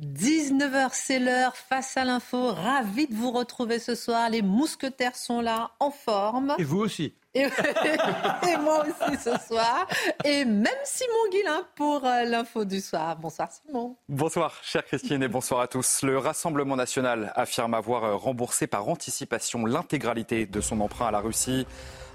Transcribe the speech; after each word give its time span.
19h, 0.00 0.90
c'est 0.92 1.18
l'heure. 1.18 1.56
Face 1.56 1.96
à 1.96 2.04
l'info, 2.04 2.52
ravi 2.52 3.08
de 3.08 3.14
vous 3.14 3.32
retrouver 3.32 3.80
ce 3.80 3.96
soir. 3.96 4.30
Les 4.30 4.42
mousquetaires 4.42 5.16
sont 5.16 5.40
là, 5.40 5.72
en 5.80 5.90
forme. 5.90 6.54
Et 6.58 6.62
vous 6.62 6.78
aussi. 6.78 7.14
Et, 7.34 7.42
et 8.48 8.56
moi 8.58 8.84
aussi 8.84 9.16
ce 9.16 9.36
soir. 9.46 9.88
Et 10.24 10.44
même 10.44 10.66
Simon 10.84 11.30
Guillain 11.32 11.66
pour 11.74 12.04
euh, 12.04 12.22
l'info 12.24 12.64
du 12.64 12.80
soir. 12.80 13.16
Bonsoir 13.16 13.48
Simon. 13.50 13.96
Bonsoir, 14.08 14.54
chère 14.62 14.84
Christine, 14.84 15.22
et 15.24 15.28
bonsoir 15.28 15.60
à 15.60 15.66
tous. 15.66 16.02
Le 16.02 16.16
Rassemblement 16.16 16.76
national 16.76 17.32
affirme 17.34 17.74
avoir 17.74 18.04
euh, 18.04 18.14
remboursé 18.14 18.68
par 18.68 18.88
anticipation 18.88 19.66
l'intégralité 19.66 20.46
de 20.46 20.60
son 20.60 20.80
emprunt 20.80 21.08
à 21.08 21.10
la 21.10 21.20
Russie. 21.20 21.66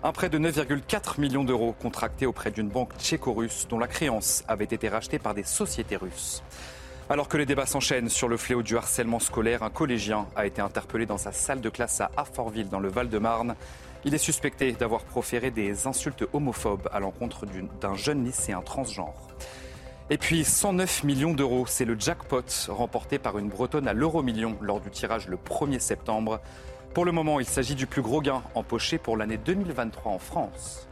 Un 0.03 0.13
prêt 0.13 0.29
de 0.29 0.39
9,4 0.39 1.19
millions 1.19 1.43
d'euros 1.43 1.73
contracté 1.73 2.25
auprès 2.25 2.51
d'une 2.51 2.69
banque 2.69 2.93
tchéco-russe 2.97 3.67
dont 3.69 3.79
la 3.79 3.87
créance 3.87 4.43
avait 4.47 4.65
été 4.65 4.87
rachetée 4.87 5.19
par 5.19 5.33
des 5.33 5.43
sociétés 5.43 5.97
russes. 5.97 6.43
Alors 7.13 7.27
que 7.27 7.37
les 7.37 7.45
débats 7.45 7.67
s'enchaînent 7.67 8.09
sur 8.09 8.27
le 8.27 8.37
fléau 8.37 8.63
du 8.63 8.75
harcèlement 8.75 9.19
scolaire, 9.19 9.61
un 9.61 9.69
collégien 9.69 10.25
a 10.35 10.47
été 10.47 10.63
interpellé 10.63 11.05
dans 11.05 11.19
sa 11.19 11.31
salle 11.31 11.61
de 11.61 11.69
classe 11.69 12.01
à 12.01 12.09
Affortville, 12.17 12.69
dans 12.69 12.79
le 12.79 12.89
Val-de-Marne. 12.89 13.55
Il 14.03 14.15
est 14.15 14.17
suspecté 14.17 14.71
d'avoir 14.71 15.03
proféré 15.03 15.51
des 15.51 15.85
insultes 15.85 16.25
homophobes 16.33 16.89
à 16.91 16.99
l'encontre 16.99 17.45
d'un 17.79 17.93
jeune 17.93 18.25
lycéen 18.25 18.63
transgenre. 18.63 19.27
Et 20.09 20.17
puis 20.17 20.43
109 20.43 21.03
millions 21.03 21.35
d'euros, 21.35 21.67
c'est 21.67 21.85
le 21.85 21.99
jackpot 21.99 22.45
remporté 22.69 23.19
par 23.19 23.37
une 23.37 23.47
Bretonne 23.47 23.87
à 23.87 23.93
l'euro-million 23.93 24.57
lors 24.59 24.79
du 24.79 24.89
tirage 24.89 25.27
le 25.27 25.37
1er 25.37 25.77
septembre. 25.77 26.41
Pour 26.95 27.05
le 27.05 27.11
moment, 27.11 27.39
il 27.39 27.45
s'agit 27.45 27.75
du 27.75 27.85
plus 27.85 28.01
gros 28.01 28.21
gain 28.21 28.41
empoché 28.55 28.97
pour 28.97 29.17
l'année 29.17 29.37
2023 29.37 30.11
en 30.11 30.17
France. 30.17 30.87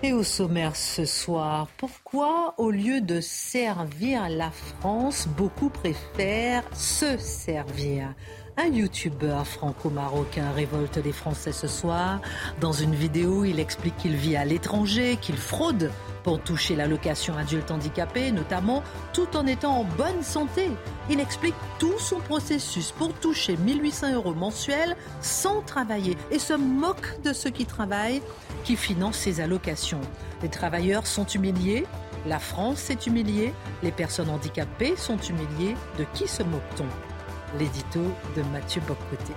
Et 0.00 0.12
au 0.12 0.22
sommaire 0.22 0.76
ce 0.76 1.04
soir, 1.04 1.66
pourquoi 1.76 2.54
au 2.56 2.70
lieu 2.70 3.00
de 3.00 3.20
servir 3.20 4.28
la 4.28 4.52
France, 4.52 5.26
beaucoup 5.36 5.70
préfèrent 5.70 6.62
se 6.72 7.16
servir? 7.18 8.14
Un 8.58 8.66
youtubeur 8.66 9.46
franco-marocain 9.46 10.50
révolte 10.50 10.96
les 10.96 11.12
Français 11.12 11.52
ce 11.52 11.68
soir. 11.68 12.20
Dans 12.60 12.72
une 12.72 12.94
vidéo, 12.94 13.44
il 13.44 13.60
explique 13.60 13.96
qu'il 13.96 14.16
vit 14.16 14.36
à 14.36 14.44
l'étranger, 14.44 15.16
qu'il 15.20 15.36
fraude 15.36 15.92
pour 16.24 16.42
toucher 16.42 16.74
l'allocation 16.74 17.36
adulte 17.38 17.70
handicapé, 17.70 18.32
notamment 18.32 18.82
tout 19.12 19.36
en 19.36 19.46
étant 19.46 19.78
en 19.78 19.84
bonne 19.84 20.22
santé. 20.22 20.70
Il 21.08 21.20
explique 21.20 21.54
tout 21.78 21.98
son 21.98 22.18
processus 22.18 22.90
pour 22.90 23.14
toucher 23.14 23.56
1800 23.56 24.14
euros 24.14 24.34
mensuels 24.34 24.96
sans 25.20 25.62
travailler 25.62 26.16
et 26.32 26.40
se 26.40 26.54
moque 26.54 27.22
de 27.22 27.32
ceux 27.32 27.50
qui 27.50 27.64
travaillent, 27.64 28.22
qui 28.64 28.74
financent 28.74 29.18
ces 29.18 29.40
allocations. 29.40 30.00
Les 30.42 30.48
travailleurs 30.48 31.06
sont 31.06 31.26
humiliés, 31.26 31.86
la 32.26 32.40
France 32.40 32.90
est 32.90 33.06
humiliée, 33.06 33.54
les 33.84 33.92
personnes 33.92 34.30
handicapées 34.30 34.96
sont 34.96 35.18
humiliées. 35.18 35.76
De 35.96 36.04
qui 36.12 36.26
se 36.26 36.42
moque-t-on? 36.42 37.17
L'édito 37.56 38.00
de 38.36 38.42
Mathieu 38.52 38.82
Boccoté. 38.86 39.32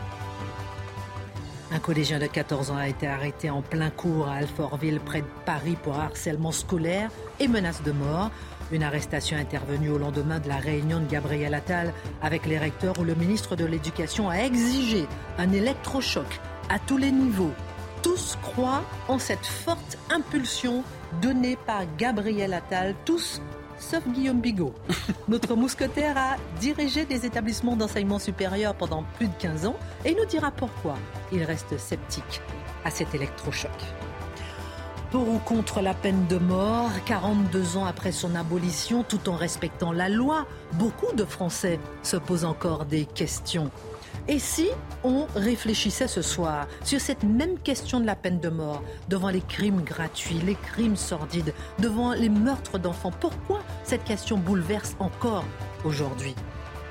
Un 1.72 1.79
collégien 1.79 2.19
de 2.19 2.27
14 2.27 2.72
ans 2.72 2.75
a 2.75 2.89
été 2.89 3.07
arrêté 3.07 3.49
en 3.49 3.61
plein 3.61 3.89
cours 3.89 4.27
à 4.27 4.33
Alfortville, 4.33 4.99
près 4.99 5.22
de 5.22 5.27
Paris, 5.45 5.77
pour 5.81 5.97
harcèlement 5.97 6.51
scolaire 6.51 7.09
et 7.39 7.47
menace 7.47 7.81
de 7.83 7.94
mort. 7.94 8.29
Une 8.73 8.83
arrestation 8.83 9.38
intervenue 9.38 9.89
au 9.89 9.97
lendemain 9.97 10.39
de 10.39 10.50
la 10.50 10.57
réunion 10.57 11.00
de 11.00 11.05
Gabriel 11.05 11.53
Attal 11.53 11.94
avec 12.21 12.45
les 12.45 12.57
recteurs 12.57 13.00
où 13.00 13.05
le 13.05 13.16
ministre 13.16 13.55
de 13.55 13.63
l'Éducation 13.63 14.29
a 14.29 14.39
exigé 14.39 15.07
un 15.38 15.51
électrochoc 15.53 16.41
à 16.69 16.79
tous 16.79 16.97
les 16.97 17.11
niveaux. 17.11 17.53
Tous 18.03 18.38
croient 18.41 18.83
en 19.07 19.19
cette 19.19 19.45
forte 19.45 19.97
impulsion 20.09 20.83
donnée 21.21 21.57
par 21.66 21.83
Gabriel 21.97 22.53
Attal, 22.53 22.95
tous 23.05 23.41
sauf 23.81 24.08
Guillaume 24.08 24.40
Bigot. 24.40 24.74
Notre 25.28 25.56
mousquetaire 25.56 26.18
a 26.18 26.36
dirigé 26.59 27.06
des 27.06 27.25
établissements 27.25 27.75
d'enseignement 27.75 28.19
supérieur 28.19 28.75
pendant 28.75 29.03
plus 29.18 29.28
de 29.28 29.34
15 29.40 29.66
ans 29.66 29.75
et 30.06 30.16
nous 30.16 30.25
dira 30.25 30.52
pourquoi 30.52 30.96
il 31.31 31.44
reste 31.44 31.78
sceptique 31.78 32.42
à 32.86 32.92
cet 32.92 33.14
électrochoc. 33.14 33.72
Pour 35.12 35.28
ou 35.28 35.40
contre 35.40 35.81
la 35.81 35.94
peine 35.94 36.25
de 36.28 36.38
mort, 36.38 36.90
42 37.06 37.75
ans 37.75 37.86
après 37.86 38.14
son 38.14 38.34
abolition, 38.34 39.03
tout 39.03 39.28
en 39.28 39.36
respectant 39.36 39.92
la 39.92 40.08
loi, 40.08 40.46
beaucoup 40.74 41.13
de 41.13 41.25
Français 41.25 41.81
se 42.02 42.16
posent 42.16 42.46
encore 42.46 42.86
des 42.86 43.03
questions. 43.06 43.72
Et 44.27 44.39
si 44.39 44.69
on 45.03 45.25
réfléchissait 45.35 46.07
ce 46.07 46.21
soir 46.21 46.67
sur 46.83 47.01
cette 47.01 47.23
même 47.23 47.57
question 47.57 47.99
de 47.99 48.05
la 48.05 48.15
peine 48.15 48.39
de 48.39 48.49
mort, 48.49 48.83
devant 49.09 49.29
les 49.29 49.41
crimes 49.41 49.81
gratuits, 49.81 50.39
les 50.45 50.55
crimes 50.55 50.95
sordides, 50.95 51.53
devant 51.79 52.13
les 52.13 52.29
meurtres 52.29 52.77
d'enfants, 52.77 53.11
pourquoi 53.19 53.61
cette 53.83 54.03
question 54.03 54.37
bouleverse 54.37 54.95
encore 54.99 55.45
aujourd'hui? 55.83 56.35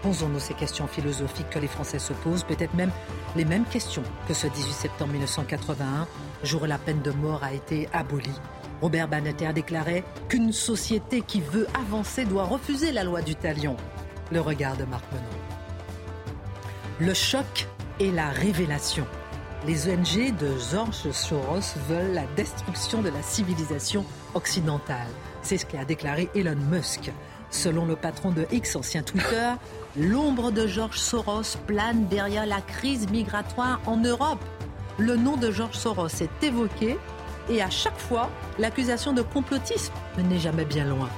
Posons-nous 0.03 0.41
ces 0.41 0.55
questions 0.55 0.87
philosophiques 0.87 1.51
que 1.51 1.59
les 1.59 1.69
Français 1.69 1.99
se 1.99 2.13
posent, 2.13 2.45
peut-être 2.45 2.75
même 2.75 2.91
les 3.37 3.45
mêmes 3.45 3.67
questions 3.67 4.03
que 4.27 4.35
ce 4.35 4.47
18 4.47 4.73
septembre 4.73 5.13
1981, 5.13 6.09
jour 6.43 6.63
où 6.63 6.67
la 6.67 6.79
peine 6.79 7.03
de 7.03 7.11
mort 7.13 7.45
a 7.45 7.53
été 7.53 7.89
abolie. 7.93 8.41
Robert 8.81 9.09
Badinter 9.09 9.53
déclarait 9.53 10.05
qu'une 10.29 10.53
société 10.53 11.21
qui 11.21 11.43
veut 11.43 11.67
avancer 11.79 12.25
doit 12.25 12.45
refuser 12.45 12.93
la 12.93 13.05
loi 13.05 13.21
du 13.21 13.37
talion. 13.37 13.77
Le 14.33 14.41
regard 14.41 14.77
de 14.77 14.85
Marc 14.85 15.05
Menon. 15.13 15.40
Le 17.01 17.15
choc 17.15 17.67
et 17.99 18.11
la 18.11 18.29
révélation. 18.29 19.07
Les 19.67 19.89
ONG 19.89 20.37
de 20.37 20.59
George 20.71 21.11
Soros 21.13 21.79
veulent 21.89 22.13
la 22.13 22.27
destruction 22.37 23.01
de 23.01 23.09
la 23.09 23.23
civilisation 23.23 24.05
occidentale. 24.35 25.09
C'est 25.41 25.57
ce 25.57 25.65
qu'a 25.65 25.87
déclaré 25.87 26.29
Elon 26.35 26.59
Musk. 26.71 27.11
Selon 27.49 27.87
le 27.87 27.97
patron 27.97 28.33
de 28.33 28.47
X, 28.53 28.77
ancien 28.77 29.03
Twitter, 29.03 29.53
l'ombre 29.97 30.51
de 30.51 30.67
George 30.67 30.99
Soros 30.99 31.57
plane 31.67 32.07
derrière 32.09 32.45
la 32.45 32.61
crise 32.61 33.09
migratoire 33.11 33.81
en 33.87 33.97
Europe. 33.97 34.45
Le 34.99 35.17
nom 35.17 35.39
de 35.39 35.51
George 35.51 35.77
Soros 35.77 36.09
est 36.21 36.45
évoqué 36.45 36.99
et 37.49 37.63
à 37.63 37.71
chaque 37.71 37.99
fois, 37.99 38.29
l'accusation 38.59 39.15
de 39.15 39.23
complotisme 39.23 39.95
n'est 40.19 40.39
jamais 40.39 40.67
bien 40.67 40.85
loin. 40.85 41.09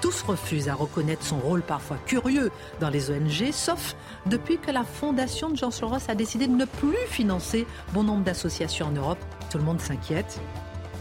Tous 0.00 0.22
refusent 0.22 0.68
à 0.68 0.74
reconnaître 0.74 1.24
son 1.24 1.38
rôle 1.38 1.62
parfois 1.62 1.96
curieux 2.06 2.50
dans 2.80 2.88
les 2.88 3.10
ONG, 3.10 3.50
sauf 3.52 3.96
depuis 4.26 4.58
que 4.58 4.70
la 4.70 4.84
fondation 4.84 5.50
de 5.50 5.56
George 5.56 5.74
Soros 5.74 6.08
a 6.08 6.14
décidé 6.14 6.46
de 6.46 6.54
ne 6.54 6.66
plus 6.66 6.96
financer 7.08 7.66
bon 7.92 8.04
nombre 8.04 8.22
d'associations 8.22 8.86
en 8.86 8.92
Europe. 8.92 9.18
Tout 9.50 9.58
le 9.58 9.64
monde 9.64 9.80
s'inquiète. 9.80 10.40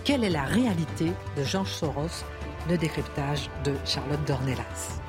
Quelle 0.03 0.23
est 0.23 0.29
la 0.29 0.43
réalité 0.43 1.11
de 1.37 1.43
George 1.43 1.71
Soros 1.71 2.23
Le 2.69 2.77
décryptage 2.77 3.49
de 3.63 3.73
Charlotte 3.85 4.23
Dornelas? 4.25 4.99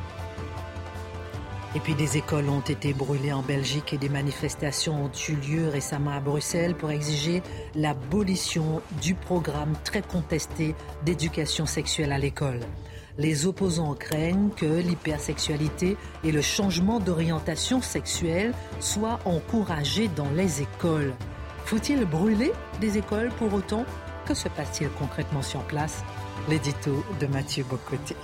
Et 1.74 1.80
puis 1.80 1.94
des 1.94 2.16
écoles 2.16 2.48
ont 2.48 2.60
été 2.60 2.92
brûlées 2.92 3.32
en 3.32 3.42
Belgique 3.42 3.92
et 3.92 3.98
des 3.98 4.08
manifestations 4.08 5.04
ont 5.04 5.10
eu 5.28 5.34
lieu 5.34 5.68
récemment 5.68 6.12
à 6.12 6.20
Bruxelles 6.20 6.74
pour 6.74 6.90
exiger 6.90 7.42
l'abolition 7.74 8.80
du 9.02 9.14
programme 9.14 9.74
très 9.84 10.02
contesté 10.02 10.74
d'éducation 11.04 11.66
sexuelle 11.66 12.12
à 12.12 12.18
l'école. 12.18 12.60
Les 13.20 13.46
opposants 13.46 13.94
craignent 13.94 14.50
que 14.56 14.64
l'hypersexualité 14.64 15.96
et 16.22 16.30
le 16.30 16.40
changement 16.40 17.00
d'orientation 17.00 17.82
sexuelle 17.82 18.54
soient 18.78 19.18
encouragés 19.24 20.06
dans 20.14 20.30
les 20.36 20.62
écoles. 20.62 21.12
Faut-il 21.64 22.04
brûler 22.04 22.52
des 22.80 22.96
écoles 22.96 23.30
pour 23.36 23.52
autant? 23.52 23.84
Que 24.24 24.34
se 24.34 24.48
passe-t-il 24.48 24.88
concrètement 24.90 25.42
sur 25.42 25.62
place? 25.64 26.04
L'édito 26.48 27.04
de 27.18 27.26
Mathieu 27.26 27.64
Bocoté. 27.64 28.14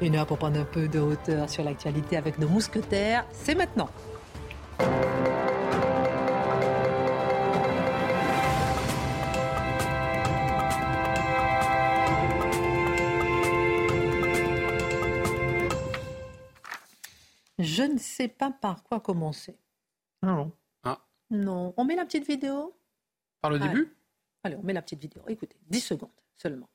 Une 0.00 0.16
heure 0.16 0.26
pour 0.26 0.38
prendre 0.38 0.58
un 0.58 0.64
peu 0.64 0.88
de 0.88 0.98
hauteur 0.98 1.48
sur 1.48 1.62
l'actualité 1.62 2.16
avec 2.16 2.40
nos 2.40 2.48
mousquetaires, 2.48 3.24
c'est 3.32 3.54
maintenant. 3.54 3.90
Je 17.80 17.84
ne 17.86 17.98
sais 17.98 18.28
pas 18.28 18.50
par 18.50 18.82
quoi 18.84 19.00
commencer. 19.00 19.56
Non. 20.22 20.52
Non. 21.30 21.72
On 21.78 21.84
met 21.84 21.96
la 21.96 22.04
petite 22.04 22.26
vidéo? 22.26 22.74
Par 23.40 23.50
le 23.50 23.58
Ouais. 23.58 23.68
début? 23.68 23.96
Allez, 24.42 24.56
on 24.56 24.62
met 24.62 24.72
la 24.74 24.82
petite 24.82 25.00
vidéo. 25.00 25.22
Écoutez, 25.28 25.56
10 25.70 25.80
secondes 25.80 26.10
seulement. 26.36 26.68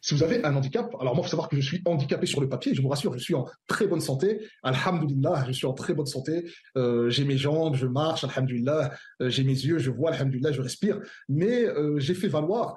si 0.00 0.12
vous 0.14 0.22
avez 0.22 0.44
un 0.44 0.54
handicap, 0.56 0.94
alors 1.00 1.14
moi, 1.14 1.22
il 1.22 1.24
faut 1.24 1.30
savoir 1.30 1.48
que 1.48 1.56
je 1.56 1.62
suis 1.66 1.80
handicapé 1.86 2.26
sur 2.26 2.40
le 2.40 2.48
papier, 2.48 2.74
je 2.74 2.82
vous 2.82 2.88
rassure, 2.88 3.12
je 3.14 3.18
suis 3.18 3.34
en 3.34 3.46
très 3.68 3.86
bonne 3.86 4.00
santé. 4.00 4.46
Alhamdulillah, 4.62 5.44
je 5.46 5.52
suis 5.52 5.66
en 5.66 5.72
très 5.72 5.94
bonne 5.94 6.06
santé. 6.06 6.50
Euh, 6.76 7.08
j'ai 7.10 7.24
mes 7.24 7.36
jambes, 7.38 7.74
je 7.74 7.86
marche, 7.86 8.24
alhamdulillah. 8.24 8.92
Euh, 9.22 9.28
j'ai 9.30 9.44
mes 9.44 9.52
yeux, 9.52 9.78
je 9.78 9.90
vois, 9.90 10.10
alhamdulillah, 10.12 10.52
je 10.52 10.60
respire. 10.62 11.00
Mais 11.28 11.64
euh, 11.64 11.98
j'ai 11.98 12.14
fait 12.14 12.28
valoir 12.28 12.76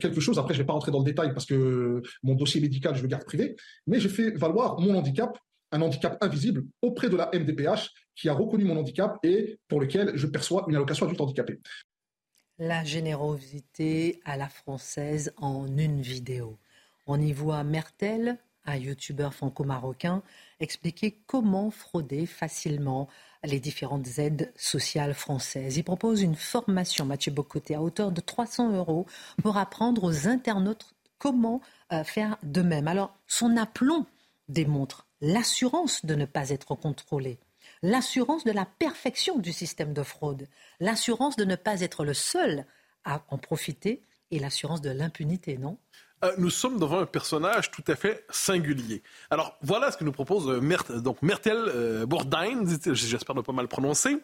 quelque 0.00 0.20
chose, 0.20 0.38
après, 0.38 0.54
je 0.54 0.58
ne 0.58 0.62
vais 0.62 0.66
pas 0.66 0.74
rentrer 0.74 0.92
dans 0.92 0.98
le 1.00 1.04
détail 1.04 1.32
parce 1.32 1.46
que 1.46 2.02
mon 2.22 2.34
dossier 2.34 2.60
médical, 2.60 2.94
je 2.94 3.02
le 3.02 3.08
garde 3.08 3.24
privé, 3.24 3.56
mais 3.86 3.98
j'ai 4.00 4.08
fait 4.10 4.30
valoir 4.32 4.78
mon 4.80 4.96
handicap 4.96 5.38
un 5.72 5.82
handicap 5.82 6.16
invisible 6.22 6.64
auprès 6.82 7.08
de 7.08 7.16
la 7.16 7.30
MDPH 7.32 7.90
qui 8.14 8.28
a 8.28 8.32
reconnu 8.32 8.64
mon 8.64 8.78
handicap 8.78 9.18
et 9.22 9.58
pour 9.68 9.80
lequel 9.80 10.12
je 10.16 10.26
perçois 10.26 10.64
une 10.68 10.76
allocation 10.76 11.06
adulte 11.06 11.20
handicapé. 11.20 11.60
La 12.58 12.84
générosité 12.84 14.20
à 14.24 14.36
la 14.36 14.48
française 14.48 15.32
en 15.36 15.66
une 15.76 16.00
vidéo. 16.00 16.58
On 17.06 17.20
y 17.20 17.32
voit 17.32 17.62
Mertel, 17.64 18.38
un 18.64 18.76
youtubeur 18.76 19.34
franco-marocain, 19.34 20.22
expliquer 20.58 21.18
comment 21.26 21.70
frauder 21.70 22.26
facilement 22.26 23.08
les 23.44 23.60
différentes 23.60 24.18
aides 24.18 24.52
sociales 24.56 25.14
françaises. 25.14 25.76
Il 25.76 25.84
propose 25.84 26.22
une 26.22 26.34
formation, 26.34 27.04
Mathieu 27.04 27.30
Bocoté, 27.30 27.74
à 27.74 27.82
hauteur 27.82 28.10
de 28.10 28.20
300 28.20 28.72
euros 28.74 29.06
pour 29.42 29.56
apprendre 29.56 30.04
aux 30.04 30.26
internautes 30.26 30.86
comment 31.18 31.60
euh, 31.92 32.04
faire 32.04 32.36
de 32.42 32.62
même. 32.62 32.88
Alors, 32.88 33.14
son 33.26 33.56
aplomb 33.56 34.06
démontre 34.48 35.06
l'assurance 35.20 36.04
de 36.04 36.14
ne 36.14 36.24
pas 36.24 36.50
être 36.50 36.74
contrôlé 36.74 37.38
l'assurance 37.82 38.44
de 38.44 38.52
la 38.52 38.64
perfection 38.64 39.38
du 39.38 39.52
système 39.52 39.92
de 39.92 40.02
fraude, 40.02 40.48
l'assurance 40.80 41.36
de 41.36 41.44
ne 41.44 41.56
pas 41.56 41.80
être 41.80 42.04
le 42.04 42.14
seul 42.14 42.64
à 43.04 43.22
en 43.28 43.38
profiter 43.38 44.02
et 44.30 44.38
l'assurance 44.38 44.80
de 44.80 44.90
l'impunité, 44.90 45.58
non? 45.58 45.78
Euh, 46.24 46.32
nous 46.38 46.50
sommes 46.50 46.80
devant 46.80 47.00
un 47.00 47.06
personnage 47.06 47.70
tout 47.70 47.84
à 47.86 47.94
fait 47.94 48.24
singulier. 48.30 49.02
Alors, 49.30 49.56
voilà 49.60 49.92
ce 49.92 49.98
que 49.98 50.04
nous 50.04 50.12
propose 50.12 50.48
euh, 50.48 51.00
donc 51.00 51.20
Mertel 51.20 51.56
euh, 51.56 52.06
Bourdain, 52.06 52.64
j'espère 52.92 53.36
ne 53.36 53.42
pas 53.42 53.52
mal 53.52 53.68
prononcer, 53.68 54.16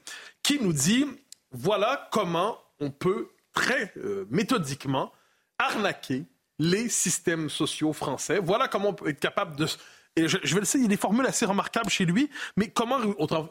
qui 0.43 0.59
nous 0.59 0.73
dit 0.73 1.05
voilà 1.51 2.09
comment 2.11 2.59
on 2.81 2.91
peut 2.91 3.29
très 3.53 3.93
méthodiquement 4.31 5.13
arnaquer 5.59 6.25
les 6.59 6.89
systèmes 6.89 7.51
sociaux 7.51 7.93
français. 7.93 8.39
Voilà 8.43 8.67
comment 8.67 8.89
on 8.89 8.95
peut 8.95 9.11
être 9.11 9.21
capable 9.21 9.57
de 9.57 9.67
et 10.15 10.29
je, 10.29 10.37
vais 10.37 10.61
le 10.61 10.67
dire, 10.67 10.75
il 10.75 10.83
y 10.83 10.85
a 10.85 10.89
des 10.89 10.97
formules 10.99 11.25
assez 11.25 11.47
remarquables 11.47 11.89
chez 11.89 12.05
lui, 12.05 12.29
mais 12.57 12.69
comment, 12.69 12.99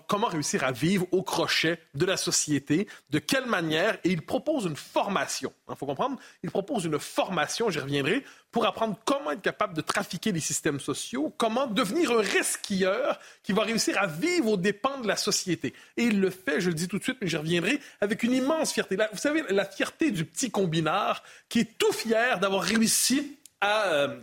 comment 0.07 0.27
réussir 0.27 0.63
à 0.63 0.71
vivre 0.71 1.07
au 1.11 1.23
crochet 1.23 1.79
de 1.95 2.05
la 2.05 2.17
société, 2.17 2.87
de 3.09 3.17
quelle 3.17 3.47
manière, 3.47 3.97
et 4.03 4.09
il 4.09 4.21
propose 4.21 4.65
une 4.65 4.75
formation. 4.75 5.51
Il 5.69 5.75
faut 5.75 5.87
comprendre, 5.87 6.19
il 6.43 6.51
propose 6.51 6.85
une 6.85 6.99
formation, 6.99 7.71
j'y 7.71 7.79
reviendrai, 7.79 8.23
pour 8.51 8.67
apprendre 8.67 8.95
comment 9.05 9.31
être 9.31 9.41
capable 9.41 9.73
de 9.73 9.81
trafiquer 9.81 10.31
les 10.31 10.39
systèmes 10.39 10.79
sociaux, 10.79 11.33
comment 11.35 11.65
devenir 11.65 12.11
un 12.11 12.21
resquilleur 12.21 13.19
qui 13.41 13.53
va 13.53 13.63
réussir 13.63 13.97
à 13.97 14.05
vivre 14.05 14.49
aux 14.49 14.57
dépens 14.57 14.99
de 14.99 15.07
la 15.07 15.15
société. 15.15 15.73
Et 15.97 16.03
il 16.03 16.19
le 16.19 16.29
fait, 16.29 16.61
je 16.61 16.67
le 16.67 16.75
dis 16.75 16.87
tout 16.87 16.99
de 16.99 17.03
suite, 17.03 17.17
mais 17.21 17.27
j'y 17.27 17.37
reviendrai, 17.37 17.79
avec 18.01 18.21
une 18.21 18.33
immense 18.33 18.71
fierté. 18.71 18.97
vous 19.11 19.17
savez, 19.17 19.43
la 19.49 19.65
fierté 19.65 20.11
du 20.11 20.25
petit 20.25 20.51
combinard 20.51 21.23
qui 21.49 21.61
est 21.61 21.77
tout 21.79 21.91
fier 21.91 22.39
d'avoir 22.39 22.61
réussi 22.61 23.39
à... 23.61 23.87
Euh, 23.87 24.21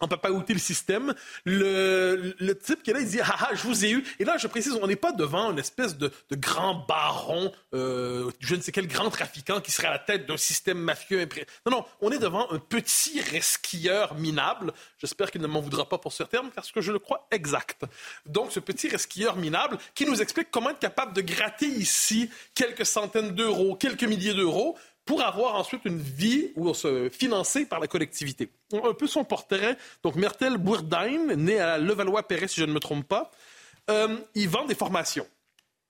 on 0.00 0.08
peut 0.08 0.16
pas 0.16 0.30
goûter 0.30 0.52
le 0.52 0.58
système. 0.58 1.14
Le, 1.44 2.52
type 2.52 2.82
qui 2.82 2.90
est 2.90 2.94
là, 2.94 3.00
il 3.00 3.08
dit 3.08 3.20
ah, 3.20 3.36
ah 3.40 3.50
je 3.54 3.62
vous 3.62 3.84
ai 3.84 3.90
eu. 3.90 4.04
Et 4.18 4.24
là, 4.24 4.36
je 4.36 4.46
précise, 4.46 4.78
on 4.80 4.86
n'est 4.86 4.96
pas 4.96 5.12
devant 5.12 5.50
une 5.50 5.58
espèce 5.58 5.96
de, 5.96 6.12
grand 6.32 6.86
baron, 6.86 7.52
euh, 7.74 8.30
je 8.40 8.54
ne 8.54 8.60
sais 8.60 8.72
quel 8.72 8.86
grand 8.86 9.10
trafiquant 9.10 9.60
qui 9.60 9.70
serait 9.70 9.88
à 9.88 9.92
la 9.92 9.98
tête 9.98 10.26
d'un 10.26 10.36
système 10.36 10.78
mafieux. 10.78 11.28
Non, 11.66 11.72
non, 11.72 11.84
on 12.00 12.10
est 12.10 12.18
devant 12.18 12.50
un 12.50 12.58
petit 12.58 13.20
resquilleur 13.20 14.14
minable. 14.14 14.72
J'espère 14.98 15.30
qu'il 15.30 15.40
ne 15.40 15.46
m'en 15.46 15.60
voudra 15.60 15.88
pas 15.88 15.98
pour 15.98 16.12
ce 16.12 16.22
terme, 16.22 16.50
parce 16.54 16.72
que 16.72 16.80
je 16.80 16.92
le 16.92 16.98
crois 16.98 17.26
exact. 17.30 17.84
Donc, 18.26 18.52
ce 18.52 18.60
petit 18.60 18.88
resquilleur 18.88 19.36
minable 19.36 19.78
qui 19.94 20.06
nous 20.06 20.20
explique 20.20 20.50
comment 20.50 20.70
être 20.70 20.78
capable 20.78 21.12
de 21.12 21.20
gratter 21.20 21.66
ici 21.66 22.30
quelques 22.54 22.86
centaines 22.86 23.34
d'euros, 23.34 23.76
quelques 23.76 24.04
milliers 24.04 24.34
d'euros 24.34 24.76
pour 25.08 25.22
avoir 25.22 25.54
ensuite 25.54 25.86
une 25.86 25.98
vie 25.98 26.52
ou 26.54 26.74
se 26.74 27.08
financer 27.08 27.64
par 27.64 27.80
la 27.80 27.86
collectivité. 27.86 28.50
Un 28.74 28.92
peu 28.92 29.06
son 29.06 29.24
portrait. 29.24 29.78
Donc, 30.02 30.16
Mertel 30.16 30.58
Bourdain, 30.58 31.34
né 31.34 31.58
à 31.58 31.78
Levallois-Perret, 31.78 32.46
si 32.46 32.60
je 32.60 32.66
ne 32.66 32.74
me 32.74 32.78
trompe 32.78 33.08
pas, 33.08 33.30
euh, 33.88 34.18
il 34.34 34.50
vend 34.50 34.66
des 34.66 34.74
formations. 34.74 35.26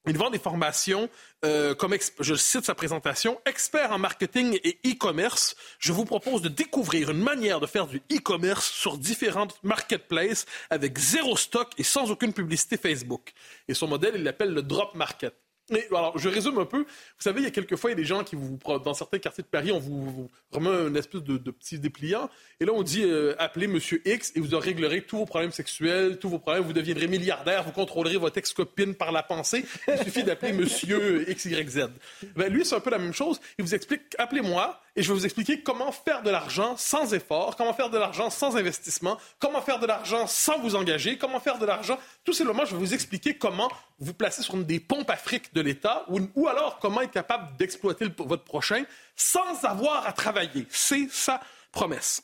Il 0.07 0.17
vend 0.17 0.31
des 0.31 0.39
formations, 0.39 1.11
euh, 1.45 1.75
comme 1.75 1.97
je 2.21 2.35
cite 2.37 2.65
sa 2.65 2.77
présentation, 2.77 3.41
expert 3.45 3.91
en 3.91 3.99
marketing 3.99 4.61
et 4.63 4.79
e-commerce. 4.87 5.57
Je 5.81 5.93
vous 5.93 6.05
propose 6.05 6.41
de 6.41 6.49
découvrir 6.49 7.11
une 7.11 7.21
manière 7.21 7.59
de 7.59 7.67
faire 7.67 7.89
du 7.89 8.01
e-commerce 8.13 8.71
sur 8.71 8.99
différentes 8.99 9.59
marketplaces 9.65 10.47
avec 10.71 10.97
zéro 10.97 11.37
stock 11.37 11.73
et 11.77 11.83
sans 11.83 12.13
aucune 12.13 12.33
publicité 12.33 12.77
Facebook. 12.77 13.33
Et 13.67 13.75
son 13.75 13.89
modèle, 13.89 14.15
il 14.15 14.23
l'appelle 14.23 14.55
le 14.55 14.63
drop 14.63 14.95
market. 14.95 15.35
Mais, 15.71 15.87
alors, 15.91 16.19
je 16.19 16.29
résume 16.29 16.59
un 16.59 16.65
peu. 16.65 16.79
Vous 16.79 16.85
savez, 17.19 17.41
il 17.41 17.45
y 17.45 17.47
a 17.47 17.51
quelquefois, 17.51 17.91
il 17.91 17.93
y 17.93 17.97
a 17.97 17.97
des 17.97 18.05
gens 18.05 18.25
qui 18.25 18.37
vous, 18.37 18.59
dans 18.85 18.95
certains 18.95 19.19
quartiers 19.19 19.43
de 19.43 19.49
Paris, 19.49 19.73
on 19.73 19.79
vous, 19.79 20.29
remet 20.53 20.89
une 20.89 20.97
espèce 20.97 21.23
de, 21.23 21.37
de, 21.37 21.51
petit 21.51 21.79
dépliant. 21.79 22.31
Et 22.61 22.65
là, 22.65 22.73
on 22.75 22.83
dit, 22.83 23.03
euh, 23.05 23.35
appelez 23.39 23.67
Monsieur 23.67 24.01
X 24.05 24.33
et 24.35 24.41
vous 24.41 24.59
réglerez 24.59 25.03
tous 25.03 25.19
vos 25.19 25.27
problèmes 25.27 25.53
sexuels, 25.53 26.19
tous 26.19 26.29
vos 26.29 26.39
problèmes. 26.39 26.65
Vous 26.65 26.73
deviendrez 26.73 27.07
milliardaire, 27.07 27.65
vous 27.65 27.73
contrôlerez 27.73 28.17
votre 28.17 28.39
ex-copine 28.39 28.95
par 28.95 29.13
la 29.13 29.23
pensée. 29.23 29.65
Il 29.89 29.99
suffit 29.99 30.23
d'appeler 30.23 30.53
Monsieur 30.59 31.29
X, 31.31 31.45
Y, 31.45 31.71
Z. 31.71 31.89
Ben, 32.35 32.53
lui, 32.53 32.65
c'est 32.65 32.75
un 32.75 32.81
peu 32.81 32.91
la 32.91 32.99
même 32.99 33.15
chose. 33.15 33.41
Il 33.59 33.65
vous 33.65 33.75
explique, 33.75 34.15
appelez-moi 34.19 34.81
et 34.99 35.03
je 35.03 35.13
vais 35.13 35.15
vous 35.15 35.25
expliquer 35.25 35.61
comment 35.61 35.93
faire 35.93 36.25
de 36.25 36.31
l'argent 36.31 36.77
sans 36.77 37.15
effort, 37.15 37.55
comment 37.55 37.73
faire 37.73 37.89
de 37.89 37.99
l'argent 37.99 38.31
sans 38.31 38.57
investissement, 38.57 39.17
comment 39.39 39.61
faire 39.61 39.79
de 39.79 39.87
l'argent 39.87 40.27
sans 40.27 40.59
vous 40.59 40.75
engager, 40.75 41.17
comment 41.19 41.39
faire 41.39 41.59
de 41.61 41.67
l'argent. 41.67 41.99
Tout 42.29 42.35
simplement, 42.35 42.67
je 42.67 42.73
vais 42.73 42.79
vous 42.79 42.93
expliquer 42.93 43.39
comment 43.39 43.73
vous 43.99 44.13
placer 44.13 44.43
sur 44.43 44.55
une 44.55 44.65
des 44.65 44.81
pompes 44.81 45.09
afriques 45.09 45.55
de 45.55 45.63
l'État 45.63 46.05
ou, 46.11 46.47
alors 46.47 46.79
comment 46.79 47.01
être 47.01 47.11
capable 47.11 47.57
d'exploiter 47.57 48.05
votre 48.19 48.45
prochain 48.45 48.85
sans 49.17 49.65
avoir 49.65 50.07
à 50.07 50.13
travailler. 50.13 50.67
C'est 50.69 51.09
sa 51.11 51.41
promesse. 51.73 52.23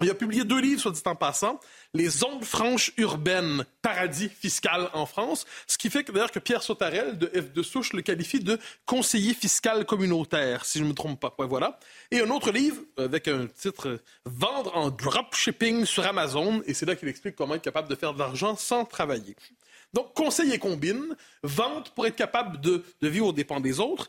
Il 0.00 0.08
a 0.08 0.14
publié 0.14 0.44
deux 0.44 0.60
livres, 0.60 0.80
soit 0.80 0.90
dit 0.90 1.02
en 1.04 1.14
passant, 1.14 1.60
Les 1.92 2.08
zones 2.08 2.42
franches 2.42 2.92
urbaines, 2.96 3.66
paradis 3.82 4.30
fiscal 4.30 4.88
en 4.94 5.04
France, 5.04 5.44
ce 5.66 5.76
qui 5.76 5.90
fait 5.90 6.02
d'ailleurs 6.10 6.30
que 6.30 6.38
Pierre 6.38 6.62
Sautarel 6.62 7.18
de 7.18 7.26
F 7.26 7.52
de 7.52 7.62
Souche 7.62 7.92
le 7.92 8.00
qualifie 8.00 8.40
de 8.40 8.58
conseiller 8.86 9.34
fiscal 9.34 9.84
communautaire, 9.84 10.64
si 10.64 10.78
je 10.78 10.84
ne 10.84 10.88
me 10.88 10.94
trompe 10.94 11.20
pas. 11.20 11.34
voilà. 11.46 11.78
Et 12.10 12.20
un 12.20 12.30
autre 12.30 12.52
livre 12.52 12.80
avec 12.96 13.28
un 13.28 13.46
titre 13.46 14.00
Vendre 14.24 14.74
en 14.76 14.88
dropshipping 14.90 15.84
sur 15.84 16.06
Amazon, 16.06 16.62
et 16.66 16.72
c'est 16.72 16.86
là 16.86 16.96
qu'il 16.96 17.08
explique 17.08 17.36
comment 17.36 17.54
être 17.54 17.62
capable 17.62 17.88
de 17.88 17.94
faire 17.94 18.14
de 18.14 18.18
l'argent 18.18 18.56
sans 18.56 18.86
travailler. 18.86 19.36
Donc, 19.92 20.14
conseil 20.14 20.52
et 20.52 20.58
combine, 20.58 21.16
vente 21.42 21.90
pour 21.90 22.06
être 22.06 22.16
capable 22.16 22.60
de, 22.62 22.82
vivre 23.02 23.26
aux 23.26 23.32
dépens 23.32 23.60
des 23.60 23.78
autres. 23.78 24.08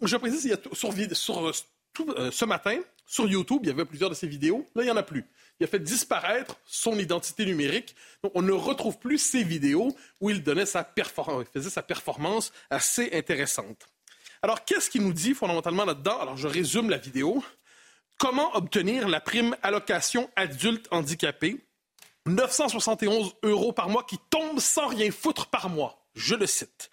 Je 0.00 0.16
précise, 0.16 0.44
il 0.44 0.50
y 0.50 0.52
a 0.52 0.58
sur, 0.72 0.94
sur 0.94 1.54
euh, 2.00 2.30
ce 2.30 2.44
matin, 2.44 2.78
sur 3.06 3.28
YouTube, 3.28 3.60
il 3.62 3.68
y 3.68 3.70
avait 3.70 3.84
plusieurs 3.84 4.10
de 4.10 4.14
ces 4.14 4.26
vidéos. 4.26 4.68
Là, 4.74 4.82
il 4.82 4.86
n'y 4.86 4.90
en 4.90 4.96
a 4.96 5.02
plus. 5.02 5.24
Il 5.60 5.64
a 5.64 5.66
fait 5.66 5.78
disparaître 5.78 6.56
son 6.64 6.98
identité 6.98 7.44
numérique. 7.44 7.94
Donc, 8.22 8.32
on 8.34 8.42
ne 8.42 8.52
retrouve 8.52 8.98
plus 8.98 9.18
ces 9.18 9.44
vidéos 9.44 9.94
où 10.20 10.30
il, 10.30 10.42
donnait 10.42 10.66
sa 10.66 10.84
faisait 11.52 11.70
sa 11.70 11.82
performance 11.82 12.52
assez 12.70 13.10
intéressante. 13.12 13.86
Alors, 14.42 14.64
qu'est-ce 14.64 14.90
qu'il 14.90 15.02
nous 15.02 15.12
dit 15.12 15.34
fondamentalement 15.34 15.84
là-dedans? 15.84 16.20
Alors, 16.20 16.36
je 16.36 16.48
résume 16.48 16.90
la 16.90 16.98
vidéo. 16.98 17.44
Comment 18.18 18.54
obtenir 18.56 19.08
la 19.08 19.20
prime 19.20 19.56
allocation 19.62 20.30
adulte 20.36 20.86
handicapé? 20.90 21.64
971 22.26 23.34
euros 23.42 23.72
par 23.72 23.88
mois 23.88 24.04
qui 24.04 24.18
tombent 24.30 24.60
sans 24.60 24.86
rien 24.86 25.10
foutre 25.10 25.46
par 25.48 25.68
mois. 25.68 26.06
Je 26.14 26.34
le 26.34 26.46
cite. 26.46 26.90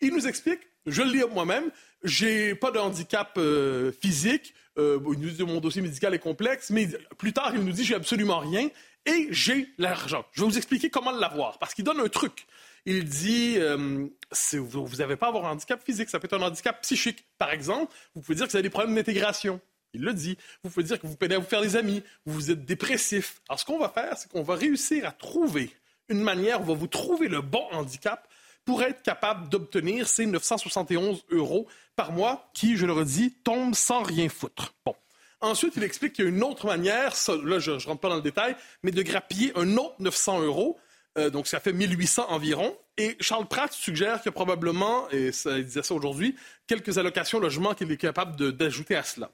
Il 0.00 0.14
nous 0.14 0.28
explique, 0.28 0.60
je 0.86 1.02
le 1.02 1.10
lis 1.10 1.24
moi-même, 1.32 1.70
j'ai 2.04 2.54
pas 2.54 2.70
de 2.70 2.78
handicap 2.78 3.32
euh, 3.36 3.92
physique, 3.92 4.54
il 4.76 5.00
nous 5.18 5.30
dit 5.30 5.42
mon 5.42 5.58
dossier 5.58 5.82
médical 5.82 6.14
est 6.14 6.20
complexe, 6.20 6.70
mais 6.70 6.88
plus 7.16 7.32
tard, 7.32 7.50
il 7.52 7.64
nous 7.64 7.72
dit 7.72 7.84
j'ai 7.84 7.96
absolument 7.96 8.38
rien 8.38 8.68
et 9.06 9.26
j'ai 9.30 9.68
l'argent. 9.78 10.24
Je 10.32 10.42
vais 10.42 10.48
vous 10.48 10.56
expliquer 10.56 10.90
comment 10.90 11.10
l'avoir, 11.10 11.58
parce 11.58 11.74
qu'il 11.74 11.84
donne 11.84 12.00
un 12.00 12.08
truc. 12.08 12.46
Il 12.84 13.04
dit, 13.04 13.54
euh, 13.58 14.06
vous 14.52 14.96
n'avez 14.96 15.16
pas 15.16 15.26
à 15.26 15.28
avoir 15.30 15.46
un 15.46 15.52
handicap 15.52 15.82
physique, 15.84 16.08
ça 16.08 16.18
peut 16.20 16.26
être 16.26 16.40
un 16.40 16.46
handicap 16.46 16.80
psychique. 16.82 17.24
Par 17.38 17.50
exemple, 17.50 17.92
vous 18.14 18.22
pouvez 18.22 18.36
dire 18.36 18.46
que 18.46 18.52
vous 18.52 18.56
avez 18.56 18.62
des 18.62 18.70
problèmes 18.70 18.94
d'intégration. 18.94 19.60
Il 19.94 20.02
le 20.02 20.12
dit. 20.12 20.36
Vous 20.62 20.70
pouvez 20.70 20.84
dire 20.84 21.00
que 21.00 21.06
vous 21.06 21.16
peinez 21.16 21.34
à 21.34 21.38
vous 21.38 21.46
faire 21.46 21.62
des 21.62 21.76
amis, 21.76 22.02
vous 22.26 22.50
êtes 22.50 22.64
dépressif. 22.64 23.40
Alors, 23.48 23.58
ce 23.58 23.64
qu'on 23.64 23.78
va 23.78 23.88
faire, 23.88 24.16
c'est 24.16 24.30
qu'on 24.30 24.42
va 24.42 24.54
réussir 24.54 25.06
à 25.06 25.12
trouver 25.12 25.70
une 26.08 26.22
manière, 26.22 26.60
on 26.60 26.64
va 26.64 26.74
vous 26.74 26.86
trouver 26.86 27.28
le 27.28 27.40
bon 27.40 27.66
handicap 27.72 28.28
pour 28.68 28.82
être 28.82 29.00
capable 29.00 29.48
d'obtenir 29.48 30.06
ces 30.06 30.26
971 30.26 31.24
euros 31.30 31.66
par 31.96 32.12
mois 32.12 32.50
qui, 32.52 32.76
je 32.76 32.84
le 32.84 32.92
redis, 32.92 33.32
tombent 33.42 33.74
sans 33.74 34.02
rien 34.02 34.28
foutre. 34.28 34.74
Bon. 34.84 34.94
Ensuite, 35.40 35.72
il 35.76 35.84
explique 35.84 36.12
qu'il 36.12 36.26
y 36.26 36.28
a 36.28 36.30
une 36.30 36.42
autre 36.42 36.66
manière, 36.66 37.14
là, 37.44 37.58
je 37.60 37.70
ne 37.70 37.82
rentre 37.86 38.00
pas 38.02 38.10
dans 38.10 38.16
le 38.16 38.20
détail, 38.20 38.56
mais 38.82 38.90
de 38.90 39.00
grappiller 39.00 39.52
un 39.56 39.78
autre 39.78 39.94
900 40.00 40.42
euros. 40.42 40.78
Euh, 41.16 41.30
donc, 41.30 41.46
ça 41.46 41.60
fait 41.60 41.72
1800 41.72 42.26
environ. 42.28 42.76
Et 42.98 43.16
Charles 43.20 43.48
Pratt 43.48 43.72
suggère 43.72 44.16
qu'il 44.16 44.26
y 44.26 44.28
a 44.28 44.32
probablement, 44.32 45.08
et 45.08 45.32
ça, 45.32 45.56
il 45.56 45.64
disait 45.64 45.82
ça 45.82 45.94
aujourd'hui, 45.94 46.36
quelques 46.66 46.98
allocations 46.98 47.40
logement 47.40 47.72
qu'il 47.72 47.90
est 47.90 47.96
capable 47.96 48.52
d'ajouter 48.52 48.96
à 48.96 49.02
cela. 49.02 49.30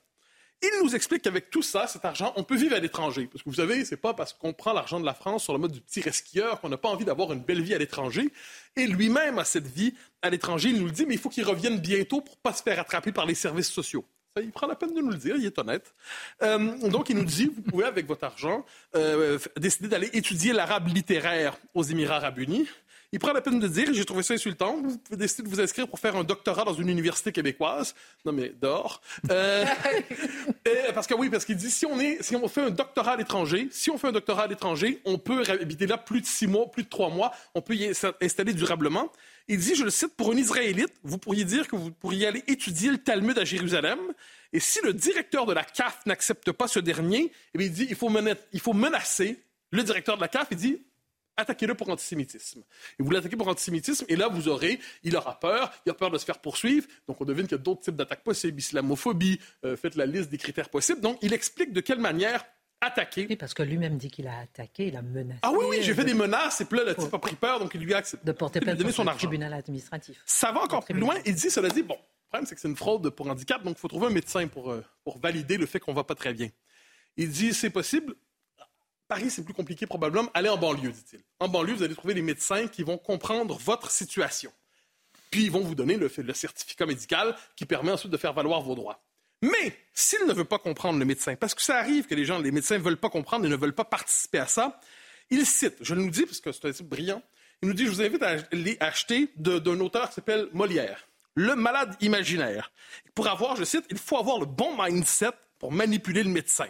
Il 0.63 0.71
nous 0.83 0.95
explique 0.95 1.23
qu'avec 1.23 1.51
tout 1.51 1.63
ça, 1.63 1.87
cet 1.87 2.05
argent, 2.05 2.33
on 2.37 2.45
peut 2.45 2.57
vivre 2.57 2.75
à 2.75 2.79
l'étranger. 2.79 3.29
Parce 3.31 3.43
que 3.43 3.51
vous 3.51 3.57
savez, 3.57 3.85
c'est 3.85 3.99
pas 3.99 4.15
parce 4.15 4.33
qu'on 4.33 4.53
prend 4.53 4.73
l'argent 4.73 4.99
de 4.99 5.05
la 5.05 5.15
France 5.15 5.45
sur 5.45 5.53
le 5.53 5.59
mode 5.59 5.73
du 5.73 5.81
petit 5.81 6.01
resquilleur 6.01 6.61
qu'on 6.61 6.71
n'a 6.71 6.79
pas 6.79 6.89
envie 6.89 7.05
d'avoir 7.05 7.33
une 7.33 7.43
belle 7.43 7.63
vie 7.63 7.75
à 7.75 7.79
l'étranger. 7.79 8.33
Et 8.77 8.87
lui-même 8.87 9.39
a 9.39 9.45
cette 9.45 9.67
vie 9.67 9.95
à 10.23 10.31
l'étranger. 10.31 10.71
Il 10.71 10.81
nous 10.81 10.87
le 10.87 10.93
dit, 10.93 11.05
mais 11.07 11.15
il 11.15 11.21
faut 11.21 11.29
qu'il 11.29 11.45
revienne 11.45 11.79
bientôt 11.79 12.23
pour 12.23 12.39
pas 12.39 12.53
se 12.55 12.63
faire 12.63 12.79
attraper 12.79 13.13
par 13.13 13.27
les 13.27 13.35
services 13.35 13.71
sociaux. 13.71 14.07
Il 14.43 14.51
prend 14.51 14.67
la 14.67 14.75
peine 14.75 14.93
de 14.93 15.01
nous 15.01 15.11
le 15.11 15.17
dire, 15.17 15.37
il 15.37 15.47
est 15.47 15.59
honnête. 15.61 15.95
Euh, 16.43 16.89
donc, 16.89 17.09
il 17.09 17.17
nous 17.17 17.25
dit, 17.25 17.47
vous 17.47 17.63
pouvez, 17.63 17.85
avec 17.85 18.07
votre 18.07 18.25
argent, 18.25 18.67
euh, 18.97 19.39
décider 19.57 19.89
d'aller 19.89 20.11
étudier 20.13 20.53
l'arabe 20.53 20.89
littéraire 20.89 21.57
aux 21.73 21.85
Émirats 21.85 22.17
arabes 22.17 22.39
unis. 22.39 22.67
Il 23.15 23.21
prend 23.21 23.33
la 23.33 23.41
peine 23.41 23.61
de 23.61 23.69
dire, 23.69 23.87
j'ai 23.93 24.05
trouvé 24.05 24.25
ça 24.25 24.35
insultant, 24.35 24.77
vous 24.83 24.99
pouvez 24.99 25.17
décider 25.17 25.45
de 25.45 25.49
vous 25.49 25.61
inscrire 25.61 25.87
pour 25.87 26.01
faire 26.01 26.17
un 26.17 26.25
doctorat 26.25 26.65
dans 26.65 26.75
une 26.75 26.89
université 26.89 27.31
québécoise. 27.31 27.95
Non, 28.25 28.33
mais 28.33 28.53
dehors. 28.61 29.01
Euh, 29.31 29.65
parce 30.97 31.07
que 31.07 31.15
oui, 31.15 31.31
parce 31.31 31.45
qu'il 31.45 31.55
dit, 31.55 31.71
si 31.71 31.87
on, 31.87 32.01
est, 32.01 32.21
si 32.25 32.35
on 32.35 32.49
fait 32.49 32.63
un 32.63 32.71
doctorat 32.71 33.13
à 33.13 33.17
l'étranger, 33.17 33.69
si 33.71 33.89
on 33.89 33.99
fait 33.99 34.09
un 34.09 34.13
doctorat 34.13 34.43
à 34.43 34.47
l'étranger, 34.49 35.01
on 35.05 35.19
peut 35.19 35.45
habiter 35.49 35.87
là 35.87 35.97
plus 35.97 36.23
de 36.23 36.27
six 36.27 36.49
mois, 36.49 36.69
plus 36.69 36.83
de 36.83 36.89
trois 36.89 37.09
mois, 37.09 37.31
on 37.55 37.61
peut 37.61 37.77
y 37.77 37.89
installer 38.21 38.53
durablement. 38.53 39.13
Il 39.47 39.61
dit, 39.61 39.77
je 39.77 39.85
le 39.85 39.91
cite, 39.91 40.17
pour 40.17 40.33
un 40.33 40.37
Israélite, 40.37 40.95
vous 41.05 41.19
pourriez 41.19 41.45
dire 41.45 41.69
que 41.69 41.77
vous 41.77 41.93
pourriez 41.93 42.27
aller 42.27 42.43
étudier 42.49 42.91
le 42.91 42.99
Talmud 42.99 43.39
à 43.39 43.45
Jérusalem. 43.45 44.01
Et 44.53 44.59
si 44.59 44.81
le 44.83 44.93
directeur 44.93 45.47
de 45.47 45.53
la 45.53 45.63
CAF 45.63 46.05
n'accepte 46.07 46.51
pas 46.51 46.67
ce 46.67 46.81
dernier, 46.81 47.31
eh 47.57 47.63
il 47.63 47.73
dit, 47.73 47.87
il 47.89 47.95
faut, 47.95 48.11
il 48.53 48.61
faut 48.61 48.73
menacer 48.73 49.39
le 49.71 49.85
directeur 49.85 50.17
de 50.17 50.21
la 50.21 50.29
CAF. 50.29 50.49
Il 50.51 50.57
dit, 50.57 50.83
attaquez-le 51.37 51.75
pour 51.75 51.89
antisémitisme. 51.89 52.63
Et 52.99 53.03
vous 53.03 53.11
l'attaquez 53.11 53.37
pour 53.37 53.49
antisémitisme, 53.49 54.05
et 54.09 54.17
là, 54.17 54.29
vous 54.29 54.49
aurez, 54.49 54.79
il 55.03 55.17
aura 55.17 55.39
peur, 55.39 55.73
il 55.87 55.91
a 55.91 55.95
peur 55.95 56.11
de 56.11 56.19
se 56.19 56.25
faire 56.25 56.39
poursuivre, 56.39 56.87
donc 57.09 57.21
on 57.21 57.25
devine 57.25 57.45
qu'il 57.47 57.57
y 57.57 57.61
a 57.61 57.63
d'autres 57.63 57.83
types 57.83 57.97
d'attaques 57.97 58.23
possibles, 58.23 58.59
islamophobie, 58.59 59.41
euh, 59.65 59.77
faites 59.77 59.97
la 59.97 60.07
liste 60.07 60.31
des 60.31 60.39
critères 60.39 60.69
possibles. 60.69 61.01
Donc, 61.01 61.19
il 61.23 61.33
explique 61.33 61.73
de 61.73 61.81
quelle 61.81 61.99
manière 61.99 62.45
attaquer. 62.81 63.27
Oui, 63.29 63.37
parce 63.37 63.55
que 63.55 63.63
lui-même 63.63 63.97
dit 63.97 64.11
qu'il 64.11 64.27
a 64.27 64.41
attaqué, 64.41 64.89
il 64.89 64.97
a 64.97 65.03
menacé. 65.03 65.41
Ah 65.43 65.53
oui, 65.53 65.65
oui, 65.69 65.79
j'ai 65.81 65.95
fait 65.95 66.05
des 66.05 66.15
menaces, 66.15 66.61
et 66.61 66.65
puis 66.65 66.79
là, 66.79 66.85
le 66.85 66.95
type 66.95 67.13
a 67.13 67.19
pris 67.19 67.35
peur, 67.37 67.59
donc 67.59 67.73
il 67.75 67.81
lui 67.81 67.95
a 67.95 67.99
accepté 67.99 68.27
de 68.27 68.33
porter 68.33 68.61
plainte 68.61 68.79
donner 68.79 68.93
son 68.93 69.07
argent. 69.07 69.19
tribunal 69.19 69.55
administratif. 69.55 70.23
Ça 70.27 70.53
va 70.53 70.61
encore 70.63 70.85
plus 70.85 70.95
loin, 70.95 71.17
il 71.25 71.35
dit, 71.35 71.51
cela 71.51 71.69
dit, 71.69 71.83
bon, 71.83 71.95
le 71.97 72.29
problème, 72.29 72.47
c'est 72.47 72.55
que 72.55 72.61
c'est 72.61 72.69
une 72.69 72.77
fraude 72.77 73.09
pour 73.11 73.29
handicap, 73.29 73.63
donc 73.63 73.77
il 73.79 73.81
faut 73.81 73.89
trouver 73.89 74.09
un 74.09 74.11
médecin 74.11 74.47
pour, 74.49 74.71
euh, 74.71 74.85
pour 75.03 75.19
valider 75.19 75.57
le 75.57 75.67
fait 75.67 75.81
qu'on 75.81 75.95
va 75.95 76.05
pas 76.05 76.15
très 76.15 76.35
bien. 76.35 76.51
Il 77.17 77.31
dit, 77.31 77.55
c'est 77.55 77.71
possible, 77.71 78.15
Paris, 79.09 79.31
c'est 79.31 79.45
plus 79.45 79.55
compliqué 79.55 79.87
probablement. 79.87 80.31
Allez 80.35 80.49
en 80.49 80.57
banlieue, 80.57 80.91
dit-il. 80.91 81.21
En 81.39 81.49
banlieue, 81.49 81.75
vous 81.75 81.83
allez 81.83 81.95
trouver 81.95 82.15
des 82.15 82.23
médecins 82.23 82.69
qui 82.69 82.83
vont 82.83 82.97
comprendre 82.97 83.59
votre 83.59 83.91
situation. 83.91 84.53
Puis 85.31 85.45
ils 85.45 85.51
vont 85.51 85.61
vous 85.61 85.75
donner 85.75 85.97
le, 85.97 86.09
certificat 86.33 86.87
médical 86.87 87.37
qui 87.57 87.67
permet 87.67 87.93
ensuite 87.93 88.13
de 88.13 88.17
faire 88.17 88.33
valoir 88.33 88.63
vos 88.63 88.75
droits. 88.75 89.05
Mais 89.43 89.77
s'il 89.93 90.27
ne 90.27 90.33
veut 90.33 90.45
pas 90.45 90.59
comprendre 90.59 90.99
le 90.99 91.05
médecin, 91.05 91.37
parce 91.37 91.55
que 91.55 91.63
ça 91.63 91.77
arrive 91.77 92.07
que 92.07 92.15
les 92.15 92.25
gens, 92.25 92.39
les 92.39 92.51
médecins 92.51 92.79
ne 92.79 92.83
veulent 92.83 92.97
pas 92.97 93.11
comprendre 93.11 93.45
et 93.45 93.49
ne 93.49 93.57
veulent 93.57 93.75
pas 93.75 93.85
participer 93.85 94.39
à 94.39 94.47
ça, 94.47 94.81
il 95.31 95.45
cite, 95.45 95.77
je 95.81 95.95
nous 95.95 96.09
dis 96.09 96.25
parce 96.25 96.41
que 96.41 96.53
c'est 96.53 96.67
un 96.67 96.73
type 96.73 96.89
brillant, 96.89 97.23
il 97.63 97.69
nous 97.69 97.75
dit, 97.75 97.85
je 97.85 97.91
vous 97.91 98.03
invite 98.03 98.23
à 98.23 98.37
acheter 98.81 99.31
d'un 99.37 99.81
auteur 99.81 100.09
qui 100.09 100.15
s'appelle 100.15 100.49
Molière, 100.53 101.09
Le 101.35 101.57
malade 101.57 101.97
imaginaire. 102.01 102.71
Pour 103.15 103.27
avoir, 103.29 103.57
je 103.57 103.65
cite, 103.65 103.85
il 103.91 103.99
faut 103.99 104.19
avoir 104.19 104.39
le 104.39 104.47
bon 104.47 104.81
mindset 104.81 105.33
pour 105.59 105.73
manipuler 105.73 106.23
le 106.23 106.31
médecin. 106.31 106.69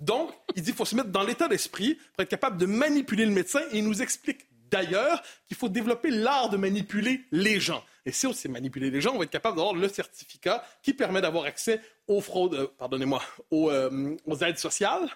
Donc, 0.00 0.32
il 0.56 0.62
dit 0.62 0.70
qu'il 0.70 0.76
faut 0.76 0.84
se 0.84 0.96
mettre 0.96 1.10
dans 1.10 1.22
l'état 1.22 1.46
d'esprit 1.46 1.94
pour 1.94 2.22
être 2.22 2.28
capable 2.28 2.56
de 2.56 2.66
manipuler 2.66 3.26
le 3.26 3.32
médecin 3.32 3.60
et 3.70 3.78
il 3.78 3.84
nous 3.84 4.02
explique 4.02 4.46
d'ailleurs 4.70 5.22
qu'il 5.46 5.56
faut 5.56 5.68
développer 5.68 6.10
l'art 6.10 6.48
de 6.48 6.56
manipuler 6.56 7.22
les 7.32 7.60
gens. 7.60 7.84
Et 8.06 8.12
si 8.12 8.26
on 8.26 8.32
sait 8.32 8.48
manipuler 8.48 8.90
les 8.90 9.00
gens, 9.00 9.12
on 9.14 9.18
va 9.18 9.24
être 9.24 9.30
capable 9.30 9.56
d'avoir 9.56 9.74
le 9.74 9.88
certificat 9.88 10.64
qui 10.82 10.94
permet 10.94 11.20
d'avoir 11.20 11.44
accès 11.44 11.80
aux 12.08 12.20
fraudes, 12.20 12.54
euh, 12.54 12.66
pardonnez-moi, 12.78 13.22
euh, 13.52 14.16
aux, 14.26 14.36
aides 14.38 14.58
sociales. 14.58 15.08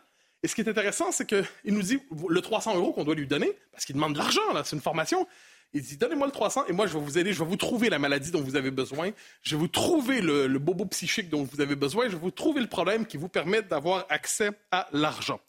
Et 0.42 0.48
ce 0.48 0.54
qui 0.54 0.60
est 0.60 0.68
intéressant, 0.68 1.10
c'est 1.10 1.26
qu'il 1.26 1.74
nous 1.74 1.82
dit 1.82 1.98
le 2.28 2.40
300 2.42 2.76
euros 2.76 2.92
qu'on 2.92 3.04
doit 3.04 3.14
lui 3.14 3.26
donner, 3.26 3.56
parce 3.72 3.86
qu'il 3.86 3.94
demande 3.94 4.12
de 4.12 4.18
l'argent, 4.18 4.42
c'est 4.64 4.76
une 4.76 4.82
formation. 4.82 5.26
Il 5.74 5.82
dit 5.82 5.96
Donnez-moi 5.96 6.26
le 6.26 6.32
300 6.32 6.66
et 6.68 6.72
moi, 6.72 6.86
je 6.86 6.94
vais 6.94 7.04
vous 7.04 7.18
aider. 7.18 7.32
Je 7.32 7.40
vais 7.40 7.48
vous 7.48 7.56
trouver 7.56 7.90
la 7.90 7.98
maladie 7.98 8.30
dont 8.30 8.40
vous 8.40 8.56
avez 8.56 8.70
besoin. 8.70 9.10
Je 9.42 9.56
vais 9.56 9.60
vous 9.60 9.68
trouver 9.68 10.20
le, 10.20 10.46
bobo 10.58 10.86
psychique 10.86 11.28
dont 11.28 11.42
vous 11.42 11.60
avez 11.60 11.74
besoin. 11.74 12.06
Je 12.06 12.12
vais 12.12 12.22
vous 12.22 12.30
trouver 12.30 12.60
le 12.60 12.68
problème 12.68 13.04
qui 13.04 13.16
vous 13.16 13.28
permet 13.28 13.60
d'avoir 13.60 14.06
accès 14.08 14.50
à 14.70 14.88
l'argent. 14.92 15.40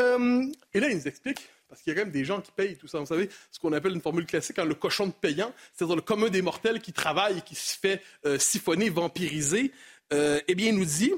Euh, 0.00 0.46
et 0.72 0.80
là, 0.80 0.88
il 0.88 0.96
nous 0.96 1.06
explique 1.06 1.50
parce 1.68 1.82
qu'il 1.82 1.92
y 1.92 1.96
a 1.96 1.98
quand 1.98 2.06
même 2.06 2.12
des 2.12 2.24
gens 2.24 2.40
qui 2.40 2.52
payent 2.52 2.76
tout 2.76 2.86
ça. 2.86 2.98
Vous 2.98 3.06
savez, 3.06 3.28
ce 3.50 3.58
qu'on 3.58 3.72
appelle 3.72 3.92
une 3.92 4.00
formule 4.00 4.24
classique, 4.24 4.58
hein, 4.58 4.64
le 4.64 4.74
cochon 4.74 5.08
de 5.08 5.12
payant, 5.12 5.52
c'est-à-dire 5.74 5.96
le 5.96 6.02
commun 6.02 6.28
des 6.28 6.40
mortels 6.40 6.80
qui 6.80 6.92
travaille 6.92 7.42
qui 7.42 7.54
se 7.54 7.76
fait 7.78 8.02
euh, 8.24 8.38
siphonner, 8.38 8.88
vampiriser. 8.88 9.72
Euh, 10.12 10.40
eh 10.48 10.54
bien, 10.54 10.68
il 10.68 10.78
nous 10.78 10.84
dit, 10.84 11.12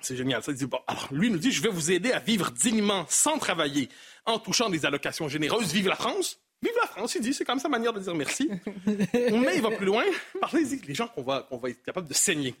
c'est 0.00 0.16
génial, 0.16 0.42
ça 0.42 0.52
dit, 0.52 0.66
bon, 0.66 0.80
alors 0.86 1.08
lui 1.12 1.30
nous 1.30 1.38
dit, 1.38 1.52
je 1.52 1.62
vais 1.62 1.68
vous 1.68 1.92
aider 1.92 2.10
à 2.12 2.18
vivre 2.18 2.50
dignement 2.50 3.04
sans 3.08 3.38
travailler 3.38 3.88
en 4.24 4.38
touchant 4.38 4.70
des 4.70 4.86
allocations 4.86 5.28
généreuses. 5.28 5.72
Vive 5.72 5.88
la 5.88 5.96
France! 5.96 6.40
Vive 6.60 6.72
la 6.80 6.88
France, 6.88 7.14
il 7.14 7.20
dit, 7.20 7.32
c'est 7.32 7.44
comme 7.44 7.60
sa 7.60 7.68
manière 7.68 7.92
de 7.92 8.00
dire 8.00 8.14
merci. 8.14 8.50
Mais 8.86 9.56
il 9.56 9.62
va 9.62 9.70
plus 9.70 9.86
loin, 9.86 10.04
parce 10.40 10.52
qu'il 10.52 10.66
dit 10.66 10.80
les 10.86 10.94
gens 10.94 11.08
qu'on 11.08 11.22
va, 11.22 11.46
va 11.50 11.70
être 11.70 11.82
capable 11.82 12.08
de 12.08 12.14
saigner. 12.14 12.54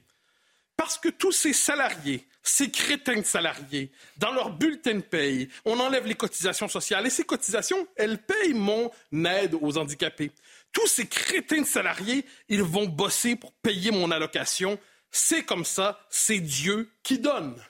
Parce 0.76 0.96
que 0.96 1.08
tous 1.08 1.32
ces 1.32 1.52
salariés, 1.52 2.24
ces 2.40 2.70
crétins 2.70 3.16
de 3.16 3.24
salariés, 3.24 3.90
dans 4.16 4.32
leur 4.32 4.50
bulletin 4.50 4.94
de 4.94 5.00
paye, 5.00 5.48
on 5.64 5.80
enlève 5.80 6.06
les 6.06 6.14
cotisations 6.14 6.68
sociales. 6.68 7.04
Et 7.04 7.10
ces 7.10 7.24
cotisations, 7.24 7.88
elles 7.96 8.18
payent 8.18 8.54
mon 8.54 8.92
aide 9.12 9.56
aux 9.60 9.76
handicapés. 9.76 10.30
Tous 10.70 10.86
ces 10.86 11.08
crétins 11.08 11.62
de 11.62 11.66
salariés, 11.66 12.24
ils 12.48 12.62
vont 12.62 12.86
bosser 12.86 13.34
pour 13.34 13.52
payer 13.54 13.90
mon 13.90 14.12
allocation. 14.12 14.78
C'est 15.10 15.42
comme 15.42 15.64
ça, 15.64 15.98
c'est 16.10 16.38
Dieu 16.38 16.88
qui 17.02 17.18
donne. 17.18 17.60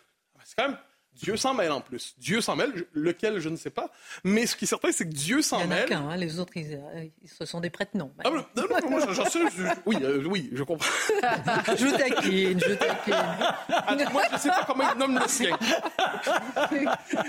C'est 0.44 0.56
quand 0.56 0.68
même 0.68 0.78
Dieu 1.18 1.36
s'en 1.36 1.52
mêle 1.52 1.72
en 1.72 1.80
plus. 1.80 2.14
Dieu 2.18 2.40
s'en 2.40 2.54
mêle, 2.54 2.86
lequel 2.92 3.40
je 3.40 3.48
ne 3.48 3.56
sais 3.56 3.70
pas. 3.70 3.90
Mais 4.22 4.46
ce 4.46 4.54
qui 4.56 4.64
est 4.64 4.68
certain, 4.68 4.92
c'est 4.92 5.04
que 5.04 5.14
Dieu 5.14 5.42
s'en 5.42 5.66
mêle. 5.66 5.86
Il 5.88 5.92
y 5.92 5.96
en 5.96 5.98
a 5.98 6.02
qu'un, 6.02 6.08
hein, 6.10 6.16
les 6.16 6.38
autres, 6.38 6.56
ils, 6.56 6.74
euh, 6.74 7.06
ce 7.26 7.44
sont 7.44 7.60
des 7.60 7.70
prêtres, 7.70 7.92
non. 7.94 8.12
Ah, 8.24 8.30
non, 8.30 8.44
non, 8.56 8.90
moi, 8.90 9.00
j'en 9.12 9.24
sais, 9.24 9.40
oui, 9.84 9.96
euh, 10.00 10.22
oui, 10.26 10.50
je 10.52 10.62
comprends. 10.62 10.88
je 11.76 11.96
taquine, 11.96 12.60
je 12.60 12.74
taquine. 12.74 13.14
Ah, 13.68 13.96
moi, 14.12 14.22
je 14.30 14.34
ne 14.34 14.38
sais 14.38 14.48
pas 14.48 14.64
comment 14.64 14.84
il 14.92 14.98
nomme 14.98 15.18
le 15.18 15.28
sien. 15.28 15.58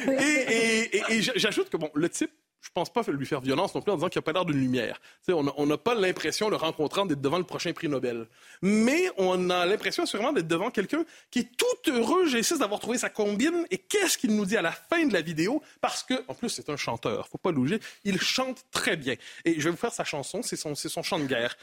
et, 0.08 0.96
et, 0.98 1.18
et 1.18 1.22
j'ajoute 1.22 1.70
que, 1.70 1.78
bon, 1.78 1.90
le 1.96 2.10
type, 2.10 2.32
je 2.62 2.70
pense 2.74 2.92
pas 2.92 3.02
lui 3.10 3.26
faire 3.26 3.42
violence 3.42 3.74
non 3.74 3.82
plus 3.82 3.92
en 3.92 3.96
disant 3.96 4.10
qu'il 4.10 4.20
n'a 4.20 4.24
pas 4.24 4.34
l'air 4.34 4.46
d'une 4.46 4.60
lumière. 4.60 5.00
on 5.28 5.66
n'a 5.66 5.78
pas 5.78 5.96
l'impression, 5.96 6.50
le 6.50 6.56
rencontrant, 6.56 7.06
d'être 7.06 7.22
devant 7.22 7.38
le 7.38 7.44
prochain 7.44 7.72
prix 7.74 7.88
Nobel. 7.88 8.28
Mais 8.62 9.10
on 9.18 9.50
a 9.50 9.66
l'impression 9.66 10.06
sûrement 10.06 10.34
d'être 10.34 10.48
devant 10.48 10.70
quelqu'un 10.70 11.06
qui 11.32 11.40
est 11.40 11.50
tout 11.58 11.92
heureux, 11.92 12.28
j'insiste, 12.28 12.60
d'avoir 12.60 12.80
trouvé 12.80 12.98
sa 12.98 13.10
combine. 13.10 13.66
Et 13.72 13.78
qu'est-ce 13.78 14.18
qu'il 14.18 14.36
nous 14.36 14.46
dit 14.46 14.58
à 14.58 14.62
la 14.62 14.72
fin 14.72 15.06
de 15.06 15.14
la 15.14 15.22
vidéo? 15.22 15.62
Parce 15.82 16.04
que, 16.04 16.14
en 16.28 16.34
plus, 16.34 16.50
c'est 16.50 16.70
un 16.70 16.78
chanteur, 16.78 17.28
faut 17.28 17.38
pas 17.38 17.52
louger. 17.52 17.80
Il 18.04 18.20
chante 18.20 18.66
très 18.72 18.98
bien. 18.98 19.16
Et 19.46 19.60
je 19.60 19.66
vais 19.66 19.72
vous 19.72 19.78
faire 19.78 19.94
sa 19.94 20.04
chanson, 20.04 20.42
c'est 20.44 20.58
son 20.58 21.04
chant 21.04 21.20
de 21.20 21.26
guerre. 21.26 21.56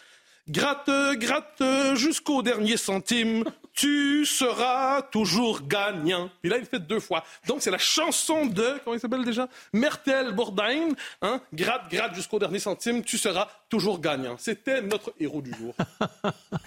Gratte, 0.48 0.90
gratte 1.16 1.62
jusqu'au 1.94 2.40
dernier 2.40 2.76
centime, 2.76 3.42
tu 3.72 4.24
seras 4.24 5.02
toujours 5.02 5.66
gagnant. 5.66 6.30
Puis 6.40 6.48
là, 6.48 6.58
il 6.58 6.64
fait 6.64 6.78
deux 6.78 7.00
fois. 7.00 7.24
Donc, 7.48 7.62
c'est 7.62 7.70
la 7.72 7.78
chanson 7.78 8.46
de, 8.46 8.78
comment 8.84 8.94
il 8.94 9.00
s'appelle 9.00 9.24
déjà? 9.24 9.48
Mertel 9.72 10.32
Bourdain. 10.32 10.90
Hein? 11.20 11.40
Gratte, 11.52 11.90
gratte 11.90 12.14
jusqu'au 12.14 12.38
dernier 12.38 12.60
centime, 12.60 13.02
tu 13.02 13.18
seras 13.18 13.48
toujours 13.68 14.00
gagnant. 14.00 14.36
C'était 14.38 14.82
notre 14.82 15.12
héros 15.18 15.42
du 15.42 15.52
jour. 15.52 15.74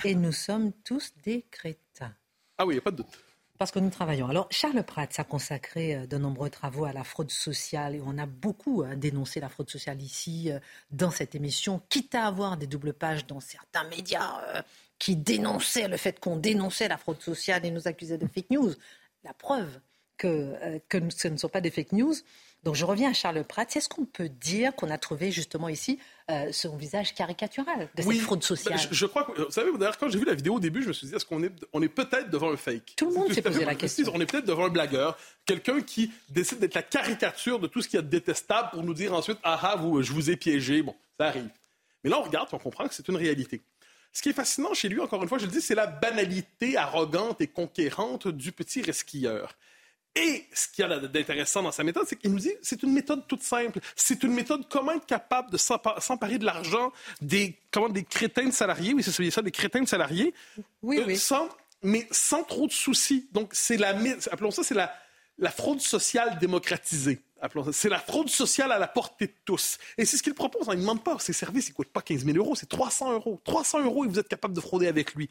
Et 0.04 0.14
nous 0.14 0.34
sommes 0.34 0.74
tous 0.84 1.14
des 1.24 1.46
crétins. 1.50 2.14
Ah 2.58 2.66
oui, 2.66 2.74
il 2.74 2.78
n'y 2.78 2.80
a 2.80 2.84
pas 2.84 2.92
de 2.92 2.98
doute 2.98 3.29
parce 3.60 3.72
que 3.72 3.80
nous 3.80 3.90
travaillons. 3.90 4.30
Alors, 4.30 4.48
Charles 4.52 4.84
Pratt 4.84 5.14
a 5.20 5.26
consacré 5.26 5.94
euh, 5.94 6.08
de 6.08 6.18
nombreux 6.18 6.50
travaux 6.50 6.86
à 6.86 6.94
la 6.94 7.04
fraude 7.04 7.30
sociale 7.30 7.94
et 7.94 8.02
on 8.04 8.18
a 8.18 8.26
beaucoup 8.26 8.84
euh, 8.84 8.96
dénoncé 8.96 9.42
la 9.42 9.50
fraude 9.50 9.70
sociale 9.70 10.02
ici 10.02 10.50
euh, 10.50 10.60
dans 10.92 11.12
cette 11.12 11.36
émission, 11.36 11.82
quitte 11.90 12.16
à 12.16 12.26
avoir 12.26 12.56
des 12.56 12.68
doubles 12.68 12.94
pages 12.94 13.28
dans 13.28 13.42
certains 13.42 13.84
médias 13.90 14.42
qui 14.98 15.18
dénonçaient 15.18 15.90
le 15.90 15.98
fait 15.98 16.22
qu'on 16.22 16.38
dénonçait 16.38 16.88
la 16.88 16.98
fraude 16.98 17.22
sociale 17.22 17.66
et 17.66 17.72
nous 17.72 17.88
accusaient 17.88 18.18
de 18.18 18.28
fake 18.28 18.50
news. 18.50 18.74
La 19.26 19.34
preuve 19.34 19.82
que, 20.18 20.80
que 20.88 20.98
ce 21.10 21.28
ne 21.28 21.36
sont 21.36 21.50
pas 21.50 21.62
des 21.62 21.70
fake 21.70 21.92
news, 21.92 22.16
donc 22.64 22.76
je 22.76 22.84
reviens 22.84 23.12
à 23.12 23.14
Charles 23.14 23.44
Pratt. 23.46 23.74
Est-ce 23.76 23.88
qu'on 23.88 24.06
peut 24.06 24.28
dire 24.28 24.76
qu'on 24.76 24.90
a 24.90 24.98
trouvé 24.98 25.32
justement 25.32 25.70
ici 25.70 25.98
euh, 26.30 26.52
son 26.52 26.76
visage 26.76 27.16
caricatural 27.16 27.90
de 27.96 28.02
cette 28.02 28.22
fraude 28.22 28.44
sociale 28.44 28.80
je, 28.92 29.06
crois 29.06 29.24
que, 29.24 29.42
vous 29.42 29.52
savez, 29.52 29.72
d'ailleurs, 29.78 29.98
quand 29.98 30.10
j'ai 30.10 30.20
vu 30.20 30.26
la 30.26 30.36
vidéo 30.36 30.56
au 30.56 30.60
début, 30.60 30.84
je 30.84 30.90
me 30.90 30.94
suis 30.94 31.08
dit, 31.08 31.16
est-ce 31.16 31.26
qu'on 31.26 31.42
est, 31.42 31.52
on 31.72 31.82
est 31.82 31.90
peut-être 31.90 32.30
devant 32.30 32.52
un 32.52 32.58
fake? 32.58 32.94
Tout 32.98 33.10
le 33.10 33.14
monde 33.14 33.34
s'est 33.34 33.42
posé 33.42 33.64
la 33.64 33.76
question. 33.76 34.12
On 34.14 34.20
est 34.20 34.26
peut-être 34.26 34.46
devant 34.46 34.66
un 34.66 34.70
blagueur, 34.70 35.18
quelqu'un 35.46 35.82
qui 35.82 36.12
décide 36.30 36.60
d'être 36.60 36.76
la 36.76 36.84
caricature 36.84 37.60
de 37.60 37.68
tout 37.68 37.82
ce 37.82 37.88
qui 37.88 37.98
est 37.98 38.02
détestable 38.02 38.72
pour 38.72 38.84
nous 38.84 38.94
dire 38.94 39.14
ensuite, 39.14 39.38
ah 39.44 39.60
ah, 39.62 39.76
vous, 39.78 40.02
je 40.02 40.12
vous 40.12 40.30
ai 40.30 40.36
piégé. 40.36 40.82
Bon, 40.82 40.96
ça 41.18 41.28
arrive. 41.28 41.50
Mais 42.04 42.10
là, 42.10 42.20
on 42.20 42.24
regarde, 42.24 42.50
on 42.52 42.58
comprend 42.58 42.88
que 42.88 42.94
c'est 42.94 43.08
une 43.08 43.18
réalité. 43.18 43.62
Ce 44.12 44.22
qui 44.22 44.30
est 44.30 44.34
fascinant 44.34 44.74
chez 44.74 44.90
lui, 44.90 45.00
encore 45.00 45.22
une 45.22 45.30
fois, 45.30 45.38
je 45.38 45.46
le 45.46 45.52
dis, 45.52 45.62
c'est 45.62 45.76
la 45.76 45.88
banalité 45.88 46.78
arrogante 46.78 47.42
et 47.42 47.48
conquérante 47.48 48.28
du 48.28 48.52
petit 48.52 48.82
resquilleur. 48.82 49.56
Et 50.16 50.46
ce 50.54 50.68
qu'il 50.68 50.86
y 50.86 50.92
a 50.92 51.00
d'intéressant 51.00 51.62
dans 51.62 51.72
sa 51.72 51.84
méthode, 51.84 52.06
c'est 52.08 52.16
qu'il 52.16 52.32
nous 52.32 52.40
dit 52.40 52.54
c'est 52.62 52.82
une 52.84 52.94
méthode 52.94 53.28
toute 53.28 53.44
simple. 53.44 53.80
C'est 53.96 54.24
une 54.24 54.34
méthode 54.34 54.68
comment 54.70 54.92
être 54.92 55.06
capable 55.06 55.52
de 55.52 55.58
s'emparer 55.58 56.38
de 56.38 56.46
l'argent 56.46 56.92
des, 57.22 57.58
comment, 57.72 57.90
des 57.90 58.04
crétins 58.04 58.46
de 58.46 58.52
salariés, 58.52 58.94
oui, 58.94 59.04
c'est 59.04 59.30
ça, 59.30 59.42
des 59.42 59.52
crétins 59.52 59.82
de 59.82 59.88
salariés, 59.88 60.34
oui, 60.82 60.98
euh, 61.00 61.06
oui. 61.06 61.18
sans 61.18 61.48
mais 61.82 62.08
sans 62.12 62.44
trop 62.44 62.68
de 62.68 62.72
soucis. 62.72 63.28
Donc, 63.32 63.52
c'est 63.54 63.78
la, 63.78 63.96
appelons 64.32 64.52
ça, 64.52 64.64
c'est 64.64 64.76
la, 64.76 64.94
la 65.38 65.52
fraude 65.52 65.82
sociale 65.82 66.38
démocratisée. 66.40 67.22
C'est 67.72 67.88
la 67.88 68.00
fraude 68.00 68.30
sociale 68.30 68.72
à 68.74 68.80
la 68.80 68.88
portée 68.88 69.28
de 69.28 69.34
tous. 69.46 69.78
Et 69.98 70.04
c'est 70.04 70.18
ce 70.18 70.24
qu'il 70.24 70.34
propose. 70.34 70.68
Il 70.68 70.76
ne 70.76 70.82
demande 70.82 71.04
pas 71.04 71.18
ses 71.20 71.32
services, 71.32 71.70
ne 71.70 71.74
coûtent 71.74 71.88
pas 71.88 72.02
15 72.02 72.26
000 72.26 72.38
euros, 72.38 72.56
c'est 72.56 72.68
300 72.68 73.14
euros. 73.14 73.40
300 73.46 73.86
euros 73.86 74.04
et 74.04 74.10
vous 74.10 74.20
êtes 74.20 74.28
capable 74.28 74.54
de 74.54 74.60
frauder 74.60 74.88
avec 74.88 75.16
lui. 75.16 75.30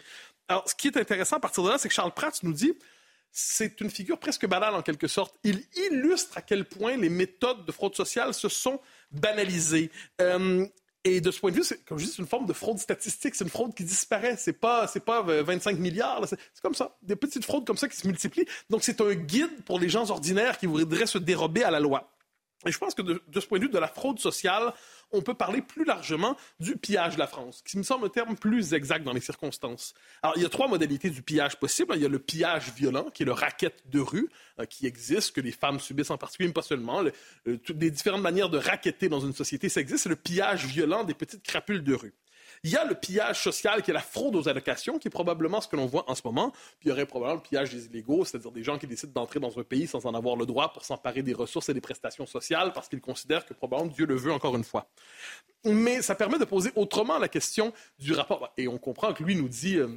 Alors, 0.48 0.66
ce 0.66 0.74
qui 0.74 0.88
est 0.88 0.96
intéressant 0.96 1.36
à 1.36 1.40
partir 1.40 1.62
de 1.62 1.68
là, 1.68 1.76
c'est 1.76 1.88
que 1.88 1.94
Charles 1.94 2.14
Pratt 2.14 2.42
nous 2.42 2.54
dit 2.54 2.72
c'est 3.30 3.80
une 3.80 3.90
figure 3.90 4.18
presque 4.18 4.46
banale 4.46 4.74
en 4.74 4.82
quelque 4.82 5.06
sorte. 5.06 5.36
Il 5.44 5.62
illustre 5.90 6.38
à 6.38 6.42
quel 6.42 6.64
point 6.64 6.96
les 6.96 7.08
méthodes 7.08 7.64
de 7.64 7.72
fraude 7.72 7.94
sociale 7.94 8.34
se 8.34 8.48
sont 8.48 8.80
banalisées. 9.12 9.90
Euh, 10.20 10.66
et 11.04 11.20
de 11.20 11.30
ce 11.30 11.40
point 11.40 11.50
de 11.50 11.56
vue, 11.56 11.64
c'est, 11.64 11.84
comme 11.84 11.98
je 11.98 12.04
dis, 12.04 12.10
c'est 12.10 12.22
une 12.22 12.28
forme 12.28 12.46
de 12.46 12.52
fraude 12.52 12.78
statistique. 12.78 13.34
C'est 13.34 13.44
une 13.44 13.50
fraude 13.50 13.74
qui 13.74 13.84
disparaît. 13.84 14.36
C'est 14.36 14.52
pas, 14.52 14.86
c'est 14.86 15.04
pas 15.04 15.22
25 15.22 15.76
euh, 15.76 15.78
milliards. 15.78 16.26
C'est, 16.28 16.38
comme 16.60 16.74
ça. 16.74 16.96
Des 17.02 17.16
petites 17.16 17.44
fraudes 17.44 17.66
comme 17.66 17.76
ça 17.76 17.88
qui 17.88 17.96
se 17.96 18.06
multiplient. 18.06 18.46
Donc, 18.68 18.82
c'est 18.82 19.00
un 19.00 19.14
guide 19.14 19.62
pour 19.64 19.78
les 19.78 19.88
gens 19.88 20.10
ordinaires 20.10 20.58
qui 20.58 20.66
voudraient 20.66 21.06
se 21.06 21.18
dérober 21.18 21.62
à 21.62 21.70
la 21.70 21.80
loi. 21.80 22.10
Et 22.66 22.72
je 22.72 22.78
pense 22.78 22.94
que 22.94 23.02
de, 23.02 23.20
ce 23.40 23.46
point 23.46 23.58
de 23.58 23.64
vue 23.64 23.70
de 23.70 23.78
la 23.78 23.86
fraude 23.86 24.18
sociale, 24.18 24.72
on 25.12 25.22
peut 25.22 25.34
parler 25.34 25.62
plus 25.62 25.84
largement 25.84 26.36
du 26.58 26.76
pillage 26.76 27.14
de 27.14 27.20
la 27.20 27.28
France, 27.28 27.62
qui 27.64 27.78
me 27.78 27.84
semble 27.84 28.06
un 28.06 28.08
terme 28.08 28.36
plus 28.36 28.74
exact 28.74 29.04
dans 29.04 29.12
les 29.12 29.20
circonstances. 29.20 29.94
Alors, 30.22 30.36
il 30.36 30.42
y 30.42 30.46
a 30.46 30.48
trois 30.48 30.66
modalités 30.66 31.08
du 31.10 31.22
pillage 31.22 31.58
possible. 31.58 31.94
Il 31.94 32.02
y 32.02 32.04
a 32.04 32.08
le 32.08 32.18
pillage 32.18 32.72
violent, 32.72 33.10
qui 33.10 33.22
est 33.22 33.26
le 33.26 33.32
racket 33.32 33.88
de 33.88 34.00
rue, 34.00 34.28
euh, 34.58 34.64
qui 34.64 34.86
existe, 34.86 35.36
que 35.36 35.40
les 35.40 35.52
femmes 35.52 35.78
subissent 35.78 36.10
en 36.10 36.18
particulier, 36.18 36.48
mais 36.48 36.52
pas 36.54 36.62
seulement. 36.62 37.04
toutes 37.44 37.80
les 37.80 37.90
différentes 37.90 38.22
manières 38.22 38.50
de 38.50 38.58
racketter 38.58 39.08
dans 39.08 39.20
une 39.20 39.34
société, 39.34 39.68
ça 39.68 39.80
existe. 39.80 40.02
C'est 40.02 40.08
le 40.08 40.16
pillage 40.16 40.66
violent 40.66 41.04
des 41.04 41.14
petites 41.14 41.44
crapules 41.44 41.84
de 41.84 41.94
rue. 41.94 42.14
Il 42.64 42.70
y 42.70 42.76
a 42.76 42.84
le 42.84 42.94
pillage 42.94 43.42
social 43.42 43.82
qui 43.82 43.90
est 43.90 43.94
la 43.94 44.00
fraude 44.00 44.34
aux 44.36 44.48
allocations, 44.48 44.98
qui 44.98 45.08
est 45.08 45.10
probablement 45.10 45.60
ce 45.60 45.68
que 45.68 45.76
l'on 45.76 45.86
voit 45.86 46.10
en 46.10 46.14
ce 46.14 46.22
moment. 46.24 46.50
Puis 46.50 46.86
il 46.86 46.88
y 46.88 46.92
aurait 46.92 47.06
probablement 47.06 47.36
le 47.36 47.48
pillage 47.48 47.70
des 47.70 47.86
illégaux, 47.86 48.24
c'est-à-dire 48.24 48.50
des 48.50 48.64
gens 48.64 48.78
qui 48.78 48.86
décident 48.86 49.12
d'entrer 49.12 49.40
dans 49.40 49.58
un 49.58 49.62
pays 49.62 49.86
sans 49.86 50.06
en 50.06 50.14
avoir 50.14 50.36
le 50.36 50.46
droit 50.46 50.72
pour 50.72 50.84
s'emparer 50.84 51.22
des 51.22 51.34
ressources 51.34 51.68
et 51.68 51.74
des 51.74 51.80
prestations 51.80 52.26
sociales 52.26 52.72
parce 52.72 52.88
qu'ils 52.88 53.00
considèrent 53.00 53.46
que 53.46 53.54
probablement 53.54 53.92
Dieu 53.92 54.06
le 54.06 54.16
veut 54.16 54.32
encore 54.32 54.56
une 54.56 54.64
fois. 54.64 54.88
Mais 55.64 56.02
ça 56.02 56.14
permet 56.14 56.38
de 56.38 56.44
poser 56.44 56.70
autrement 56.76 57.18
la 57.18 57.28
question 57.28 57.72
du 57.98 58.12
rapport. 58.12 58.52
Et 58.56 58.68
on 58.68 58.78
comprend 58.78 59.12
que 59.12 59.22
lui 59.22 59.36
nous 59.36 59.48
dit. 59.48 59.76
Euh, 59.78 59.88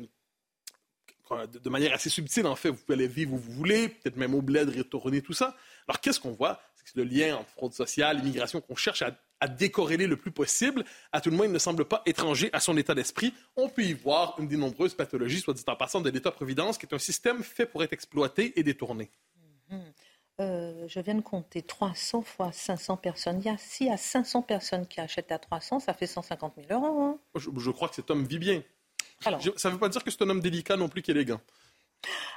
de 1.64 1.70
manière 1.70 1.94
assez 1.94 2.10
subtile, 2.10 2.46
en 2.46 2.58
fait, 2.58 2.70
vous 2.70 2.76
pouvez 2.76 2.96
aller 2.96 3.08
vivre 3.08 3.34
où 3.34 3.38
vous 3.38 3.54
voulez, 3.54 3.88
peut-être 3.88 4.18
même 4.18 4.36
au 4.36 4.42
bled, 4.42 4.68
retourner, 4.76 5.22
tout 5.22 5.32
ça. 5.32 5.56
Alors, 5.88 6.02
qu'est-ce 6.02 6.20
qu'on 6.20 6.32
voit? 6.32 6.62
C'est 6.84 6.98
le 6.98 7.04
lien 7.04 7.38
entre 7.38 7.50
fraude 7.52 7.74
sociale, 7.74 8.20
immigration 8.20 8.60
qu'on 8.60 8.76
cherche 8.76 9.02
à 9.02 9.16
à 9.42 9.48
décorréler 9.48 10.08
le 10.08 10.16
plus 10.16 10.32
possible. 10.32 10.86
À 11.12 11.20
tout 11.20 11.30
le 11.30 11.36
moins, 11.36 11.48
il 11.48 11.52
ne 11.52 11.60
semble 11.60 11.84
pas 11.86 12.02
étranger 12.06 12.50
à 12.54 12.60
son 12.60 12.78
état 12.78 12.96
d'esprit. 12.96 13.34
On 13.58 13.68
peut 13.68 13.84
y 13.84 13.94
voir 13.94 14.36
une 14.40 14.48
des 14.48 14.58
nombreuses 14.58 14.94
pathologies, 14.94 15.42
soit 15.42 15.54
dit 15.54 15.64
en 15.68 15.76
passant, 15.76 16.00
de 16.00 16.10
l'État-providence, 16.10 16.78
qui 16.78 16.86
est 16.86 16.94
un 16.94 17.00
système 17.00 17.44
fait 17.44 17.66
pour 17.66 17.84
être 17.84 17.92
exploité 17.92 18.58
et 18.58 18.64
détourné. 18.64 19.10
Mm-hmm. 19.72 19.80
Euh, 20.40 20.88
je 20.88 21.00
viens 21.00 21.16
de 21.16 21.22
compter 21.22 21.62
300 21.62 22.22
fois 22.22 22.52
500 22.52 22.98
personnes. 22.98 23.40
Il 23.40 23.46
y 23.46 23.50
a, 23.50 23.58
s'il 23.58 23.88
y 23.88 23.92
a 23.92 23.98
500 23.98 24.44
personnes 24.44 24.88
qui 24.88 25.02
achètent 25.02 25.32
à 25.32 25.40
300, 25.40 25.82
ça 25.82 25.94
fait 25.94 26.08
150 26.08 26.54
000 26.68 26.68
euros. 26.72 27.02
Hein. 27.02 27.20
Je, 27.36 27.72
crois 27.72 27.90
que 27.90 27.96
cet 27.96 28.10
homme 28.10 28.26
vit 28.26 28.40
bien. 28.40 28.64
ça 29.20 29.32
ne 29.32 29.74
veut 29.74 29.80
pas 29.80 29.90
dire 29.90 30.04
que 30.04 30.10
c'est 30.10 30.22
un 30.24 30.30
homme 30.30 30.40
délicat 30.40 30.78
non 30.78 30.90
plus 30.90 31.02
qu'élégant. 31.02 31.42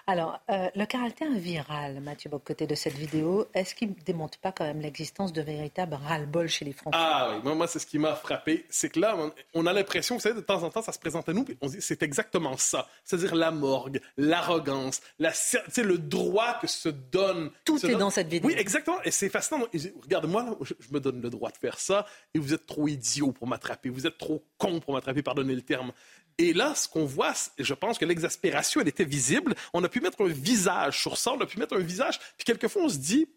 Alors, 0.06 0.40
euh, 0.50 0.68
le 0.74 0.84
caractère 0.84 1.30
viral, 1.30 2.00
Mathieu 2.00 2.30
côté 2.44 2.66
de 2.66 2.74
cette 2.74 2.94
vidéo, 2.94 3.46
est-ce 3.54 3.74
qu'il 3.74 3.88
ne 3.90 3.94
démontre 3.94 4.38
pas 4.38 4.52
quand 4.52 4.64
même 4.64 4.80
l'existence 4.80 5.32
de 5.32 5.40
véritables 5.40 5.94
ras-le-bol 5.94 6.48
chez 6.48 6.64
les 6.64 6.72
Français? 6.72 6.98
Ah 7.00 7.38
oui, 7.42 7.54
moi, 7.54 7.66
c'est 7.66 7.78
ce 7.78 7.86
qui 7.86 7.98
m'a 7.98 8.14
frappé. 8.14 8.66
C'est 8.68 8.90
que 8.90 9.00
là, 9.00 9.16
on 9.54 9.66
a 9.66 9.72
l'impression, 9.72 10.16
vous 10.16 10.20
savez, 10.20 10.34
de 10.34 10.40
temps 10.40 10.62
en 10.62 10.70
temps, 10.70 10.82
ça 10.82 10.92
se 10.92 10.98
présente 10.98 11.28
à 11.28 11.32
nous, 11.32 11.44
puis 11.44 11.56
on 11.62 11.68
se 11.68 11.76
dit, 11.76 11.82
c'est 11.82 12.02
exactement 12.02 12.56
ça. 12.56 12.86
C'est-à-dire 13.04 13.34
la 13.34 13.50
morgue, 13.50 14.00
l'arrogance, 14.16 15.00
la, 15.18 15.32
le 15.76 15.96
droit 15.96 16.58
que 16.60 16.66
se 16.66 16.88
donne. 16.88 17.50
Tout 17.64 17.84
est 17.86 17.94
dans 17.94 18.10
cette 18.10 18.28
vidéo. 18.28 18.50
Oui, 18.50 18.56
exactement. 18.58 19.00
Et 19.04 19.10
c'est 19.10 19.30
fascinant. 19.30 19.64
Regarde, 20.02 20.26
moi, 20.26 20.56
je, 20.60 20.74
je 20.78 20.92
me 20.92 21.00
donne 21.00 21.22
le 21.22 21.30
droit 21.30 21.50
de 21.50 21.56
faire 21.56 21.78
ça, 21.78 22.06
et 22.34 22.38
vous 22.38 22.52
êtes 22.52 22.66
trop 22.66 22.88
idiot 22.88 23.32
pour 23.32 23.46
m'attraper. 23.46 23.88
Vous 23.88 24.06
êtes 24.06 24.18
trop 24.18 24.44
con 24.58 24.80
pour 24.80 24.92
m'attraper, 24.94 25.22
pardonnez 25.22 25.54
le 25.54 25.62
terme. 25.62 25.92
Et 26.38 26.52
là, 26.52 26.74
ce 26.74 26.88
qu'on 26.88 27.04
voit, 27.04 27.32
je 27.58 27.74
pense 27.74 27.98
que 27.98 28.04
l'exaspération, 28.04 28.80
elle 28.80 28.88
était 28.88 29.04
visible. 29.04 29.54
On 29.72 29.84
a 29.84 29.88
pu 29.88 30.00
mettre 30.00 30.20
un 30.22 30.28
visage 30.28 31.00
sur 31.00 31.16
ça, 31.16 31.32
on 31.32 31.40
a 31.40 31.46
pu 31.46 31.58
mettre 31.58 31.76
un 31.76 31.80
visage. 31.80 32.18
Puis 32.36 32.44
quelquefois, 32.44 32.82
on 32.82 32.88
se 32.88 32.96
dit, 32.98 33.28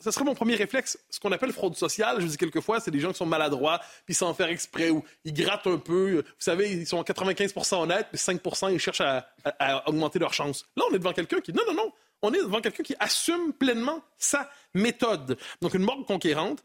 ce 0.00 0.10
serait 0.10 0.24
mon 0.24 0.34
premier 0.34 0.54
réflexe, 0.54 0.98
ce 1.10 1.18
qu'on 1.18 1.32
appelle 1.32 1.52
fraude 1.52 1.76
sociale, 1.76 2.20
je 2.20 2.26
dis 2.26 2.36
quelquefois, 2.36 2.78
c'est 2.78 2.92
des 2.92 3.00
gens 3.00 3.10
qui 3.10 3.18
sont 3.18 3.26
maladroits, 3.26 3.80
puis 4.06 4.14
sans 4.14 4.32
faire 4.34 4.48
exprès, 4.48 4.90
ou 4.90 5.02
ils 5.24 5.34
grattent 5.34 5.66
un 5.66 5.78
peu. 5.78 6.18
Vous 6.18 6.22
savez, 6.38 6.70
ils 6.70 6.86
sont 6.86 7.02
95% 7.02 7.82
honnêtes, 7.82 8.08
puis 8.12 8.18
5% 8.18 8.72
ils 8.72 8.78
cherchent 8.78 9.00
à, 9.00 9.28
à 9.58 9.88
augmenter 9.88 10.20
leurs 10.20 10.34
chances. 10.34 10.66
Là, 10.76 10.84
on 10.90 10.94
est 10.94 10.98
devant 10.98 11.12
quelqu'un 11.12 11.40
qui, 11.40 11.52
non, 11.52 11.62
non, 11.66 11.74
non, 11.74 11.92
on 12.24 12.32
est 12.32 12.38
devant 12.38 12.60
quelqu'un 12.60 12.82
qui 12.82 12.94
assume 12.98 13.52
pleinement 13.52 14.02
sa 14.16 14.50
méthode. 14.72 15.36
Donc, 15.60 15.74
une 15.74 15.82
morgue 15.82 16.06
conquérante, 16.06 16.62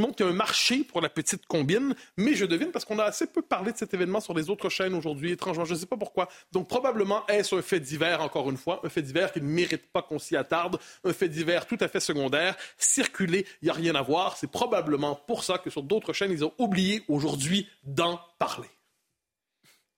montre 0.00 0.16
qu'il 0.16 0.26
y 0.26 0.28
a 0.28 0.32
un 0.32 0.34
marché 0.34 0.84
pour 0.84 1.00
la 1.00 1.08
petite 1.08 1.46
combine, 1.46 1.94
mais 2.16 2.34
je 2.34 2.44
devine 2.44 2.70
parce 2.70 2.84
qu'on 2.84 2.98
a 2.98 3.04
assez 3.04 3.26
peu 3.26 3.42
parlé 3.42 3.72
de 3.72 3.76
cet 3.76 3.94
événement 3.94 4.20
sur 4.20 4.34
les 4.34 4.50
autres 4.50 4.68
chaînes 4.68 4.94
aujourd'hui, 4.94 5.32
étrangement, 5.32 5.64
je 5.64 5.74
ne 5.74 5.78
sais 5.78 5.86
pas 5.86 5.96
pourquoi. 5.96 6.28
Donc 6.52 6.68
probablement 6.68 7.26
est-ce 7.26 7.54
un 7.54 7.62
fait 7.62 7.80
divers, 7.80 8.22
encore 8.22 8.50
une 8.50 8.56
fois, 8.56 8.80
un 8.84 8.88
fait 8.88 9.02
divers 9.02 9.32
qui 9.32 9.40
ne 9.40 9.46
mérite 9.46 9.90
pas 9.92 10.02
qu'on 10.02 10.18
s'y 10.18 10.36
attarde, 10.36 10.78
un 11.04 11.12
fait 11.12 11.28
divers 11.28 11.66
tout 11.66 11.78
à 11.80 11.88
fait 11.88 12.00
secondaire, 12.00 12.56
circuler, 12.78 13.46
il 13.60 13.66
n'y 13.66 13.70
a 13.70 13.74
rien 13.74 13.94
à 13.94 14.02
voir. 14.02 14.36
C'est 14.36 14.50
probablement 14.50 15.14
pour 15.14 15.44
ça 15.44 15.58
que 15.58 15.70
sur 15.70 15.82
d'autres 15.82 16.12
chaînes, 16.12 16.32
ils 16.32 16.44
ont 16.44 16.52
oublié 16.58 17.02
aujourd'hui 17.08 17.68
d'en 17.84 18.20
parler. 18.38 18.68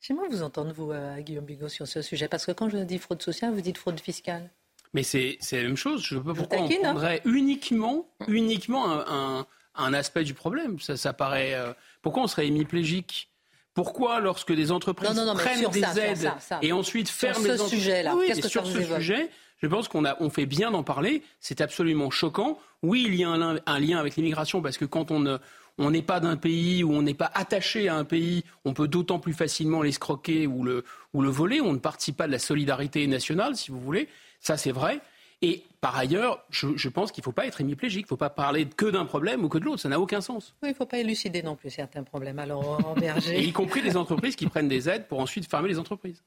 J'aimerais 0.01 0.29
vous 0.29 0.43
entendre, 0.43 0.73
vous, 0.75 0.93
euh, 0.93 1.19
Guillaume 1.21 1.47
Bigot, 1.47 1.69
sur 1.69 1.87
ce 1.87 2.03
sujet, 2.03 2.29
parce 2.29 2.45
que 2.45 2.53
quand 2.53 2.69
je 2.69 2.77
dis 2.79 2.99
fraude 2.99 3.23
sociale, 3.23 3.55
vous 3.55 3.63
dites 3.63 3.79
fraude 3.79 3.99
fiscale. 3.99 4.51
Mais 4.93 5.03
c'est 5.03 5.39
la 5.53 5.63
même 5.63 5.77
chose. 5.77 6.05
Je 6.05 6.17
ne 6.17 6.21
sais 6.21 6.27
pas 6.27 6.35
pourquoi 6.35 6.59
on 6.59 6.67
hein 6.67 6.79
prendrait 6.83 7.23
uniquement, 7.25 8.07
uniquement 8.29 8.91
un 8.91 9.05
un 9.09 9.47
aspect 9.75 10.25
du 10.25 10.35
problème. 10.35 10.79
Ça, 10.81 10.97
ça 10.97 11.13
paraît. 11.13 11.55
Euh, 11.55 11.73
pourquoi 12.03 12.23
on 12.23 12.27
serait 12.27 12.47
hémiplégique? 12.47 13.29
Pourquoi, 13.75 14.21
lorsque 14.21 14.53
des 14.53 14.71
entreprises 14.71 15.21
prennent 15.35 15.69
des 15.71 16.01
aides 16.01 16.33
et 16.63 16.73
ensuite 16.73 17.09
ferment 17.09 17.45
sur 17.45 17.59
ce 17.59 17.69
sujet-là, 17.69 18.15
oui, 18.15 18.33
sur 18.41 18.67
ce 18.67 18.83
sujet, 18.83 19.31
je 19.61 19.67
pense 19.67 19.89
qu'on 19.89 20.05
a, 20.05 20.17
on 20.21 20.31
fait 20.31 20.47
bien 20.47 20.71
d'en 20.71 20.85
parler. 20.85 21.23
C'est 21.41 21.61
absolument 21.61 22.11
choquant. 22.11 22.59
Oui, 22.83 23.05
il 23.09 23.17
y 23.17 23.25
a 23.25 23.31
un, 23.31 23.59
un 23.67 23.79
lien 23.81 23.99
avec 23.99 24.15
l'immigration 24.15 24.63
parce 24.63 24.79
que 24.79 24.85
quand 24.85 25.11
on 25.11 25.39
on 25.79 25.91
n'est 25.91 26.03
pas 26.03 26.21
d'un 26.21 26.37
pays 26.37 26.85
ou 26.85 26.93
on 26.93 27.03
n'est 27.03 27.15
pas 27.15 27.31
attaché 27.35 27.89
à 27.89 27.97
un 27.97 28.05
pays, 28.05 28.45
on 28.65 28.75
peut 28.75 28.87
d'autant 28.87 29.19
plus 29.19 29.33
facilement 29.33 29.83
l'escroquer 29.83 30.47
ou 30.47 30.63
le, 30.63 30.85
ou 31.13 31.23
le 31.23 31.29
voler. 31.29 31.61
On 31.61 31.73
ne 31.73 31.79
participe 31.79 32.17
pas 32.17 32.27
de 32.27 32.33
la 32.33 32.39
solidarité 32.39 33.05
nationale, 33.07 33.57
si 33.57 33.73
vous 33.73 33.81
voulez. 33.81 34.09
Ça, 34.41 34.57
c'est 34.57 34.71
vrai. 34.71 35.01
Et 35.43 35.65
par 35.85 35.99
ailleurs, 35.99 36.43
je, 36.49 36.89
pense 36.89 37.13
qu'il 37.13 37.21
ne 37.21 37.25
faut 37.25 37.33
pas 37.33 37.47
être 37.47 37.61
hémiplégique, 37.61 38.01
il 38.01 38.05
ne 38.05 38.09
faut 38.09 38.17
pas 38.17 38.31
parler 38.31 38.65
que 38.65 38.87
d'un 38.87 39.05
problème 39.05 39.45
ou 39.45 39.51
que 39.51 39.59
de 39.59 39.67
l'autre, 39.67 39.83
ça 39.83 39.91
n'a 39.91 40.01
aucun 40.01 40.23
sens. 40.23 40.55
Oui, 40.63 40.71
il 40.71 40.73
ne 40.73 40.77
faut 40.77 40.87
pas 40.87 40.97
élucider 40.97 41.43
non 41.43 41.57
plus 41.57 41.69
certains 41.69 42.05
problèmes. 42.05 42.39
Alors, 42.39 42.81
en 42.89 42.95
Berger. 42.99 43.39
y 43.45 43.53
compris 43.53 43.83
les 43.83 43.95
entreprises 43.95 44.35
qui 44.35 44.47
prennent 44.47 44.67
des 44.67 44.89
aides 44.89 45.07
pour 45.09 45.21
ensuite 45.21 45.47
fermer 45.47 45.69
les 45.69 45.79
entreprises. 45.79 46.25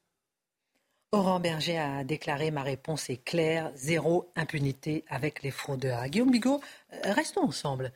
Aurore 1.14 1.40
Berger 1.40 1.78
a 1.78 2.04
déclaré 2.04 2.52
Ma 2.52 2.64
réponse 2.64 3.10
est 3.10 3.24
claire, 3.24 3.72
zéro 3.76 4.30
impunité 4.36 5.06
avec 5.08 5.42
les 5.42 5.52
fraudeurs. 5.52 6.06
Guillaume 6.10 6.32
Bigot, 6.32 6.60
euh, 6.92 7.14
restons 7.14 7.44
ensemble. 7.44 7.94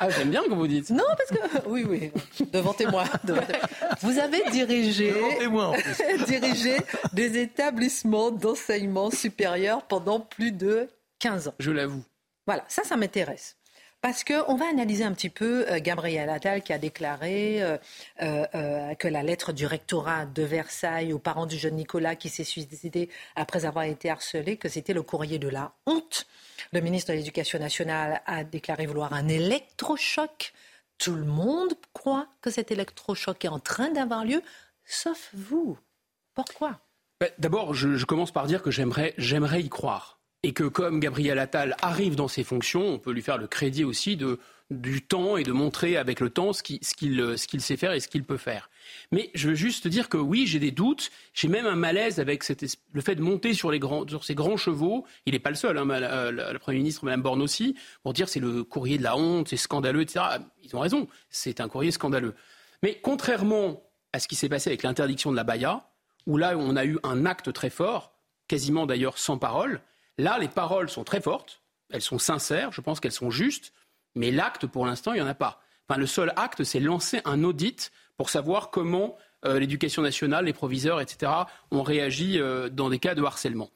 ah, 0.00 0.10
j'aime 0.10 0.30
bien 0.30 0.42
que 0.42 0.52
vous 0.52 0.66
dites. 0.66 0.90
Non, 0.90 1.04
parce 1.16 1.30
que. 1.30 1.68
Oui, 1.68 1.84
oui, 1.88 2.10
devant 2.52 2.74
témoin. 2.74 3.04
Vous 4.00 4.18
avez 4.18 4.42
dirigé, 4.50 5.14
dirigé 6.26 6.76
des 7.12 7.38
établissements 7.38 8.32
d'enseignement 8.32 9.12
supérieur 9.12 9.82
pendant 9.86 10.18
plus 10.18 10.50
de 10.50 10.88
15 11.20 11.48
ans. 11.48 11.54
Je 11.60 11.70
l'avoue. 11.70 12.02
Voilà, 12.46 12.64
ça, 12.66 12.82
ça 12.82 12.96
m'intéresse. 12.96 13.56
Parce 14.02 14.24
qu'on 14.24 14.54
va 14.54 14.66
analyser 14.66 15.04
un 15.04 15.12
petit 15.12 15.28
peu 15.28 15.70
euh, 15.70 15.78
Gabriel 15.78 16.30
Attal 16.30 16.62
qui 16.62 16.72
a 16.72 16.78
déclaré 16.78 17.62
euh, 17.62 17.76
euh, 18.22 18.94
que 18.94 19.08
la 19.08 19.22
lettre 19.22 19.52
du 19.52 19.66
rectorat 19.66 20.24
de 20.24 20.42
Versailles 20.42 21.12
aux 21.12 21.18
parents 21.18 21.44
du 21.44 21.58
jeune 21.58 21.74
Nicolas 21.74 22.16
qui 22.16 22.30
s'est 22.30 22.44
suicidé 22.44 23.10
après 23.36 23.66
avoir 23.66 23.84
été 23.84 24.08
harcelé, 24.08 24.56
que 24.56 24.70
c'était 24.70 24.94
le 24.94 25.02
courrier 25.02 25.38
de 25.38 25.48
la 25.48 25.74
honte. 25.84 26.26
Le 26.72 26.80
ministre 26.80 27.12
de 27.12 27.18
l'Éducation 27.18 27.58
nationale 27.58 28.22
a 28.24 28.42
déclaré 28.42 28.86
vouloir 28.86 29.12
un 29.12 29.28
électrochoc. 29.28 30.54
Tout 30.96 31.14
le 31.14 31.26
monde 31.26 31.74
croit 31.92 32.26
que 32.40 32.50
cet 32.50 32.70
électrochoc 32.70 33.44
est 33.44 33.48
en 33.48 33.58
train 33.58 33.90
d'avoir 33.90 34.24
lieu, 34.24 34.42
sauf 34.86 35.30
vous. 35.34 35.78
Pourquoi? 36.34 36.80
Ben, 37.20 37.30
D'abord, 37.38 37.74
je, 37.74 38.02
commence 38.06 38.32
par 38.32 38.46
dire 38.46 38.62
que 38.62 38.70
j'aimerais 38.70 39.62
y 39.62 39.68
croire 39.68 40.19
et 40.42 40.52
que 40.52 40.64
comme 40.64 41.00
Gabriel 41.00 41.38
Attal 41.38 41.76
arrive 41.82 42.16
dans 42.16 42.28
ses 42.28 42.44
fonctions, 42.44 42.86
on 42.86 42.98
peut 42.98 43.12
lui 43.12 43.22
faire 43.22 43.38
le 43.38 43.46
crédit 43.46 43.84
aussi 43.84 44.16
de, 44.16 44.38
du 44.70 45.02
temps 45.02 45.36
et 45.36 45.42
de 45.42 45.52
montrer 45.52 45.96
avec 45.96 46.20
le 46.20 46.30
temps 46.30 46.52
ce 46.52 46.62
qu'il 46.62 47.60
sait 47.60 47.76
faire 47.76 47.92
et 47.92 48.00
ce 48.00 48.08
qu'il 48.08 48.24
peut 48.24 48.36
faire. 48.36 48.70
Mais 49.12 49.30
je 49.34 49.48
veux 49.48 49.54
juste 49.54 49.88
dire 49.88 50.08
que 50.08 50.16
oui, 50.16 50.46
j'ai 50.46 50.58
des 50.58 50.70
doutes, 50.70 51.10
j'ai 51.34 51.48
même 51.48 51.66
un 51.66 51.76
malaise 51.76 52.20
avec 52.20 52.44
le 52.92 53.00
fait 53.00 53.16
de 53.16 53.20
monter 53.20 53.52
sur, 53.52 53.70
les 53.70 53.78
grands, 53.78 54.04
ces 54.22 54.34
grands 54.34 54.56
chevaux. 54.56 55.04
Il 55.26 55.32
n'est 55.32 55.40
pas 55.40 55.50
le 55.50 55.56
seul, 55.56 55.76
hein, 55.76 55.84
le, 55.84 56.58
Premier 56.58 56.78
ministre, 56.78 57.04
Mme 57.04 57.22
Borne 57.22 57.42
aussi, 57.42 57.76
pour 58.02 58.12
dire 58.12 58.28
c'est 58.28 58.40
le 58.40 58.64
courrier 58.64 58.96
de 58.96 59.02
la 59.02 59.16
honte, 59.16 59.48
c'est 59.48 59.56
scandaleux, 59.56 60.02
etc. 60.02 60.24
Ils 60.62 60.74
ont 60.76 60.80
raison, 60.80 61.08
c'est 61.28 61.60
un 61.60 61.68
courrier 61.68 61.90
scandaleux. 61.90 62.34
Mais 62.82 62.98
contrairement 63.02 63.82
à 64.12 64.20
ce 64.20 64.28
qui 64.28 64.36
s'est 64.36 64.48
passé 64.48 64.70
avec 64.70 64.82
l'interdiction 64.82 65.30
de 65.30 65.36
la 65.36 65.44
baya, 65.44 65.88
où 66.26 66.36
là 66.36 66.56
on 66.56 66.76
a 66.76 66.84
eu 66.84 66.98
un 67.02 67.26
acte 67.26 67.52
très 67.52 67.70
fort, 67.70 68.12
quasiment 68.48 68.86
d'ailleurs 68.86 69.18
sans 69.18 69.36
parole. 69.36 69.80
Là, 70.18 70.38
les 70.38 70.48
paroles 70.48 70.90
sont 70.90 71.04
très 71.04 71.20
fortes, 71.20 71.62
elles 71.90 72.02
sont 72.02 72.18
sincères, 72.18 72.72
je 72.72 72.80
pense 72.80 73.00
qu'elles 73.00 73.12
sont 73.12 73.30
justes, 73.30 73.72
mais 74.14 74.30
l'acte, 74.30 74.66
pour 74.66 74.86
l'instant, 74.86 75.12
il 75.12 75.16
n'y 75.16 75.22
en 75.22 75.26
a 75.26 75.34
pas. 75.34 75.62
Le 75.96 76.06
seul 76.06 76.32
acte, 76.36 76.62
c'est 76.64 76.80
lancer 76.80 77.20
un 77.24 77.42
audit 77.42 77.90
pour 78.16 78.30
savoir 78.30 78.70
comment 78.70 79.16
euh, 79.44 79.58
l'éducation 79.58 80.02
nationale, 80.02 80.44
les 80.44 80.52
proviseurs, 80.52 81.00
etc., 81.00 81.32
ont 81.70 81.82
réagi 81.82 82.38
euh, 82.38 82.68
dans 82.68 82.90
des 82.90 82.98
cas 82.98 83.14
de 83.14 83.22
harcèlement. 83.22 83.70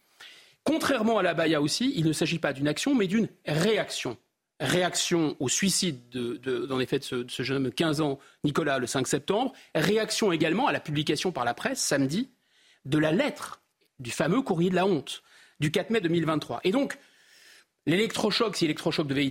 Contrairement 0.63 1.19
à 1.19 1.23
la 1.23 1.35
Baïa 1.35 1.61
aussi, 1.61 1.93
il 1.97 2.07
ne 2.07 2.13
s'agit 2.13 2.39
pas 2.39 2.53
d'une 2.53 2.69
action, 2.69 2.95
mais 2.95 3.07
d'une 3.07 3.29
réaction. 3.47 4.17
Réaction 4.61 5.37
au 5.41 5.49
suicide 5.49 6.09
de, 6.11 6.37
de, 6.37 6.67
dans 6.67 6.79
les 6.79 6.87
faits 6.87 7.13
de 7.13 7.29
ce, 7.29 7.43
jeune 7.43 7.59
homme 7.59 7.65
de 7.65 7.71
15 7.71 8.01
ans, 8.01 8.19
Nicolas, 8.45 8.79
le 8.79 8.87
5 8.87 9.07
septembre. 9.07 9.53
Réaction 9.75 10.33
également 10.33 10.69
à 10.69 10.73
la 10.73 10.81
publication 10.81 11.33
par 11.33 11.45
la 11.45 11.55
presse, 11.55 11.81
samedi, 11.81 12.31
de 12.85 12.99
la 12.99 13.13
lettre 13.13 13.61
du 13.99 14.11
fameux 14.11 14.43
courrier 14.43 14.71
de 14.71 14.75
la 14.77 14.87
honte 14.87 15.23
du 15.65 15.71
4 15.71 15.89
mai 15.89 16.03
2023. 16.03 16.61
Et 16.65 16.73
donc, 16.73 16.99
l'électrochoc, 17.87 18.55
si 18.55 18.65
l'électrochoc 18.65 19.07
devait, 19.07 19.31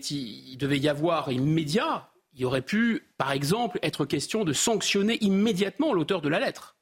devait 0.58 0.80
y 0.80 0.90
avoir 0.90 1.32
immédiat, 1.32 2.10
il 2.34 2.44
aurait 2.46 2.64
pu, 2.64 3.08
par 3.20 3.32
exemple, 3.32 3.78
être 3.84 4.04
question 4.06 4.44
de 4.44 4.52
sanctionner 4.52 5.24
immédiatement 5.24 5.94
l'auteur 5.94 6.22
de 6.22 6.30
la 6.30 6.40
lettre 6.40 6.76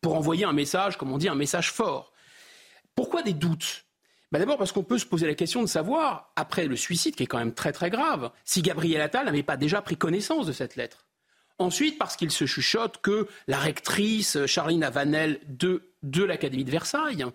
pour 0.00 0.14
envoyer 0.14 0.46
un 0.46 0.54
message, 0.54 0.96
comme 0.96 1.12
on 1.12 1.18
dit, 1.18 1.28
un 1.28 1.34
message 1.34 1.70
fort. 1.70 2.14
Pourquoi 2.94 3.22
des 3.22 3.34
doutes? 3.34 3.84
Bah, 4.32 4.38
D'abord 4.38 4.56
parce 4.56 4.72
qu'on 4.72 4.84
peut 4.84 4.98
se 4.98 5.04
poser 5.04 5.26
la 5.26 5.34
question 5.34 5.60
de 5.60 5.66
savoir, 5.66 6.32
après 6.34 6.66
le 6.66 6.76
suicide, 6.76 7.14
qui 7.14 7.24
est 7.24 7.26
quand 7.26 7.38
même 7.38 7.52
très 7.52 7.72
très 7.72 7.90
grave, 7.90 8.30
si 8.46 8.62
Gabriel 8.62 9.02
Attal 9.02 9.26
n'avait 9.26 9.42
pas 9.42 9.58
déjà 9.58 9.82
pris 9.82 9.98
connaissance 9.98 10.46
de 10.46 10.52
cette 10.52 10.76
lettre. 10.76 11.08
Ensuite, 11.58 11.98
parce 11.98 12.16
qu'il 12.16 12.30
se 12.30 12.46
chuchote 12.46 13.02
que 13.02 13.28
la 13.48 13.58
rectrice 13.58 14.46
Charline 14.46 14.84
Avanel 14.84 15.40
de 15.46 16.24
l'Académie 16.24 16.64
de 16.64 16.70
Versailles, 16.70 17.26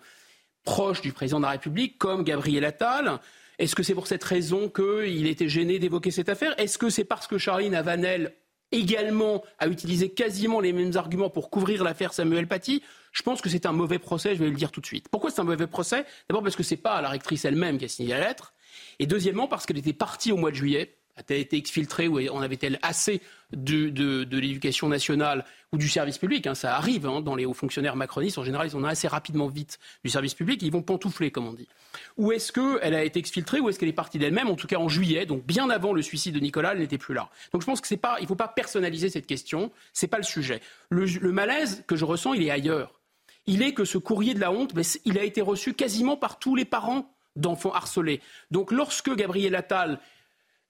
proche 0.64 1.00
du 1.00 1.12
président 1.12 1.38
de 1.38 1.44
la 1.44 1.50
République, 1.50 1.98
comme 1.98 2.24
Gabriel 2.24 2.64
Attal, 2.64 3.20
est-ce 3.58 3.74
que 3.74 3.82
c'est 3.82 3.94
pour 3.94 4.06
cette 4.06 4.24
raison 4.24 4.68
qu'il 4.68 5.26
était 5.26 5.48
gêné 5.48 5.78
d'évoquer 5.78 6.10
cette 6.10 6.28
affaire? 6.28 6.58
Est-ce 6.58 6.78
que 6.78 6.90
c'est 6.90 7.04
parce 7.04 7.26
que 7.26 7.38
Charline 7.38 7.74
Avanel 7.74 8.34
également 8.72 9.44
a 9.60 9.68
utilisé 9.68 10.08
quasiment 10.08 10.58
les 10.58 10.72
mêmes 10.72 10.96
arguments 10.96 11.30
pour 11.30 11.50
couvrir 11.50 11.84
l'affaire 11.84 12.12
Samuel 12.12 12.48
Paty? 12.48 12.82
Je 13.12 13.22
pense 13.22 13.40
que 13.40 13.48
c'est 13.48 13.66
un 13.66 13.72
mauvais 13.72 14.00
procès, 14.00 14.34
je 14.34 14.42
vais 14.42 14.50
le 14.50 14.56
dire 14.56 14.72
tout 14.72 14.80
de 14.80 14.86
suite. 14.86 15.08
Pourquoi 15.08 15.30
c'est 15.30 15.40
un 15.40 15.44
mauvais 15.44 15.68
procès? 15.68 16.04
D'abord 16.28 16.42
parce 16.42 16.56
que 16.56 16.64
ce 16.64 16.74
n'est 16.74 16.80
pas 16.80 17.00
la 17.00 17.10
rectrice 17.10 17.44
elle-même 17.44 17.78
qui 17.78 17.84
a 17.84 17.88
signé 17.88 18.08
la 18.08 18.18
lettre, 18.18 18.54
et 18.98 19.06
deuxièmement 19.06 19.46
parce 19.46 19.66
qu'elle 19.66 19.78
était 19.78 19.92
partie 19.92 20.32
au 20.32 20.36
mois 20.36 20.50
de 20.50 20.56
juillet 20.56 20.96
a-t-elle 21.16 21.40
été 21.40 21.56
exfiltrée 21.56 22.08
ou 22.08 22.18
en 22.28 22.42
avait-elle 22.42 22.78
assez 22.82 23.20
de, 23.52 23.88
de, 23.88 24.38
l'éducation 24.38 24.88
nationale 24.88 25.44
ou 25.72 25.78
du 25.78 25.88
service 25.88 26.18
public 26.18 26.46
hein, 26.46 26.54
Ça 26.54 26.76
arrive 26.76 27.06
hein, 27.06 27.20
dans 27.20 27.36
les 27.36 27.46
hauts 27.46 27.54
fonctionnaires 27.54 27.94
macronistes. 27.94 28.38
En 28.38 28.44
général, 28.44 28.66
ils 28.66 28.76
en 28.76 28.82
ont 28.82 28.88
assez 28.88 29.06
rapidement 29.06 29.46
vite 29.46 29.78
du 30.02 30.10
service 30.10 30.34
public. 30.34 30.60
Ils 30.62 30.72
vont 30.72 30.82
pantoufler, 30.82 31.30
comme 31.30 31.46
on 31.46 31.52
dit. 31.52 31.68
Ou 32.16 32.32
est-ce 32.32 32.52
qu'elle 32.52 32.94
a 32.94 33.04
été 33.04 33.20
exfiltrée 33.20 33.60
ou 33.60 33.68
est-ce 33.68 33.78
qu'elle 33.78 33.88
est 33.88 33.92
partie 33.92 34.18
d'elle-même 34.18 34.48
En 34.48 34.56
tout 34.56 34.66
cas, 34.66 34.78
en 34.78 34.88
juillet, 34.88 35.26
donc 35.26 35.44
bien 35.46 35.70
avant 35.70 35.92
le 35.92 36.02
suicide 36.02 36.34
de 36.34 36.40
Nicolas, 36.40 36.72
elle 36.72 36.80
n'était 36.80 36.98
plus 36.98 37.14
là. 37.14 37.30
Donc 37.52 37.62
je 37.62 37.66
pense 37.66 37.80
qu'il 37.80 37.96
ne 37.96 38.26
faut 38.26 38.34
pas 38.34 38.48
personnaliser 38.48 39.08
cette 39.08 39.26
question. 39.26 39.70
Ce 39.92 40.04
n'est 40.04 40.10
pas 40.10 40.18
le 40.18 40.24
sujet. 40.24 40.60
Le, 40.90 41.06
malaise 41.32 41.84
que 41.86 41.96
je 41.96 42.04
ressens, 42.04 42.34
il 42.34 42.42
est 42.42 42.50
ailleurs. 42.50 43.00
Il 43.46 43.62
est 43.62 43.74
que 43.74 43.84
ce 43.84 43.98
courrier 43.98 44.34
de 44.34 44.40
la 44.40 44.50
honte, 44.50 44.72
il 45.04 45.18
a 45.18 45.24
été 45.24 45.42
reçu 45.42 45.74
quasiment 45.74 46.16
par 46.16 46.38
tous 46.38 46.56
les 46.56 46.64
parents 46.64 47.10
d'enfants 47.36 47.72
harcelés. 47.72 48.20
Donc 48.50 48.72
lorsque 48.72 49.14
Gabriel 49.14 49.54
Attal 49.54 49.98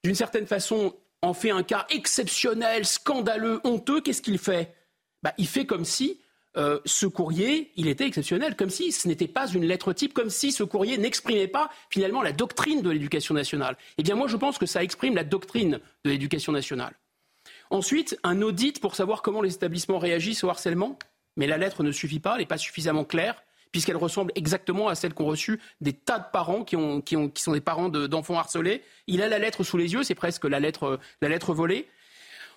d'une 0.05 0.13
certaine 0.13 0.45
façon, 0.45 0.93
en 1.23 1.33
fait 1.33 1.49
un 1.49 1.63
cas 1.63 1.87
exceptionnel, 1.89 2.85
scandaleux, 2.85 3.59
honteux, 3.63 4.01
qu'est-ce 4.01 4.21
qu'il 4.21 4.37
fait? 4.37 4.75
Bah, 5.23 5.33
Il 5.39 5.47
fait 5.47 5.65
comme 5.65 5.83
si 5.83 6.21
euh, 6.57 6.79
ce 6.85 7.07
courrier, 7.07 7.71
il 7.75 7.87
était 7.87 8.05
exceptionnel, 8.05 8.55
comme 8.55 8.69
si 8.69 8.91
ce 8.91 9.07
n'était 9.07 9.27
pas 9.27 9.47
une 9.47 9.65
lettre 9.65 9.93
type, 9.93 10.13
comme 10.13 10.29
si 10.29 10.51
ce 10.51 10.63
courrier 10.63 10.99
n'exprimait 10.99 11.47
pas 11.47 11.71
finalement 11.89 12.21
la 12.21 12.33
doctrine 12.33 12.83
de 12.83 12.91
l'éducation 12.91 13.33
nationale. 13.33 13.77
Eh 13.97 14.03
bien 14.03 14.13
moi 14.13 14.27
je 14.27 14.37
pense 14.37 14.59
que 14.59 14.67
ça 14.67 14.83
exprime 14.83 15.15
la 15.15 15.23
doctrine 15.23 15.79
de 16.03 16.09
l'éducation 16.11 16.51
nationale. 16.51 16.93
Ensuite, 17.71 18.19
un 18.21 18.43
audit 18.43 18.79
pour 18.79 18.93
savoir 18.93 19.23
comment 19.23 19.41
les 19.41 19.55
établissements 19.55 19.97
réagissent 19.97 20.43
au 20.43 20.49
harcèlement, 20.49 20.99
mais 21.35 21.47
la 21.47 21.57
lettre 21.57 21.81
ne 21.81 21.91
suffit 21.91 22.19
pas, 22.19 22.33
elle 22.33 22.41
n'est 22.41 22.45
pas 22.45 22.59
suffisamment 22.59 23.05
claire 23.05 23.43
puisqu'elle 23.75 23.97
ressemble 23.97 24.31
exactement 24.35 24.87
à 24.87 24.95
celle 24.95 25.13
qu'ont 25.13 25.25
reçue 25.25 25.59
des 25.81 25.91
tas 25.91 26.17
de 26.17 26.23
parents 26.31 26.63
qui, 26.63 26.77
sont 27.35 27.51
des 27.51 27.59
parents 27.59 27.89
d'enfants 27.89 28.39
harcelés. 28.39 28.81
Il 29.07 29.21
a 29.21 29.27
la 29.27 29.37
lettre 29.37 29.65
sous 29.65 29.75
les 29.75 29.91
yeux, 29.91 30.01
c'est 30.01 30.15
presque 30.15 30.45
la 30.45 30.61
lettre, 30.61 30.97
la 31.21 31.27
lettre 31.27 31.53
volée. 31.53 31.85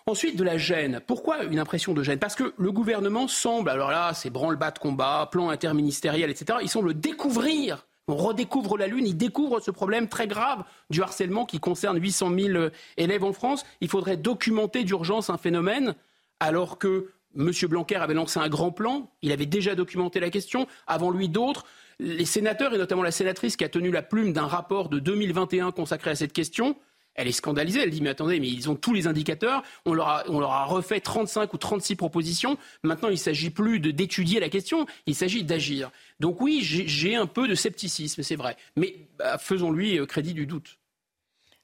Ensuite, 0.07 0.37
de 0.37 0.45
la 0.45 0.59
gêne. 0.59 1.01
Pourquoi 1.05 1.43
une 1.43 1.59
impression 1.59 1.93
de 1.93 2.05
gêne? 2.05 2.21
Parce 2.21 2.37
que 2.37 2.55
le 2.57 2.71
gouvernement 2.71 3.27
semble, 3.27 3.69
alors 3.69 3.91
là, 3.91 4.15
c'est 4.15 4.31
branle-bas 4.31 4.71
de 4.71 4.79
combat, 4.79 5.29
plan 5.29 5.51
interministériel, 5.51 6.31
etc., 6.31 6.61
il 6.63 6.69
semble 6.69 6.95
découvrir, 6.95 7.85
on 8.07 8.15
redécouvre 8.15 8.79
la 8.79 8.87
Lune, 8.87 9.05
il 9.05 9.17
découvre 9.17 9.59
ce 9.59 9.73
problème 9.73 10.07
très 10.07 10.29
grave 10.29 10.63
du 10.89 11.03
harcèlement 11.03 11.47
qui 11.47 11.59
concerne 11.59 12.01
800 12.01 12.31
000 12.39 12.69
élèves 12.97 13.25
en 13.25 13.33
France. 13.33 13.65
Il 13.81 13.89
faudrait 13.89 14.17
documenter 14.17 14.85
d'urgence 14.85 15.31
un 15.31 15.37
phénomène, 15.37 15.97
alors 16.39 16.79
que 16.79 17.11
M. 17.37 17.51
Blanquer 17.69 17.97
avait 17.97 18.15
lancé 18.15 18.39
un 18.39 18.49
grand 18.49 18.71
plan, 18.71 19.11
il 19.23 19.33
avait 19.33 19.47
déjà 19.47 19.75
documenté 19.75 20.21
la 20.21 20.31
question, 20.31 20.67
avant 20.87 21.11
lui 21.11 21.29
d'autres. 21.29 21.65
Les 22.01 22.25
sénateurs, 22.25 22.75
et 22.75 22.79
notamment 22.79 23.03
la 23.03 23.11
sénatrice 23.11 23.57
qui 23.57 23.65
a 23.65 23.69
tenu 23.69 23.91
la 23.91 24.03
plume 24.03 24.33
d'un 24.33 24.47
rapport 24.47 24.89
de 24.89 24.99
2021 24.99 25.73
consacré 25.73 26.11
à 26.11 26.15
cette 26.15 26.33
question, 26.33 26.77
elle 27.19 27.27
est 27.27 27.33
scandalisée. 27.33 27.83
Elle 27.83 27.91
dit 27.91 28.01
Mais 28.01 28.11
attendez, 28.11 28.41
mais 28.41 28.49
ils 28.49 28.71
ont 28.71 28.77
tous 28.77 28.95
les 28.95 29.07
indicateurs. 29.07 29.63
On 29.85 29.93
leur 29.93 30.09
a, 30.09 30.65
refait 30.65 31.01
35 31.01 31.53
ou 31.53 31.59
36 31.59 31.97
propositions. 31.97 32.57
Maintenant, 32.85 33.09
il 33.09 33.13
ne 33.13 33.17
s'agit 33.17 33.51
plus 33.51 33.81
d'étudier 33.81 34.41
la 34.41 34.49
question, 34.49 34.87
il 35.07 35.15
s'agit 35.15 35.43
d'agir. 35.43 35.91
Donc, 36.21 36.41
oui, 36.41 36.61
j'ai 36.63 37.17
un 37.17 37.27
peu 37.27 37.49
de 37.49 37.55
scepticisme, 37.55 38.23
c'est 38.23 38.37
vrai. 38.37 38.57
Mais 38.77 39.09
bah, 39.19 39.37
faisons-lui 39.37 39.99
euh, 39.99 40.07
crédit 40.07 40.33
du 40.33 40.47
doute. 40.47 40.79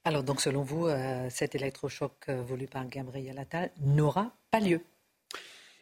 Alors, 0.05 0.25
donc, 0.25 0.41
selon 0.41 0.63
vous, 0.63 0.87
euh, 0.87 1.29
cet 1.31 1.55
électrochoc 1.55 2.13
euh, 2.29 2.43
voulu 2.43 2.67
par 2.67 2.87
Gabriel 2.89 3.39
Attal 3.39 3.71
n'aura 3.81 4.33
pas 4.51 4.61
lieu 4.61 4.81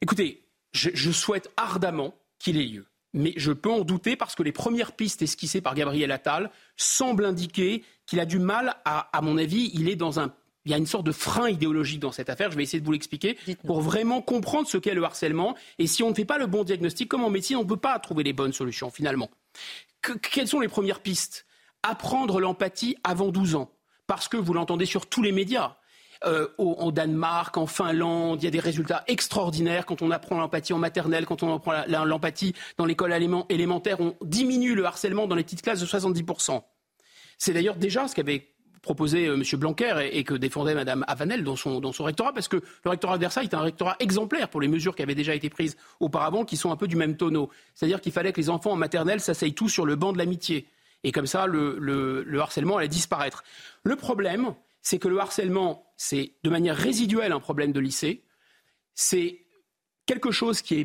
Écoutez, 0.03 0.43
je, 0.73 1.13
souhaite 1.13 1.51
ardemment 1.57 2.15
qu'il 2.41 2.59
ait 2.59 2.67
lieu. 2.67 2.87
Mais 3.15 3.33
je 3.37 3.53
peux 3.53 3.71
en 3.71 3.83
douter 3.83 4.17
parce 4.17 4.35
que 4.35 4.43
les 4.43 4.53
premières 4.53 4.93
pistes 4.93 5.23
esquissées 5.23 5.61
par 5.61 5.75
Gabriel 5.75 6.11
Attal 6.11 6.51
semblent 6.77 7.25
indiquer 7.25 7.85
qu'il 8.05 8.19
a 8.19 8.27
du 8.27 8.39
mal 8.39 8.75
à, 8.85 9.17
à 9.17 9.21
mon 9.23 9.39
avis, 9.39 9.71
il 9.75 9.89
est 9.89 9.97
dans 9.97 10.19
un 10.19 10.35
il 10.65 10.71
y 10.71 10.75
a 10.75 10.79
une 10.79 10.87
sorte 10.87 11.05
de 11.05 11.13
frein 11.13 11.49
idéologique 11.49 11.99
dans 12.01 12.13
cette 12.13 12.31
affaire. 12.31 12.51
Je 12.51 12.57
vais 12.57 12.63
essayer 12.63 12.81
de 12.81 12.85
vous 12.85 12.93
l'expliquer 12.93 13.37
pour 13.67 13.81
vraiment 13.81 14.23
comprendre 14.23 14.69
ce 14.69 14.79
qu'est 14.79 14.95
le 14.95 15.03
harcèlement. 15.03 15.57
Et 15.79 15.89
si 15.89 16.05
on 16.05 16.11
ne 16.11 16.15
fait 16.15 16.25
pas 16.25 16.39
le 16.39 16.47
bon 16.47 16.63
diagnostic, 16.63 17.09
comme 17.09 17.25
en 17.25 17.31
médecine, 17.31 17.57
on 17.57 17.65
ne 17.65 17.69
peut 17.69 17.77
pas 17.77 17.99
trouver 17.99 18.23
les 18.23 18.33
bonnes 18.33 18.53
solutions 18.53 18.91
finalement. 18.91 19.29
quelles 20.31 20.47
sont 20.47 20.61
les 20.61 20.69
premières 20.69 21.01
pistes? 21.01 21.47
Apprendre 21.83 22.41
l'empathie 22.41 22.97
avant 23.03 23.31
12 23.31 23.57
ans. 23.57 23.73
Parce 24.07 24.29
que 24.29 24.37
vous 24.37 24.55
l'entendez 24.55 24.87
sur 24.87 25.07
tous 25.07 25.23
les 25.23 25.33
médias. 25.33 25.77
Euh, 26.25 26.47
au, 26.59 26.93
Danemark, 26.93 27.57
en 27.57 27.67
Finlande. 27.67 28.41
Il 28.41 28.45
y 28.45 28.49
a 28.49 28.51
des 28.51 28.61
résultats 28.61 29.03
extraordinaires 29.09 29.87
quand 29.87 30.03
on 30.03 30.11
apprend 30.11 30.39
l'empathie 30.39 30.73
en 30.73 30.79
maternelle, 30.79 31.27
quand 31.27 31.43
on 31.43 31.53
apprend 31.53 31.73
l'empathie 32.05 32.55
dans 32.77 32.85
l'école 32.85 33.13
élémentaire. 33.49 34.01
On 34.01 34.15
diminue 34.23 34.75
le 34.75 34.85
harcèlement 34.85 35.27
dans 35.27 35.35
les 35.35 35.43
petites 35.43 35.63
classes 35.63 35.81
de 35.81 35.87
70%. 35.87 36.63
C'est 37.39 37.53
d'ailleurs 37.53 37.75
déjà 37.77 38.07
ce 38.07 38.15
qu'avait 38.15 38.49
proposé 38.83 39.27
euh, 39.27 39.35
M. 39.35 39.43
Blanquer 39.59 40.11
et, 40.13 40.23
que 40.23 40.35
défendait 40.35 40.75
Mme 40.75 41.05
Avanel 41.09 41.43
dans 41.43 41.57
son, 41.57 41.81
dans 41.81 41.93
son 41.93 42.05
rectorat, 42.05 42.33
parce 42.33 42.49
que 42.49 42.57
le 42.57 42.91
rectorat 42.91 43.17
de 43.17 43.23
Versailles 43.23 43.47
est 43.47 43.55
un 43.55 43.61
rectorat 43.61 43.97
exemplaire 43.99 44.49
pour 44.49 44.61
les 44.61 44.69
mesures 44.69 44.95
qui 44.95 45.03
avaient 45.03 45.17
déjà 45.17 45.35
été 45.35 45.51
prises 45.51 45.77
auparavant, 45.99 46.45
qui 46.45 46.57
sont 46.57 46.71
un 46.71 46.77
peu 46.77 46.87
du 46.87 46.97
même 46.97 47.17
tonneau. 47.17 47.51
C'est-à-dire 47.75 48.01
qu'il 48.01 48.13
fallait 48.13 48.33
que 48.33 48.41
les 48.41 48.51
enfants 48.51 48.73
en 48.73 48.77
maternelle 48.77 49.21
s'asseyent 49.21 49.55
tous 49.55 49.69
sur 49.69 49.87
le 49.87 49.97
banc 49.97 50.13
de 50.13 50.19
l'amitié. 50.19 50.69
Et 51.03 51.11
comme 51.11 51.27
ça, 51.27 51.47
le 51.49 52.39
harcèlement 52.41 52.77
allait 52.77 52.87
disparaître. 52.87 53.43
Le 53.83 53.97
problème, 53.97 54.55
c'est 54.83 54.99
que 54.99 55.09
le 55.09 55.19
harcèlement, 55.19 55.93
c'est 55.97 56.35
de 56.43 56.51
manière 56.51 56.77
résiduelle 56.77 57.33
un 57.33 57.41
problème 57.41 57.73
de 57.73 57.81
lycée. 57.81 58.25
C'est 58.95 59.47
quelque 60.07 60.33
chose 60.33 60.61
qui, 60.61 60.85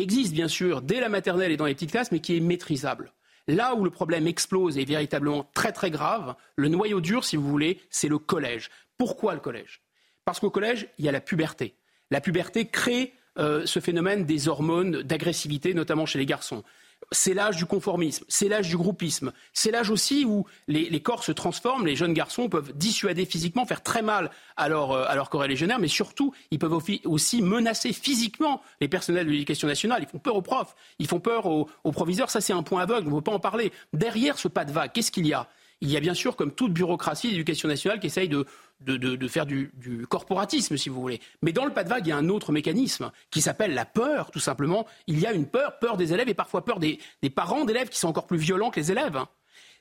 existe, 0.00 0.32
bien 0.32 0.48
sûr, 0.48 0.82
dès 0.82 1.00
la 1.00 1.08
maternelle 1.08 1.50
et 1.50 1.56
dans 1.56 1.64
les 1.64 1.74
petites 1.74 1.90
classes, 1.90 2.12
mais 2.12 2.20
qui 2.20 2.36
est 2.36 2.40
maîtrisable. 2.40 3.12
Là 3.46 3.74
où 3.74 3.82
le 3.82 3.90
problème 3.90 4.26
explose 4.26 4.76
et 4.76 4.82
est 4.82 4.84
véritablement 4.84 5.50
très 5.54 5.72
très 5.72 5.90
grave, 5.90 6.36
le 6.56 6.68
noyau 6.68 7.00
dur, 7.00 7.24
si 7.24 7.36
vous 7.36 7.48
voulez, 7.48 7.80
c'est 7.88 8.08
le 8.08 8.18
collège. 8.18 8.70
Pourquoi 8.98 9.34
le 9.34 9.40
collège? 9.40 9.80
Parce 10.26 10.38
qu'au 10.38 10.50
collège, 10.50 10.86
il 10.98 11.06
y 11.06 11.08
a 11.08 11.12
la 11.12 11.22
puberté. 11.22 11.74
La 12.10 12.20
puberté 12.20 12.66
crée 12.66 13.14
euh, 13.38 13.64
ce 13.64 13.80
phénomène 13.80 14.26
des 14.26 14.48
hormones 14.48 15.02
d'agressivité, 15.02 15.72
notamment 15.72 16.04
chez 16.04 16.18
les 16.18 16.26
garçons 16.26 16.62
c'est 17.10 17.34
l'âge 17.34 17.56
du 17.56 17.66
conformisme, 17.66 18.24
c'est 18.28 18.48
l'âge 18.48 18.68
du 18.68 18.76
groupisme, 18.76 19.32
c'est 19.52 19.70
l'âge 19.70 19.90
aussi 19.90 20.24
où 20.24 20.46
les, 20.66 21.00
corps 21.00 21.24
se 21.24 21.32
transforment, 21.32 21.86
les 21.86 21.96
jeunes 21.96 22.12
garçons 22.12 22.48
peuvent 22.48 22.72
dissuader 22.74 23.24
physiquement, 23.24 23.64
faire 23.64 23.82
très 23.82 24.02
mal 24.02 24.30
à 24.56 24.68
leur, 24.68 24.92
euh, 24.92 25.04
à 25.08 25.16
corps 25.26 25.46
légionnaire, 25.46 25.78
mais 25.78 25.88
surtout, 25.88 26.34
ils 26.50 26.58
peuvent 26.58 26.78
aussi 27.04 27.42
menacer 27.42 27.92
physiquement 27.92 28.62
les 28.80 28.88
personnels 28.88 29.26
de 29.26 29.30
l'éducation 29.30 29.68
nationale. 29.68 30.02
Ils 30.02 30.08
font 30.08 30.18
peur 30.18 30.36
aux 30.36 30.42
profs, 30.42 30.74
ils 30.98 31.06
font 31.06 31.20
peur 31.20 31.46
aux, 31.46 31.68
proviseurs, 31.92 32.30
ça 32.30 32.40
c'est 32.40 32.52
un 32.52 32.62
point 32.62 32.82
aveugle, 32.82 33.08
on 33.08 33.10
ne 33.10 33.16
veut 33.16 33.22
pas 33.22 33.32
en 33.32 33.40
parler. 33.40 33.72
Derrière 33.92 34.38
ce 34.38 34.48
pas 34.48 34.64
de 34.64 34.72
vague, 34.72 34.92
qu'est-ce 34.92 35.10
qu'il 35.10 35.26
y 35.26 35.32
a? 35.32 35.48
Il 35.80 35.90
y 35.90 35.96
a 35.96 36.00
bien 36.00 36.14
sûr, 36.14 36.34
comme 36.34 36.52
toute 36.52 36.72
bureaucratie 36.72 37.30
d'éducation 37.30 37.68
nationale, 37.68 38.00
qui 38.00 38.08
essaye 38.08 38.28
de, 38.28 38.46
de, 38.80 39.28
faire 39.28 39.46
du, 39.46 39.70
corporatisme, 40.08 40.76
si 40.76 40.88
vous 40.88 41.00
voulez. 41.00 41.20
Mais 41.42 41.52
dans 41.52 41.64
le 41.64 41.72
pas 41.72 41.84
de 41.84 41.88
vague, 41.88 42.06
il 42.06 42.10
y 42.10 42.12
a 42.12 42.16
un 42.16 42.28
autre 42.28 42.50
mécanisme 42.52 43.12
qui 43.30 43.40
s'appelle 43.40 43.74
la 43.74 43.84
peur, 43.84 44.30
tout 44.30 44.40
simplement. 44.40 44.86
Il 45.06 45.20
y 45.20 45.26
a 45.26 45.32
une 45.32 45.46
peur, 45.46 45.78
peur 45.78 45.96
des 45.96 46.12
élèves 46.12 46.28
et 46.28 46.34
parfois 46.34 46.64
peur 46.64 46.80
des, 46.80 46.98
des 47.22 47.30
parents 47.30 47.64
d'élèves 47.64 47.88
qui 47.88 47.98
sont 47.98 48.08
encore 48.08 48.26
plus 48.26 48.38
violents 48.38 48.70
que 48.70 48.80
les 48.80 48.90
élèves. 48.90 49.20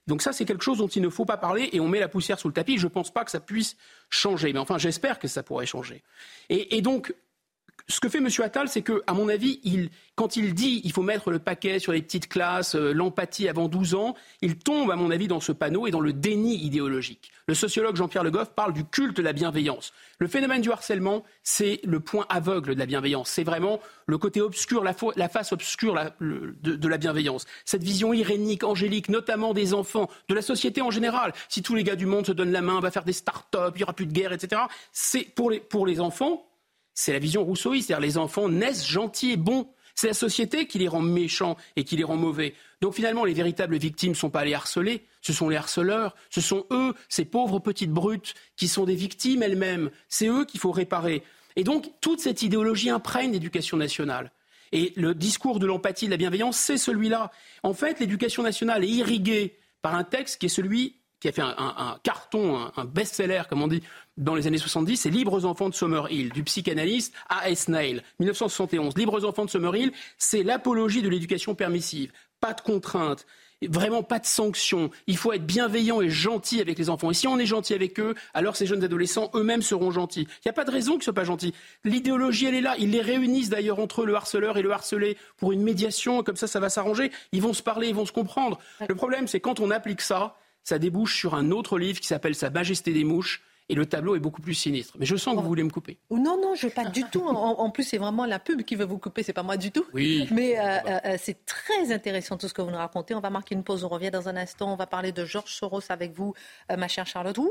Donc 0.07 0.21
ça, 0.21 0.31
c'est 0.31 0.45
quelque 0.45 0.63
chose 0.63 0.77
dont 0.77 0.87
il 0.87 1.01
ne 1.01 1.09
faut 1.09 1.25
pas 1.25 1.37
parler 1.37 1.69
et 1.73 1.79
on 1.79 1.87
met 1.87 1.99
la 1.99 2.07
poussière 2.07 2.39
sous 2.39 2.47
le 2.47 2.53
tapis. 2.53 2.77
Je 2.77 2.85
ne 2.85 2.91
pense 2.91 3.11
pas 3.11 3.25
que 3.25 3.31
ça 3.31 3.39
puisse 3.39 3.75
changer. 4.09 4.53
Mais 4.53 4.59
enfin, 4.59 4.77
j'espère 4.77 5.19
que 5.19 5.27
ça 5.27 5.43
pourrait 5.43 5.65
changer. 5.65 6.01
Et, 6.49 6.77
et 6.77 6.81
donc, 6.81 7.13
ce 7.89 8.01
que 8.01 8.09
fait 8.09 8.17
M. 8.17 8.27
Attal, 8.43 8.67
c'est 8.67 8.81
que, 8.81 9.01
à 9.07 9.13
mon 9.13 9.29
avis, 9.29 9.61
quand 10.15 10.35
il 10.35 10.53
dit 10.53 10.81
qu'il 10.81 10.91
faut 10.91 11.03
mettre 11.03 11.31
le 11.31 11.39
paquet 11.39 11.79
sur 11.79 11.93
les 11.93 12.01
petites 12.01 12.27
classes, 12.27 12.75
euh, 12.75 12.91
l'empathie 12.91 13.47
avant 13.47 13.69
12 13.69 13.95
ans, 13.95 14.15
il 14.41 14.57
tombe, 14.57 14.91
à 14.91 14.97
mon 14.97 15.09
avis, 15.09 15.29
dans 15.29 15.39
ce 15.39 15.53
panneau 15.53 15.87
et 15.87 15.91
dans 15.91 16.01
le 16.01 16.11
déni 16.11 16.55
idéologique. 16.55 17.31
Le 17.47 17.53
sociologue 17.53 17.95
Jean-Pierre 17.95 18.25
Le 18.25 18.31
Goff 18.31 18.49
parle 18.49 18.73
du 18.73 18.83
culte 18.83 19.15
de 19.15 19.21
la 19.21 19.31
bienveillance. 19.31 19.93
Le 20.19 20.27
phénomène 20.27 20.61
du 20.61 20.69
harcèlement, 20.69 21.23
c'est 21.43 21.79
le 21.85 22.01
point 22.01 22.25
aveugle 22.27 22.75
de 22.75 22.79
la 22.79 22.85
bienveillance. 22.85 23.29
C'est 23.29 23.45
vraiment 23.45 23.79
le 24.05 24.17
côté 24.17 24.41
obscur, 24.41 24.83
la, 24.83 24.93
face 25.29 25.53
obscure 25.53 25.95
de, 26.19 26.87
la 26.87 26.97
bienveillance. 26.97 27.45
Cette 27.63 27.83
vision 27.83 28.11
irénique, 28.11 28.65
angélique, 28.65 29.07
notamment 29.07 29.53
des 29.53 29.73
enfants, 29.73 30.09
de 30.27 30.35
la 30.35 30.41
société 30.41 30.81
en 30.81 30.91
général. 30.91 31.31
Si 31.47 31.61
tous 31.61 31.73
les 31.73 31.85
gars 31.85 31.95
du 31.95 32.05
monde 32.05 32.25
se 32.25 32.33
donnent 32.33 32.51
la 32.51 32.61
main, 32.61 32.75
on 32.75 32.81
va 32.81 32.91
faire 32.91 33.05
des 33.05 33.13
start-up, 33.13 33.75
il 33.75 33.77
n'y 33.77 33.83
aura 33.83 33.93
plus 33.93 34.07
de 34.07 34.13
guerre, 34.13 34.33
etc. 34.33 34.63
C'est 34.91 35.23
pour 35.33 35.85
les 35.85 35.99
enfants, 36.01 36.46
c'est 36.97 37.13
la 37.13 37.19
vision 37.19 37.43
rousseauiste, 37.43 37.87
c'est-à-dire 37.87 38.05
les 38.05 38.17
enfants 38.17 38.49
naissent 38.49 38.87
gentils 38.87 39.33
et 39.33 39.37
bons. 39.37 39.69
C'est 39.93 40.07
la 40.07 40.13
société 40.15 40.65
qui 40.65 40.79
les 40.79 40.87
rend 40.87 40.99
méchants 40.99 41.55
et 41.75 41.83
qui 41.83 41.95
les 41.95 42.03
rend 42.03 42.15
mauvais. 42.15 42.55
Donc 42.81 42.95
finalement, 42.95 43.23
les 43.23 43.35
véritables 43.35 43.77
victimes 43.77 44.11
ne 44.11 44.15
sont 44.15 44.31
pas 44.31 44.43
les 44.43 44.55
harcelés, 44.55 45.05
ce 45.21 45.31
sont 45.31 45.47
les 45.47 45.57
harceleurs, 45.57 46.15
ce 46.31 46.41
sont 46.41 46.65
eux, 46.71 46.95
ces 47.07 47.23
pauvres 47.23 47.59
petites 47.59 47.91
brutes, 47.91 48.33
qui 48.55 48.67
sont 48.67 48.85
des 48.85 48.95
victimes 48.95 49.43
elles-mêmes. 49.43 49.91
C'est 50.09 50.27
eux 50.27 50.43
qu'il 50.43 50.59
faut 50.59 50.71
réparer. 50.71 51.21
Et 51.55 51.63
donc, 51.63 51.91
toute 52.01 52.19
cette 52.19 52.41
idéologie 52.41 52.89
imprègne 52.89 53.31
l'éducation 53.31 53.77
nationale. 53.77 54.31
Et 54.71 54.93
le 54.95 55.13
discours 55.13 55.59
de 55.59 55.67
l'empathie, 55.67 56.07
de 56.07 56.11
la 56.11 56.17
bienveillance, 56.17 56.57
c'est 56.57 56.77
celui-là. 56.77 57.31
En 57.61 57.75
fait, 57.75 57.99
l'éducation 57.99 58.41
nationale 58.41 58.83
est 58.83 58.89
irriguée 58.89 59.59
par 59.83 59.93
un 59.93 60.03
texte 60.03 60.39
qui 60.39 60.47
est 60.47 60.49
celui 60.49 60.96
qui 61.19 61.27
a 61.27 61.31
fait 61.31 61.41
un, 61.41 61.97
carton, 62.03 62.69
un, 62.75 62.85
best-seller, 62.85 63.43
comme 63.49 63.61
on 63.61 63.67
dit, 63.67 63.81
dans 64.17 64.35
les 64.35 64.47
années 64.47 64.57
70, 64.57 64.97
c'est 64.97 65.09
Libres 65.09 65.45
enfants 65.45 65.69
de 65.69 65.73
Summerhill, 65.73 66.31
du 66.31 66.43
psychanalyste 66.43 67.13
A.S. 67.29 67.67
Nail, 67.69 68.03
1971. 68.19 68.95
Libres 68.97 69.25
enfants 69.25 69.45
de 69.45 69.49
Summerhill, 69.49 69.91
c'est 70.17 70.43
l'apologie 70.43 71.01
de 71.01 71.09
l'éducation 71.09 71.55
permissive. 71.55 72.11
Pas 72.39 72.53
de 72.53 72.61
contraintes, 72.61 73.25
vraiment 73.63 74.03
pas 74.03 74.19
de 74.19 74.25
sanctions. 74.25 74.91
Il 75.07 75.17
faut 75.17 75.33
être 75.33 75.45
bienveillant 75.45 76.01
et 76.01 76.09
gentil 76.09 76.61
avec 76.61 76.77
les 76.77 76.89
enfants. 76.89 77.09
Et 77.09 77.15
si 77.15 77.27
on 77.27 77.39
est 77.39 77.45
gentil 77.45 77.73
avec 77.73 77.99
eux, 77.99 78.13
alors 78.33 78.55
ces 78.55 78.67
jeunes 78.67 78.83
adolescents 78.83 79.31
eux-mêmes 79.33 79.63
seront 79.63 79.89
gentils. 79.91 80.27
Il 80.29 80.47
n'y 80.47 80.49
a 80.49 80.53
pas 80.53 80.65
de 80.65 80.71
raison 80.71 80.93
qu'ils 80.93 80.99
ne 80.99 81.03
soient 81.05 81.13
pas 81.13 81.23
gentils. 81.23 81.53
L'idéologie, 81.83 82.45
elle 82.45 82.55
est 82.55 82.61
là. 82.61 82.75
Ils 82.77 82.91
les 82.91 83.01
réunissent 83.01 83.49
d'ailleurs 83.49 83.79
entre 83.79 84.03
eux, 84.03 84.05
le 84.05 84.15
harceleur 84.15 84.57
et 84.57 84.61
le 84.61 84.71
harcelé, 84.71 85.17
pour 85.37 85.51
une 85.51 85.63
médiation. 85.63 86.21
Comme 86.21 86.35
ça, 86.35 86.47
ça 86.47 86.59
va 86.59 86.69
s'arranger. 86.69 87.11
Ils 87.31 87.41
vont 87.41 87.53
se 87.53 87.63
parler, 87.63 87.87
ils 87.87 87.95
vont 87.95 88.05
se 88.05 88.11
comprendre. 88.11 88.59
Le 88.87 88.95
problème, 88.95 89.27
c'est 89.27 89.39
quand 89.39 89.59
on 89.59 89.71
applique 89.71 90.01
ça, 90.01 90.35
ça 90.67 90.79
débouche 90.79 91.15
sur 91.15 91.33
un 91.33 91.51
autre 91.51 91.79
livre 91.79 92.01
qui 92.01 92.07
s'appelle 92.07 92.35
Sa 92.35 92.49
Majesté 92.49 92.91
des 92.91 93.05
mouches. 93.05 93.41
Et 93.69 93.75
le 93.75 93.85
tableau 93.85 94.15
est 94.15 94.19
beaucoup 94.19 94.41
plus 94.41 94.53
sinistre. 94.53 94.95
Mais 94.97 95.05
je 95.05 95.15
sens 95.17 95.35
que 95.35 95.41
vous 95.41 95.47
voulez 95.47 95.63
me 95.63 95.69
couper. 95.69 95.97
Non, 96.09 96.39
non, 96.41 96.55
je 96.55 96.67
veux 96.67 96.73
pas 96.73 96.85
du 96.85 97.03
tout. 97.05 97.21
En, 97.21 97.69
plus, 97.69 97.83
c'est 97.83 97.97
vraiment 97.97 98.25
la 98.25 98.39
pub 98.39 98.63
qui 98.63 98.75
veut 98.75 98.85
vous 98.85 98.97
couper, 98.97 99.23
c'est 99.23 99.33
pas 99.33 99.43
moi 99.43 99.57
du 99.57 99.71
tout. 99.71 99.85
Oui. 99.93 100.25
Mais 100.31 100.57
euh, 100.57 100.63
euh, 100.63 100.99
euh, 101.05 101.17
c'est 101.19 101.45
très 101.45 101.91
intéressant 101.91 102.37
tout 102.37 102.47
ce 102.47 102.53
que 102.53 102.61
vous 102.61 102.71
nous 102.71 102.77
racontez. 102.77 103.13
On 103.13 103.19
va 103.19 103.29
marquer 103.29 103.55
une 103.55 103.63
pause, 103.63 103.83
on 103.83 103.89
revient 103.89 104.11
dans 104.11 104.29
un 104.29 104.37
instant. 104.37 104.71
On 104.71 104.77
va 104.77 104.87
parler 104.87 105.11
de 105.11 105.25
Georges 105.25 105.53
Soros 105.53 105.81
avec 105.89 106.13
vous, 106.13 106.33
ma 106.69 106.87
chère 106.87 107.07
Charlotte. 107.07 107.37
Ouh 107.37 107.49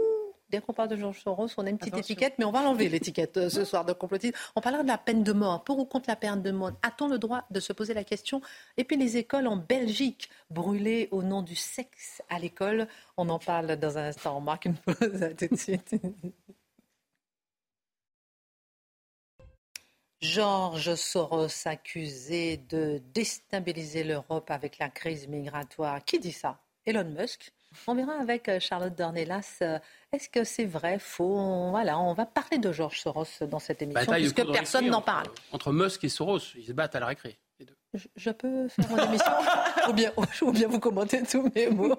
dès 0.50 0.60
qu'on 0.60 0.72
parle 0.72 0.88
de 0.88 0.96
Georges 0.96 1.20
Soros, 1.20 1.48
on 1.56 1.66
a 1.66 1.70
une 1.70 1.78
petite 1.78 1.96
étiquette, 1.96 2.34
mais 2.38 2.44
on 2.44 2.50
va 2.50 2.62
l'enlever 2.62 2.88
l'étiquette 2.88 3.36
euh, 3.36 3.48
ce 3.48 3.64
soir 3.64 3.84
de 3.84 3.92
complotisme. 3.92 4.36
On 4.54 4.60
parlera 4.60 4.82
de 4.82 4.88
la 4.88 4.98
peine 4.98 5.22
de 5.22 5.32
mort. 5.32 5.64
Pour 5.64 5.78
ou 5.78 5.84
contre 5.84 6.08
la 6.08 6.16
peine 6.16 6.42
de 6.42 6.50
mort? 6.50 6.72
A-t-on 6.82 7.08
le 7.08 7.18
droit 7.18 7.44
de 7.50 7.60
se 7.60 7.72
poser 7.72 7.94
la 7.94 8.04
question? 8.04 8.40
Et 8.76 8.84
puis 8.84 8.96
les 8.96 9.16
écoles 9.16 9.46
en 9.46 9.56
Belgique 9.56 10.28
brûlées 10.50 11.08
au 11.10 11.22
nom 11.22 11.42
du 11.42 11.56
sexe 11.56 12.22
à 12.28 12.38
l'école. 12.38 12.88
On 13.16 13.28
en 13.28 13.38
parle 13.38 13.76
dans 13.76 13.98
un 13.98 14.08
instant. 14.08 14.36
On 14.36 14.40
marque 14.40 14.66
une 14.66 14.76
pause. 14.76 15.22
À 15.22 15.34
tout 15.34 15.48
de 15.48 15.56
suite. 15.56 15.94
Georges 20.20 20.94
Soros 20.94 21.66
accusé 21.66 22.56
de 22.56 23.02
déstabiliser 23.12 24.02
l'Europe 24.02 24.50
avec 24.50 24.78
la 24.78 24.88
crise 24.88 25.28
migratoire. 25.28 26.04
Qui 26.04 26.18
dit 26.18 26.32
ça? 26.32 26.58
Elon 26.86 27.04
Musk. 27.04 27.52
On 27.86 27.94
verra 27.94 28.14
avec 28.14 28.48
euh, 28.48 28.58
Charlotte 28.60 28.94
Dornelas. 28.94 29.58
Euh, 30.16 30.18
est-ce 30.18 30.28
que 30.28 30.44
c'est 30.44 30.64
vrai, 30.64 30.98
faux? 30.98 31.70
Voilà, 31.70 31.98
on 31.98 32.14
va 32.14 32.26
parler 32.26 32.58
de 32.58 32.72
Georges 32.72 33.00
Soros 33.00 33.26
dans 33.42 33.58
cette 33.58 33.82
émission, 33.82 34.12
puisque 34.12 34.52
personne 34.52 34.86
n'en 34.88 35.02
parle. 35.02 35.26
Entre 35.52 35.72
Musk 35.72 36.04
et 36.04 36.08
Soros, 36.08 36.40
ils 36.56 36.66
se 36.66 36.72
battent 36.72 36.96
à 36.96 37.00
la 37.00 37.06
récré. 37.06 37.38
Je, 38.14 38.30
peux 38.30 38.68
faire 38.68 38.90
mon 38.90 38.98
émission 38.98 39.32
ou, 39.88 39.92
bien, 39.94 40.12
ou 40.42 40.52
bien 40.52 40.68
vous 40.68 40.80
commentez 40.80 41.22
tous 41.22 41.50
mes 41.54 41.68
mots. 41.68 41.96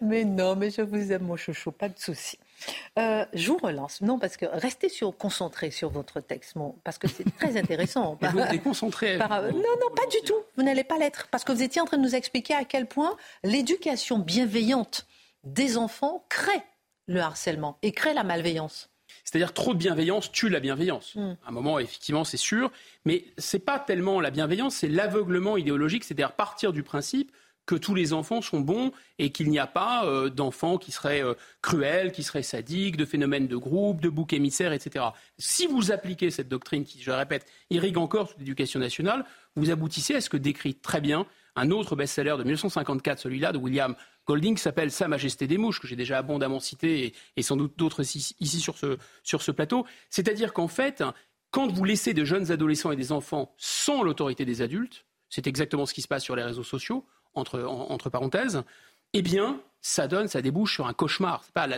Mais 0.00 0.24
non, 0.24 0.56
mais 0.56 0.70
je 0.70 0.82
vous 0.82 1.12
aime, 1.12 1.22
mon 1.22 1.36
chouchou, 1.36 1.70
pas 1.70 1.88
de 1.88 1.98
souci. 1.98 2.36
Euh, 2.98 3.24
je 3.32 3.52
vous 3.52 3.58
relance. 3.58 4.00
Non, 4.00 4.18
parce 4.18 4.36
que 4.36 4.46
restez 4.46 4.88
sur, 4.88 5.16
concentré 5.16 5.70
sur 5.70 5.88
votre 5.90 6.18
texte, 6.18 6.54
parce 6.82 6.98
que 6.98 7.06
c'est 7.06 7.24
très 7.36 7.56
intéressant. 7.56 8.18
vous 8.32 8.40
êtes 8.40 8.62
concentré. 8.62 9.18
non, 9.18 9.52
non, 9.52 9.94
pas 9.94 10.06
du 10.10 10.20
tout. 10.26 10.42
Vous 10.56 10.64
n'allez 10.64 10.82
pas 10.82 10.98
l'être. 10.98 11.28
Parce 11.30 11.44
que 11.44 11.52
vous 11.52 11.62
étiez 11.62 11.80
en 11.80 11.84
train 11.84 11.98
de 11.98 12.02
nous 12.02 12.16
expliquer 12.16 12.54
à 12.54 12.64
quel 12.64 12.86
point 12.86 13.16
l'éducation 13.44 14.18
bienveillante 14.18 15.06
des 15.44 15.76
enfants 15.76 16.24
crée 16.28 16.64
le 17.06 17.20
harcèlement 17.20 17.78
et 17.82 17.92
crée 17.92 18.14
la 18.14 18.24
malveillance. 18.24 18.90
C'est-à-dire 19.24 19.52
trop 19.52 19.74
de 19.74 19.78
bienveillance 19.78 20.30
tue 20.30 20.48
la 20.48 20.60
bienveillance. 20.60 21.14
Hmm. 21.14 21.36
À 21.44 21.48
un 21.48 21.52
moment, 21.52 21.78
effectivement, 21.78 22.24
c'est 22.24 22.36
sûr, 22.36 22.70
mais 23.04 23.24
c'est 23.38 23.64
pas 23.64 23.78
tellement 23.78 24.20
la 24.20 24.30
bienveillance, 24.30 24.76
c'est 24.76 24.88
l'aveuglement 24.88 25.56
idéologique, 25.56 26.04
c'est-à-dire 26.04 26.32
partir 26.32 26.72
du 26.72 26.82
principe 26.82 27.32
que 27.66 27.74
tous 27.74 27.94
les 27.94 28.12
enfants 28.12 28.40
sont 28.40 28.60
bons 28.60 28.92
et 29.18 29.30
qu'il 29.30 29.50
n'y 29.50 29.58
a 29.58 29.66
pas 29.66 30.06
euh, 30.06 30.30
d'enfants 30.30 30.78
qui 30.78 30.92
seraient 30.92 31.22
euh, 31.22 31.34
cruels, 31.62 32.12
qui 32.12 32.22
seraient 32.22 32.44
sadiques, 32.44 32.96
de 32.96 33.04
phénomènes 33.04 33.48
de 33.48 33.56
groupe, 33.56 34.00
de 34.00 34.08
boucs 34.08 34.32
émissaires, 34.32 34.72
etc. 34.72 35.06
Si 35.36 35.66
vous 35.66 35.90
appliquez 35.90 36.30
cette 36.30 36.48
doctrine 36.48 36.84
qui, 36.84 37.02
je 37.02 37.10
le 37.10 37.16
répète, 37.16 37.44
irrigue 37.70 37.98
encore 37.98 38.28
toute 38.28 38.38
l'éducation 38.38 38.78
nationale, 38.78 39.24
vous 39.56 39.70
aboutissez 39.70 40.14
à 40.14 40.20
ce 40.20 40.30
que 40.30 40.36
décrit 40.36 40.76
très 40.76 41.00
bien 41.00 41.26
un 41.56 41.70
autre 41.70 41.96
best-seller 41.96 42.36
de 42.38 42.44
1954, 42.44 43.18
celui-là 43.18 43.52
de 43.52 43.58
William 43.58 43.96
Golding, 44.26 44.56
qui 44.56 44.62
s'appelle 44.62 44.90
Sa 44.90 45.08
Majesté 45.08 45.46
des 45.46 45.58
Mouches, 45.58 45.80
que 45.80 45.86
j'ai 45.86 45.96
déjà 45.96 46.18
abondamment 46.18 46.60
cité 46.60 47.14
et, 47.36 47.42
sans 47.42 47.56
doute 47.56 47.74
d'autres 47.76 48.02
ici, 48.02 48.60
sur, 48.60 48.76
ce, 48.76 48.98
sur 49.22 49.42
ce 49.42 49.52
plateau. 49.52 49.86
C'est-à-dire 50.10 50.52
qu'en 50.52 50.68
fait, 50.68 51.04
quand 51.50 51.70
vous 51.70 51.84
laissez 51.84 52.12
de 52.12 52.24
jeunes 52.24 52.50
adolescents 52.50 52.92
et 52.92 52.96
des 52.96 53.12
enfants 53.12 53.54
sans 53.56 54.02
l'autorité 54.02 54.44
des 54.44 54.62
adultes, 54.62 55.06
c'est 55.28 55.46
exactement 55.46 55.86
ce 55.86 55.94
qui 55.94 56.02
se 56.02 56.08
passe 56.08 56.24
sur 56.24 56.36
les 56.36 56.42
réseaux 56.42 56.64
sociaux, 56.64 57.06
entre, 57.34 57.62
entre 57.62 58.10
parenthèses, 58.10 58.62
eh 59.12 59.22
bien, 59.22 59.60
ça 59.80 60.08
donne, 60.08 60.28
ça 60.28 60.42
débouche 60.42 60.74
sur 60.74 60.86
un 60.86 60.92
cauchemar. 60.92 61.42
C'est 61.44 61.52
pas 61.52 61.68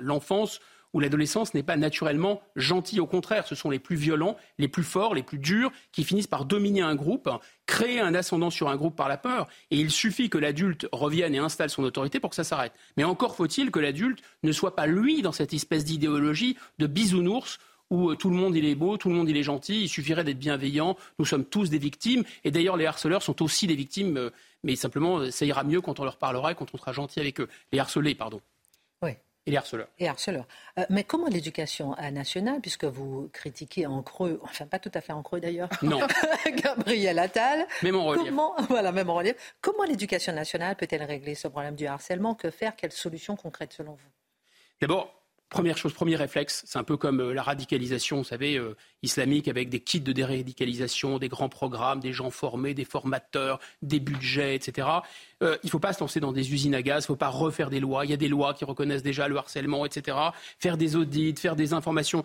l'enfance 0.00 0.60
où 0.92 1.00
l'adolescence 1.00 1.54
n'est 1.54 1.62
pas 1.62 1.76
naturellement 1.76 2.42
gentille. 2.56 3.00
Au 3.00 3.06
contraire, 3.06 3.46
ce 3.46 3.54
sont 3.54 3.70
les 3.70 3.78
plus 3.78 3.96
violents, 3.96 4.36
les 4.58 4.68
plus 4.68 4.82
forts, 4.82 5.14
les 5.14 5.22
plus 5.22 5.38
durs 5.38 5.72
qui 5.92 6.04
finissent 6.04 6.26
par 6.26 6.44
dominer 6.44 6.82
un 6.82 6.94
groupe, 6.94 7.28
créer 7.66 8.00
un 8.00 8.14
ascendant 8.14 8.50
sur 8.50 8.68
un 8.68 8.76
groupe 8.76 8.96
par 8.96 9.08
la 9.08 9.16
peur. 9.16 9.48
Et 9.70 9.78
il 9.78 9.90
suffit 9.90 10.30
que 10.30 10.38
l'adulte 10.38 10.86
revienne 10.92 11.34
et 11.34 11.38
installe 11.38 11.70
son 11.70 11.84
autorité 11.84 12.20
pour 12.20 12.30
que 12.30 12.36
ça 12.36 12.44
s'arrête. 12.44 12.72
Mais 12.96 13.04
encore 13.04 13.36
faut-il 13.36 13.70
que 13.70 13.80
l'adulte 13.80 14.22
ne 14.42 14.52
soit 14.52 14.76
pas 14.76 14.86
lui 14.86 15.22
dans 15.22 15.32
cette 15.32 15.54
espèce 15.54 15.84
d'idéologie 15.84 16.56
de 16.78 16.86
bisounours 16.86 17.58
où 17.90 18.10
euh, 18.10 18.16
tout 18.16 18.30
le 18.30 18.36
monde 18.36 18.56
il 18.56 18.64
est 18.64 18.74
beau, 18.74 18.96
tout 18.96 19.10
le 19.10 19.14
monde 19.14 19.28
il 19.28 19.36
est 19.36 19.42
gentil, 19.42 19.82
il 19.82 19.88
suffirait 19.88 20.24
d'être 20.24 20.38
bienveillant, 20.38 20.96
nous 21.18 21.26
sommes 21.26 21.44
tous 21.44 21.68
des 21.68 21.78
victimes, 21.78 22.24
et 22.42 22.50
d'ailleurs 22.50 22.78
les 22.78 22.86
harceleurs 22.86 23.22
sont 23.22 23.42
aussi 23.42 23.66
des 23.66 23.74
victimes, 23.76 24.16
euh, 24.16 24.30
mais 24.64 24.76
simplement 24.76 25.30
ça 25.30 25.44
ira 25.44 25.62
mieux 25.62 25.82
quand 25.82 26.00
on 26.00 26.04
leur 26.04 26.16
parlera 26.16 26.52
et 26.52 26.54
quand 26.54 26.72
on 26.72 26.78
sera 26.78 26.92
gentil 26.92 27.20
avec 27.20 27.38
eux. 27.40 27.48
Les 27.70 27.78
harcelés, 27.78 28.14
pardon. 28.14 28.40
Et 29.46 29.50
les 29.50 29.56
harceleurs. 29.56 29.88
Et 29.98 30.08
harceleurs. 30.08 30.46
Euh, 30.78 30.84
mais 30.88 31.02
comment 31.02 31.26
l'éducation 31.26 31.96
nationale, 32.12 32.60
puisque 32.60 32.84
vous 32.84 33.28
critiquez 33.32 33.86
en 33.86 34.02
creux, 34.02 34.40
enfin 34.44 34.66
pas 34.66 34.78
tout 34.78 34.90
à 34.94 35.00
fait 35.00 35.12
en 35.12 35.22
creux 35.22 35.40
d'ailleurs, 35.40 35.68
non. 35.82 36.00
Gabriel 36.54 37.18
Attal. 37.18 37.66
Même 37.82 37.96
en 37.96 38.04
relief. 38.04 38.26
Comment, 38.26 38.54
voilà, 38.68 38.92
même 38.92 39.10
en 39.10 39.14
relief. 39.14 39.54
Comment 39.60 39.84
l'éducation 39.84 40.32
nationale 40.32 40.76
peut-elle 40.76 41.02
régler 41.02 41.34
ce 41.34 41.48
problème 41.48 41.74
du 41.74 41.86
harcèlement? 41.86 42.34
Que 42.34 42.50
faire? 42.50 42.76
Quelles 42.76 42.92
solutions 42.92 43.34
concrètes 43.34 43.72
selon 43.72 43.92
vous? 43.92 44.08
D'abord, 44.80 45.12
Première 45.52 45.76
chose, 45.76 45.92
premier 45.92 46.16
réflexe, 46.16 46.64
c'est 46.66 46.78
un 46.78 46.82
peu 46.82 46.96
comme 46.96 47.20
euh, 47.20 47.34
la 47.34 47.42
radicalisation, 47.42 48.16
vous 48.16 48.24
savez, 48.24 48.56
euh, 48.56 48.74
islamique, 49.02 49.48
avec 49.48 49.68
des 49.68 49.80
kits 49.80 50.00
de 50.00 50.10
déradicalisation, 50.10 51.18
des 51.18 51.28
grands 51.28 51.50
programmes, 51.50 52.00
des 52.00 52.14
gens 52.14 52.30
formés, 52.30 52.72
des 52.72 52.86
formateurs, 52.86 53.60
des 53.82 54.00
budgets, 54.00 54.54
etc. 54.54 54.88
Euh, 55.42 55.58
il 55.62 55.66
ne 55.66 55.70
faut 55.70 55.78
pas 55.78 55.92
se 55.92 56.00
lancer 56.00 56.20
dans 56.20 56.32
des 56.32 56.54
usines 56.54 56.74
à 56.74 56.80
gaz, 56.80 57.02
il 57.02 57.04
ne 57.04 57.08
faut 57.08 57.16
pas 57.16 57.28
refaire 57.28 57.68
des 57.68 57.80
lois. 57.80 58.06
Il 58.06 58.10
y 58.10 58.14
a 58.14 58.16
des 58.16 58.28
lois 58.28 58.54
qui 58.54 58.64
reconnaissent 58.64 59.02
déjà 59.02 59.28
le 59.28 59.36
harcèlement, 59.36 59.84
etc. 59.84 60.16
Faire 60.58 60.78
des 60.78 60.96
audits, 60.96 61.34
faire 61.36 61.54
des 61.54 61.74
informations. 61.74 62.24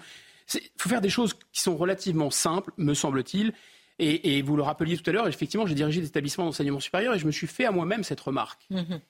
Il 0.53 0.61
faut 0.77 0.87
faire 0.87 1.01
des 1.01 1.09
choses 1.09 1.33
qui 1.51 1.59
sont 1.59 1.75
relativement 1.75 2.31
simples, 2.31 2.71
me 2.77 2.93
semble-t-il. 2.93 3.51
Et, 3.99 4.41
vous 4.41 4.55
le 4.55 4.63
rappeliez 4.63 4.95
tout 4.95 5.09
à 5.09 5.11
l'heure, 5.11 5.27
effectivement, 5.27 5.65
j'ai 5.65 5.75
dirigé 5.75 5.99
des 5.99 6.07
établissements 6.07 6.45
d'enseignement 6.45 6.79
supérieur 6.79 7.13
et 7.13 7.19
je 7.19 7.25
me 7.25 7.31
suis 7.31 7.47
fait 7.47 7.65
à 7.65 7.71
moi-même 7.71 8.05
cette 8.05 8.21
remarque. 8.21 8.61
Mm-hmm. 8.71 9.01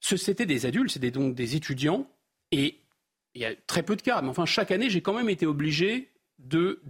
C'était 0.00 0.46
des 0.46 0.64
adultes, 0.64 0.92
c'était 0.92 1.10
donc 1.10 1.34
des 1.34 1.54
étudiants, 1.54 2.06
et 2.50 2.78
il 3.38 3.42
y 3.42 3.44
a 3.44 3.54
très 3.66 3.84
peu 3.84 3.94
de 3.94 4.02
cas, 4.02 4.20
mais 4.20 4.28
enfin, 4.28 4.46
chaque 4.46 4.72
année, 4.72 4.90
j'ai 4.90 5.00
quand 5.00 5.14
même 5.14 5.30
été 5.30 5.46
obligé 5.46 6.10
de, 6.40 6.82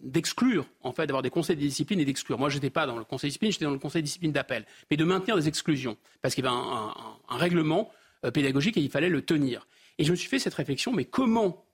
d'exclure, 0.00 0.66
en 0.80 0.92
fait, 0.92 1.06
d'avoir 1.06 1.22
des 1.22 1.28
conseils 1.28 1.56
de 1.56 1.60
discipline 1.60 2.00
et 2.00 2.06
d'exclure. 2.06 2.38
Moi, 2.38 2.48
je 2.48 2.54
n'étais 2.54 2.70
pas 2.70 2.86
dans 2.86 2.96
le 2.96 3.04
conseil 3.04 3.28
de 3.28 3.32
discipline, 3.32 3.52
j'étais 3.52 3.66
dans 3.66 3.70
le 3.70 3.78
conseil 3.78 4.00
de 4.00 4.06
discipline 4.06 4.32
d'appel, 4.32 4.64
mais 4.90 4.96
de 4.96 5.04
maintenir 5.04 5.36
des 5.36 5.46
exclusions, 5.46 5.98
parce 6.22 6.34
qu'il 6.34 6.42
y 6.42 6.46
avait 6.46 6.56
un, 6.56 7.36
règlement 7.36 7.90
euh, 8.24 8.30
pédagogique 8.30 8.78
et 8.78 8.80
il 8.80 8.90
fallait 8.90 9.10
le 9.10 9.20
tenir. 9.20 9.66
Et 9.98 10.04
je 10.04 10.10
me 10.10 10.16
suis 10.16 10.28
fait 10.28 10.38
cette 10.38 10.54
réflexion, 10.54 10.90
mais 10.90 11.04
comment, 11.04 11.66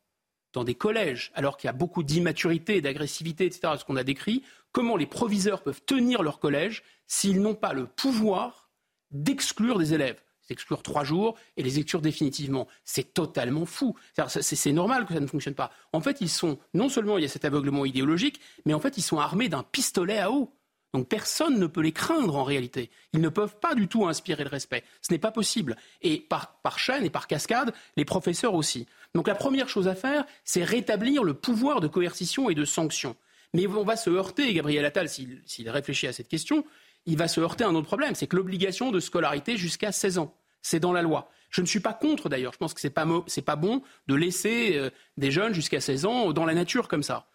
dans 0.53 0.65
des 0.65 0.75
collèges, 0.75 1.31
alors 1.35 1.57
qu'il 1.57 1.69
y 1.69 1.71
a 1.71 1.75
beaucoup 1.75 2.03
d'immaturité, 2.03 2.81
d'agressivité, 2.81 3.47
etc., 3.47 3.75
ce 3.79 3.85
qu'on 3.85 3.97
a 3.97 4.03
décrit, 4.05 4.43
comment 4.73 4.97
les 4.97 5.07
proviseurs 5.07 5.63
peuvent 5.63 5.83
tenir 5.87 6.25
leur 6.25 6.41
collège 6.41 6.83
s'ils 7.07 7.41
n'ont 7.41 7.55
pas 7.55 7.75
le 7.75 7.87
pouvoir 7.87 8.71
d'exclure 9.13 9.79
des 9.79 9.95
élèves? 9.95 10.21
Exclure 10.51 10.83
trois 10.83 11.05
jours 11.05 11.37
et 11.57 11.63
les 11.63 11.79
exclure 11.79 12.01
définitivement. 12.01 12.69
C'est 12.85 13.15
totalement 13.15 13.67
fou. 13.67 13.97
C'est 14.29 14.73
normal 14.73 15.07
que 15.07 15.15
ça 15.15 15.21
ne 15.21 15.27
fonctionne 15.27 15.55
pas. 15.55 15.71
En 15.93 16.01
fait, 16.01 16.21
ils 16.21 16.29
sont, 16.29 16.59
non 16.75 16.89
seulement 16.89 17.19
il 17.19 17.23
y 17.23 17.27
a 17.27 17.29
cet 17.29 17.45
aveuglement 17.45 17.85
idéologique, 17.85 18.41
mais 18.65 18.75
en 18.75 18.81
fait, 18.81 18.99
ils 18.99 19.03
sont 19.03 19.19
armés 19.19 19.49
d'un 19.49 19.63
pistolet 19.63 20.19
à 20.19 20.31
eau. 20.31 20.53
Donc 20.93 21.09
personne 21.09 21.59
ne 21.59 21.67
peut 21.67 21.83
les 21.83 21.93
craindre 21.93 22.37
en 22.37 22.43
réalité. 22.43 22.91
Ils 23.13 23.21
ne 23.21 23.29
peuvent 23.29 23.57
pas 23.61 23.75
du 23.75 23.87
tout 23.87 24.07
inspirer 24.07 24.43
le 24.43 24.51
respect. 24.51 24.83
Ce 25.03 25.13
n'est 25.13 25.19
pas 25.19 25.31
possible. 25.31 25.77
Et 26.03 26.19
par, 26.19 26.61
par 26.63 26.79
chaîne 26.79 27.05
et 27.05 27.11
par 27.11 27.29
cascade, 27.29 27.73
les 27.97 28.05
professeurs 28.05 28.55
aussi. 28.55 28.87
Donc 29.15 29.29
la 29.29 29.37
première 29.37 29.69
chose 29.69 29.87
à 29.87 29.95
faire, 29.95 30.25
c'est 30.45 30.65
rétablir 30.65 31.23
le 31.23 31.35
pouvoir 31.35 31.81
de 31.81 31.87
coercition 31.87 32.51
et 32.51 32.55
de 32.55 32.65
sanction. 32.65 33.17
Mais 33.55 33.67
on 33.67 33.85
va 33.85 33.97
se 33.97 34.11
heurter, 34.11 34.53
Gabriel 34.53 34.85
Attal, 34.85 35.09
s'il 35.09 35.71
réfléchit 35.71 36.07
à 36.07 36.13
cette 36.13 36.29
question, 36.29 36.65
il 37.07 37.17
va 37.17 37.29
se 37.29 37.41
heurter 37.41 37.65
à 37.65 37.69
un 37.69 37.75
autre 37.75 37.87
problème, 37.87 38.15
c'est 38.15 38.27
que 38.27 38.37
l'obligation 38.37 38.91
de 38.91 39.01
scolarité 39.01 39.57
jusqu'à 39.57 39.93
16 39.93 40.19
ans. 40.19 40.35
C'est 40.63 40.81
dans 40.81 40.93
la 40.93 41.03
loi. 41.03 41.31
Je 41.51 41.61
ne 41.61 41.67
suis 41.67 41.81
pas 41.81 41.93
contre 41.93 42.29
d'ailleurs. 42.29 42.53
Je 42.53 42.59
pense 42.59 42.75
que 42.75 42.81
ce 42.81 42.87
n'est 42.87 42.93
pas, 42.93 43.07
pas, 43.45 43.57
bon 43.57 43.83
de 44.07 44.15
laisser 44.15 44.77
euh, 44.77 44.91
des 45.17 45.31
jeunes 45.31 45.53
jusqu'à 45.53 45.81
16 45.81 46.05
ans 46.07 46.33
dans 46.33 46.45
la 46.45 46.55
nature 46.55 46.89
comme 46.89 47.03
ça. 47.03 47.27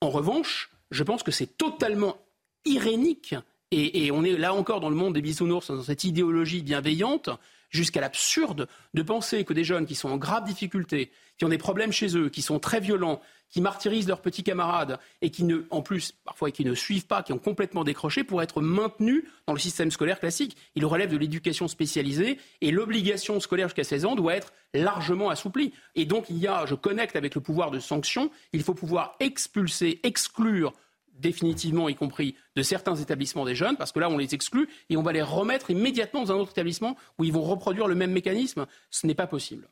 En 0.00 0.10
revanche, 0.10 0.70
je 0.90 1.02
pense 1.02 1.22
que 1.22 1.32
c'est 1.32 1.58
totalement 1.58 2.16
irénique. 2.64 3.34
Et, 3.70 4.10
on 4.12 4.24
est 4.24 4.36
là 4.38 4.54
encore 4.54 4.80
dans 4.80 4.88
le 4.88 4.96
monde 4.96 5.12
des 5.12 5.20
bisounours, 5.20 5.70
dans 5.70 5.82
cette 5.82 6.04
idéologie 6.04 6.62
bienveillante, 6.62 7.28
jusqu'à 7.70 8.00
l'absurde 8.00 8.68
de 8.94 9.02
penser 9.02 9.44
que 9.44 9.52
des 9.52 9.64
jeunes 9.64 9.86
qui 9.86 9.94
sont 9.94 10.08
en 10.08 10.16
grave 10.16 10.44
difficulté, 10.44 11.10
qui 11.36 11.44
ont 11.44 11.48
des 11.48 11.58
problèmes 11.58 11.92
chez 11.92 12.16
eux, 12.16 12.28
qui 12.28 12.42
sont 12.42 12.58
très 12.58 12.80
violents, 12.80 13.20
qui 13.50 13.60
martyrisent 13.60 14.08
leurs 14.08 14.20
petits 14.20 14.42
camarades 14.42 14.98
et 15.22 15.30
qui 15.30 15.44
ne, 15.44 15.62
en 15.70 15.82
plus, 15.82 16.12
parfois, 16.24 16.50
qui 16.50 16.64
ne 16.64 16.74
suivent 16.74 17.06
pas, 17.06 17.22
qui 17.22 17.32
ont 17.32 17.38
complètement 17.38 17.84
décroché 17.84 18.24
pour 18.24 18.42
être 18.42 18.60
maintenus 18.60 19.24
dans 19.46 19.52
le 19.52 19.58
système 19.58 19.90
scolaire 19.90 20.20
classique. 20.20 20.56
Il 20.74 20.84
relève 20.84 21.10
de 21.10 21.16
l'éducation 21.16 21.68
spécialisée 21.68 22.38
et 22.60 22.70
l'obligation 22.70 23.40
scolaire 23.40 23.68
jusqu'à 23.68 23.84
16 23.84 24.04
ans 24.04 24.16
doit 24.16 24.34
être 24.34 24.52
largement 24.74 25.30
assouplie. 25.30 25.72
Et 25.94 26.04
donc, 26.04 26.26
il 26.28 26.38
y 26.38 26.46
a, 26.46 26.66
je 26.66 26.74
connecte 26.74 27.16
avec 27.16 27.34
le 27.34 27.40
pouvoir 27.40 27.70
de 27.70 27.78
sanction, 27.78 28.30
il 28.52 28.62
faut 28.62 28.74
pouvoir 28.74 29.16
expulser, 29.20 30.00
exclure 30.02 30.72
définitivement, 31.18 31.88
y 31.88 31.94
compris 31.94 32.34
de 32.56 32.62
certains 32.62 32.96
établissements 32.96 33.44
des 33.44 33.54
jeunes, 33.54 33.76
parce 33.76 33.92
que 33.92 34.00
là, 34.00 34.08
on 34.08 34.18
les 34.18 34.34
exclut 34.34 34.68
et 34.88 34.96
on 34.96 35.02
va 35.02 35.12
les 35.12 35.22
remettre 35.22 35.70
immédiatement 35.70 36.24
dans 36.24 36.32
un 36.32 36.36
autre 36.36 36.52
établissement 36.52 36.96
où 37.18 37.24
ils 37.24 37.32
vont 37.32 37.42
reproduire 37.42 37.88
le 37.88 37.94
même 37.94 38.12
mécanisme. 38.12 38.66
Ce 38.90 39.06
n'est 39.06 39.14
pas 39.14 39.26
possible. 39.26 39.68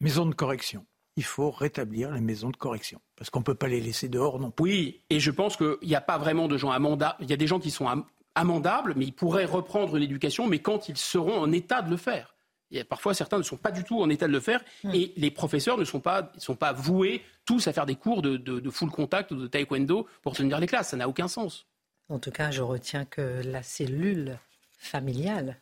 Maison 0.00 0.26
de 0.26 0.34
correction 0.34 0.84
il 1.16 1.24
faut 1.24 1.50
rétablir 1.50 2.10
les 2.10 2.20
maisons 2.20 2.50
de 2.50 2.56
correction. 2.56 3.00
Parce 3.16 3.30
qu'on 3.30 3.40
ne 3.40 3.44
peut 3.44 3.54
pas 3.54 3.68
les 3.68 3.80
laisser 3.80 4.08
dehors 4.08 4.38
non 4.38 4.50
plus. 4.50 4.64
Oui, 4.64 5.02
et 5.10 5.20
je 5.20 5.30
pense 5.30 5.56
qu'il 5.56 5.76
n'y 5.82 5.94
a 5.94 6.00
pas 6.00 6.18
vraiment 6.18 6.48
de 6.48 6.56
gens 6.56 6.70
amendables. 6.70 7.16
Il 7.20 7.30
y 7.30 7.32
a 7.32 7.36
des 7.36 7.46
gens 7.46 7.60
qui 7.60 7.70
sont 7.70 8.04
amendables, 8.34 8.94
mais 8.96 9.04
ils 9.04 9.12
pourraient 9.12 9.44
reprendre 9.44 9.96
une 9.96 10.02
éducation, 10.02 10.46
mais 10.46 10.60
quand 10.60 10.88
ils 10.88 10.96
seront 10.96 11.38
en 11.38 11.52
état 11.52 11.82
de 11.82 11.90
le 11.90 11.96
faire. 11.96 12.31
Et 12.72 12.84
parfois, 12.84 13.14
certains 13.14 13.38
ne 13.38 13.42
sont 13.42 13.56
pas 13.56 13.70
du 13.70 13.84
tout 13.84 14.00
en 14.00 14.08
état 14.08 14.26
de 14.26 14.32
le 14.32 14.40
faire, 14.40 14.62
hmm. 14.82 14.94
et 14.94 15.12
les 15.16 15.30
professeurs 15.30 15.78
ne 15.78 15.84
sont 15.84 16.00
pas, 16.00 16.32
sont 16.38 16.56
pas 16.56 16.72
voués 16.72 17.22
tous 17.44 17.68
à 17.68 17.72
faire 17.72 17.86
des 17.86 17.96
cours 17.96 18.22
de, 18.22 18.36
de 18.36 18.70
full 18.70 18.90
contact 18.90 19.30
ou 19.30 19.36
de 19.36 19.46
taekwondo 19.46 20.06
pour 20.22 20.34
tenir 20.34 20.58
les 20.58 20.66
classes. 20.66 20.88
Ça 20.88 20.96
n'a 20.96 21.08
aucun 21.08 21.28
sens. 21.28 21.66
En 22.08 22.18
tout 22.18 22.30
cas, 22.30 22.50
je 22.50 22.62
retiens 22.62 23.04
que 23.04 23.42
la 23.44 23.62
cellule 23.62 24.38
familiale, 24.78 25.56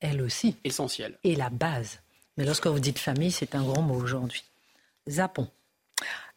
elle 0.00 0.22
aussi, 0.22 0.56
essentielle, 0.64 1.18
est 1.24 1.36
la 1.36 1.50
base. 1.50 2.00
Mais 2.36 2.44
lorsque 2.44 2.66
vous 2.66 2.80
dites 2.80 2.98
famille, 2.98 3.30
c'est 3.30 3.54
un 3.54 3.62
grand 3.62 3.82
mot 3.82 3.94
aujourd'hui. 3.94 4.44
Zapon. 5.08 5.48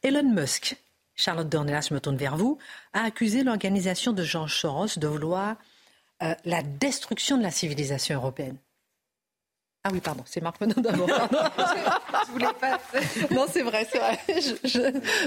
Elon 0.03 0.31
Musk, 0.31 0.77
Charlotte 1.15 1.49
Dornelas, 1.49 1.87
je 1.89 1.93
me 1.93 1.99
tourne 1.99 2.17
vers 2.17 2.37
vous, 2.37 2.59
a 2.93 3.03
accusé 3.03 3.43
l'organisation 3.43 4.13
de 4.13 4.23
Jean 4.23 4.47
Soros 4.47 4.97
de 4.97 5.07
vouloir 5.07 5.55
euh, 6.21 6.35
la 6.45 6.61
destruction 6.61 7.37
de 7.37 7.43
la 7.43 7.51
civilisation 7.51 8.15
européenne. 8.15 8.57
Ah 9.87 9.89
oui, 9.93 10.01
pardon, 10.01 10.23
c'est 10.25 10.41
Marc 10.41 10.59
Menon 10.59 10.81
d'abord. 10.81 11.07
je 12.27 12.31
voulais 12.33 12.47
pas. 12.59 12.77
Non, 13.31 13.45
c'est 13.49 13.61
vrai, 13.61 13.87
c'est 13.89 13.99
vrai. 13.99 14.19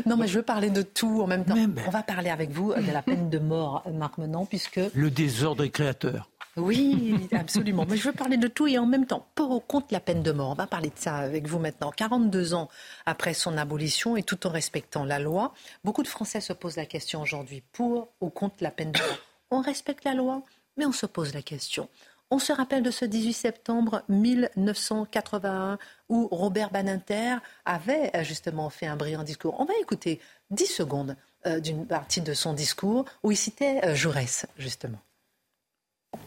Non, 0.05 0.19
mais 0.19 0.29
je 0.29 0.37
veux 0.37 0.43
parler 0.43 0.69
de 0.69 0.83
tout 0.83 1.23
en 1.23 1.27
même 1.27 1.47
temps. 1.47 1.55
On 1.87 1.91
va 1.91 2.03
parler 2.03 2.29
avec 2.29 2.51
vous 2.51 2.75
de 2.75 2.93
la 2.93 3.01
peine 3.01 3.31
de 3.31 3.39
mort, 3.39 3.83
Marc 3.91 4.19
Menon, 4.19 4.45
puisque. 4.45 4.79
Le 4.93 5.11
désordre 5.11 5.65
est 5.65 5.71
créateur. 5.71 6.29
Oui, 6.59 7.27
absolument. 7.33 7.87
Mais 7.89 7.97
je 7.97 8.07
veux 8.07 8.13
parler 8.13 8.37
de 8.37 8.49
tout 8.49 8.67
et 8.67 8.77
en 8.77 8.85
même 8.85 9.07
temps, 9.07 9.27
pour 9.35 9.51
ou 9.51 9.61
contre 9.61 9.87
la 9.93 10.01
peine 10.01 10.23
de 10.23 10.31
mort. 10.31 10.51
On 10.51 10.55
va 10.55 10.67
parler 10.67 10.91
de 10.91 10.99
ça 10.99 11.17
avec 11.17 11.47
vous 11.47 11.59
maintenant. 11.59 11.91
42 11.91 12.53
ans 12.53 12.69
après 13.07 13.33
son 13.33 13.57
abolition 13.57 14.15
et 14.19 14.23
tout 14.23 14.47
en 14.47 14.51
respectant 14.51 15.07
la 15.07 15.19
loi, 15.19 15.55
beaucoup 15.85 16.03
de 16.03 16.09
Français 16.09 16.43
se 16.43 16.53
posent 16.53 16.77
la 16.77 16.85
question 16.87 17.23
aujourd'hui 17.23 17.63
pour 17.73 18.09
ou 18.21 18.29
contre 18.29 18.57
la 18.61 18.71
peine 18.71 18.93
de 18.93 18.99
mort. 18.99 19.19
On 19.51 19.63
respecte 19.63 20.05
la 20.05 20.13
loi, 20.13 20.43
mais 20.77 20.85
on 20.85 20.93
se 20.93 21.07
pose 21.07 21.33
la 21.33 21.41
question. 21.41 21.89
On 22.33 22.39
se 22.39 22.53
rappelle 22.53 22.85
de 22.85 22.93
ce 22.93 23.05
18 23.05 23.33
septembre 23.33 24.03
1981 24.09 25.79
où 26.09 26.29
Robert 26.31 26.71
Baninter 26.71 27.37
avait 27.65 28.13
euh, 28.15 28.23
justement 28.23 28.71
fait 28.71 28.87
un 28.87 28.95
brillant 28.95 29.25
discours. 29.25 29.57
On 29.59 29.65
va 29.65 29.75
écouter 29.81 30.21
10 30.51 30.67
secondes 30.67 31.17
euh, 31.47 31.59
d'une 31.59 31.87
partie 31.89 32.21
de 32.21 32.33
son 32.33 32.53
discours 32.53 33.05
où 33.25 33.33
il 33.33 33.37
citait 33.37 33.81
euh, 33.85 33.97
Jaurès, 33.97 34.47
justement. 34.57 34.99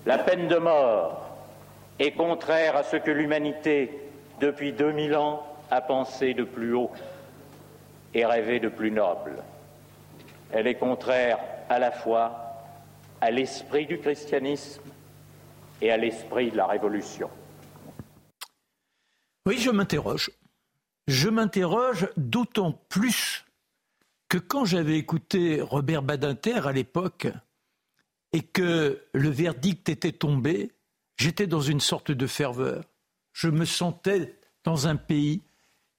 La 0.06 0.18
peine 0.18 0.50
de 0.50 0.58
mort 0.58 1.38
est 2.00 2.12
contraire 2.12 2.76
à 2.76 2.84
ce 2.84 2.98
que 2.98 3.12
l'humanité, 3.12 3.90
depuis 4.42 4.74
2000 4.74 5.16
ans, 5.16 5.48
a 5.72 5.80
pensé 5.80 6.34
de 6.34 6.44
plus 6.44 6.74
haut 6.74 6.92
et 8.14 8.26
rêvé 8.26 8.60
de 8.60 8.68
plus 8.68 8.92
noble. 8.92 9.42
Elle 10.52 10.68
est 10.68 10.76
contraire 10.76 11.40
à 11.70 11.80
la 11.80 11.92
fois 11.92 12.66
à 13.22 13.32
l'esprit 13.32 13.86
du 13.86 14.00
christianisme 14.00 14.82
et 15.84 15.92
à 15.92 15.98
l'esprit 15.98 16.50
de 16.50 16.56
la 16.56 16.66
Révolution. 16.66 17.30
Oui, 19.46 19.58
je 19.58 19.70
m'interroge. 19.70 20.32
Je 21.08 21.28
m'interroge 21.28 22.08
d'autant 22.16 22.72
plus 22.88 23.44
que 24.30 24.38
quand 24.38 24.64
j'avais 24.64 24.98
écouté 24.98 25.60
Robert 25.60 26.02
Badinter 26.02 26.66
à 26.66 26.72
l'époque, 26.72 27.28
et 28.32 28.42
que 28.42 29.04
le 29.14 29.30
verdict 29.30 29.90
était 29.90 30.14
tombé, 30.14 30.72
j'étais 31.18 31.48
dans 31.48 31.62
une 31.62 31.82
sorte 31.82 32.12
de 32.12 32.28
ferveur. 32.28 32.86
Je 33.34 33.50
me 33.50 33.66
sentais 33.66 34.40
dans 34.64 34.88
un 34.88 34.96
pays 34.96 35.42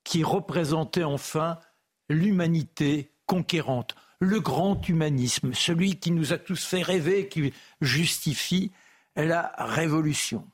qui 0.03 0.25
représentait 0.25 1.05
enfin 1.05 1.61
l'humanité 2.09 3.11
conquérante, 3.27 3.95
le 4.19 4.41
grand 4.41 4.89
humanisme, 4.89 5.53
celui 5.53 5.97
qui 5.97 6.11
nous 6.11 6.33
a 6.33 6.39
tous 6.39 6.65
fait 6.65 6.83
rêver, 6.83 7.29
qui 7.29 7.53
justifie 7.83 8.73
la 9.17 9.53
révolution. 9.59 10.47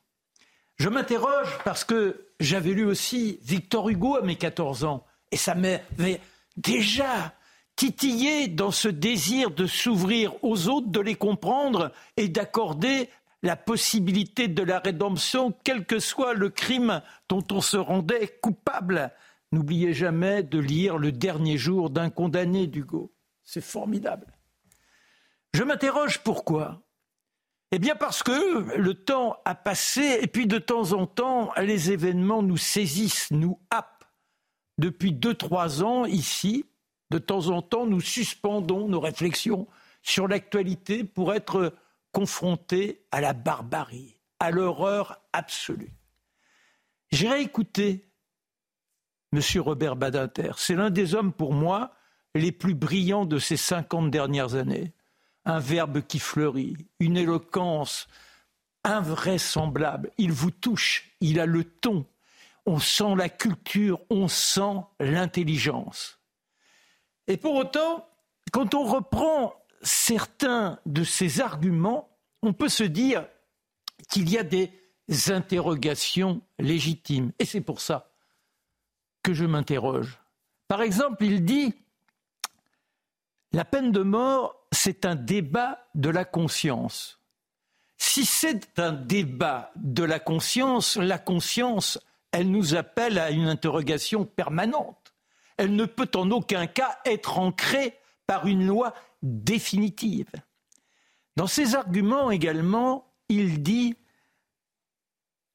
Je 0.79 0.89
m'interroge 0.89 1.59
parce 1.65 1.85
que 1.85 2.29
j'avais 2.41 2.73
lu 2.73 2.85
aussi 2.85 3.39
Victor 3.43 3.89
Hugo 3.89 4.17
à 4.17 4.23
mes 4.23 4.37
14 4.37 4.85
ans, 4.85 5.05
et 5.31 5.37
ça 5.37 5.55
m'avait 5.55 6.21
déjà 6.57 7.35
titiller 7.77 8.49
dans 8.49 8.71
ce 8.71 8.89
désir 8.89 9.51
de 9.51 9.67
s'ouvrir 9.67 10.35
aux 10.45 10.69
autres, 10.69 10.89
de 10.89 11.01
les 11.01 11.15
comprendre 11.15 11.93
et 12.17 12.29
d'accorder 12.29 13.09
la 13.43 13.57
possibilité 13.57 14.49
de 14.49 14.63
la 14.63 14.81
rédemption, 14.81 15.55
quel 15.65 15.87
que 15.87 15.99
soit 15.99 16.35
le 16.35 16.51
crime 16.51 17.01
dont 17.29 17.45
on 17.51 17.61
se 17.61 17.79
rendait 17.79 18.39
coupable. 18.43 19.13
N'oubliez 19.53 19.95
jamais 19.95 20.43
de 20.43 20.59
lire 20.59 20.99
Le 20.99 21.11
dernier 21.11 21.57
jour 21.57 21.91
d'un 21.91 22.11
condamné 22.11 22.67
d'Hugo. 22.67 23.13
C'est 23.43 23.63
formidable. 23.63 24.27
Je 25.55 25.63
m'interroge 25.65 26.19
pourquoi 26.19 26.83
Eh 27.73 27.79
bien 27.79 27.95
parce 27.95 28.23
que 28.23 28.77
le 28.77 28.95
temps 28.95 29.37
a 29.45 29.55
passé 29.55 30.19
et 30.23 30.27
puis 30.27 30.47
de 30.47 30.59
temps 30.59 30.93
en 30.93 31.07
temps, 31.07 31.53
les 31.57 31.93
événements 31.93 32.43
nous 32.43 32.57
saisissent, 32.57 33.31
nous 33.31 33.61
happent. 33.71 34.05
Depuis 34.79 35.13
deux, 35.13 35.35
trois 35.35 35.85
ans, 35.85 36.05
ici, 36.05 36.65
de 37.11 37.19
temps 37.19 37.49
en 37.49 37.63
temps, 37.63 37.87
nous 37.87 38.01
suspendons 38.01 38.89
nos 38.89 39.01
réflexions 39.01 39.69
sur 40.03 40.27
l'actualité 40.27 41.05
pour 41.05 41.33
être 41.35 41.75
confrontés 42.13 43.07
à 43.13 43.21
la 43.21 43.35
barbarie, 43.35 44.17
à 44.41 44.51
l'horreur 44.51 45.23
absolue. 45.33 45.93
J'ai 47.13 47.29
réécouté 47.29 48.11
M. 49.33 49.41
Robert 49.61 49.97
Badinter. 49.97 50.53
C'est 50.57 50.75
l'un 50.75 50.91
des 50.91 51.15
hommes, 51.15 51.33
pour 51.33 51.53
moi, 51.53 51.93
les 52.35 52.53
plus 52.53 52.75
brillants 52.75 53.27
de 53.27 53.39
ces 53.39 53.57
cinquante 53.57 54.11
dernières 54.11 54.55
années. 54.55 54.93
Un 55.45 55.59
verbe 55.59 56.03
qui 56.03 56.19
fleurit, 56.19 56.77
une 56.99 57.17
éloquence 57.17 58.09
invraisemblable. 58.85 60.11
Il 60.19 60.33
vous 60.33 60.51
touche, 60.51 61.11
il 61.21 61.41
a 61.41 61.47
le 61.47 61.65
ton. 61.65 62.07
On 62.67 62.79
sent 62.79 63.15
la 63.17 63.29
culture, 63.29 64.01
on 64.11 64.29
sent 64.29 64.81
l'intelligence. 65.01 66.19
Et 67.27 67.37
pour 67.37 67.55
autant, 67.55 68.09
quand 68.53 68.75
on 68.75 68.85
reprend 68.85 69.55
certains 69.83 70.79
de 70.87 71.05
ces 71.05 71.41
arguments, 71.41 72.09
on 72.43 72.53
peut 72.53 72.69
se 72.69 72.85
dire 72.85 73.27
qu'il 74.11 74.31
y 74.31 74.39
a 74.39 74.43
des 74.43 74.73
interrogations 75.29 76.43
légitimes. 76.59 77.33
Et 77.39 77.45
c'est 77.45 77.61
pour 77.61 77.81
ça 77.81 78.11
que 79.23 79.35
je 79.35 79.45
m'interroge. 79.45 80.19
Par 80.69 80.83
exemple, 80.83 81.25
il 81.25 81.45
dit 81.45 81.75
la 83.53 83.65
peine 83.65 83.93
de 83.93 84.03
mort, 84.03 84.60
c'est 84.73 85.05
un 85.05 85.15
débat 85.15 85.89
de 85.95 86.09
la 86.09 86.25
conscience. 86.25 87.21
Si 87.97 88.25
c'est 88.25 88.79
un 88.79 88.93
débat 88.93 89.73
de 89.77 90.05
la 90.05 90.19
conscience, 90.19 90.97
la 90.97 91.19
conscience, 91.19 91.99
elle 92.33 92.51
nous 92.51 92.75
appelle 92.75 93.19
à 93.19 93.31
une 93.31 93.49
interrogation 93.49 94.25
permanente. 94.25 95.15
Elle 95.57 95.77
ne 95.77 95.85
peut 95.85 96.11
en 96.15 96.31
aucun 96.31 96.67
cas 96.67 96.99
être 97.05 97.39
ancrée 97.39 97.99
par 98.27 98.47
une 98.47 98.67
loi 98.67 98.95
définitive. 99.23 100.31
Dans 101.37 101.47
ses 101.47 101.75
arguments 101.75 102.31
également, 102.31 103.13
il 103.29 103.63
dit 103.63 103.97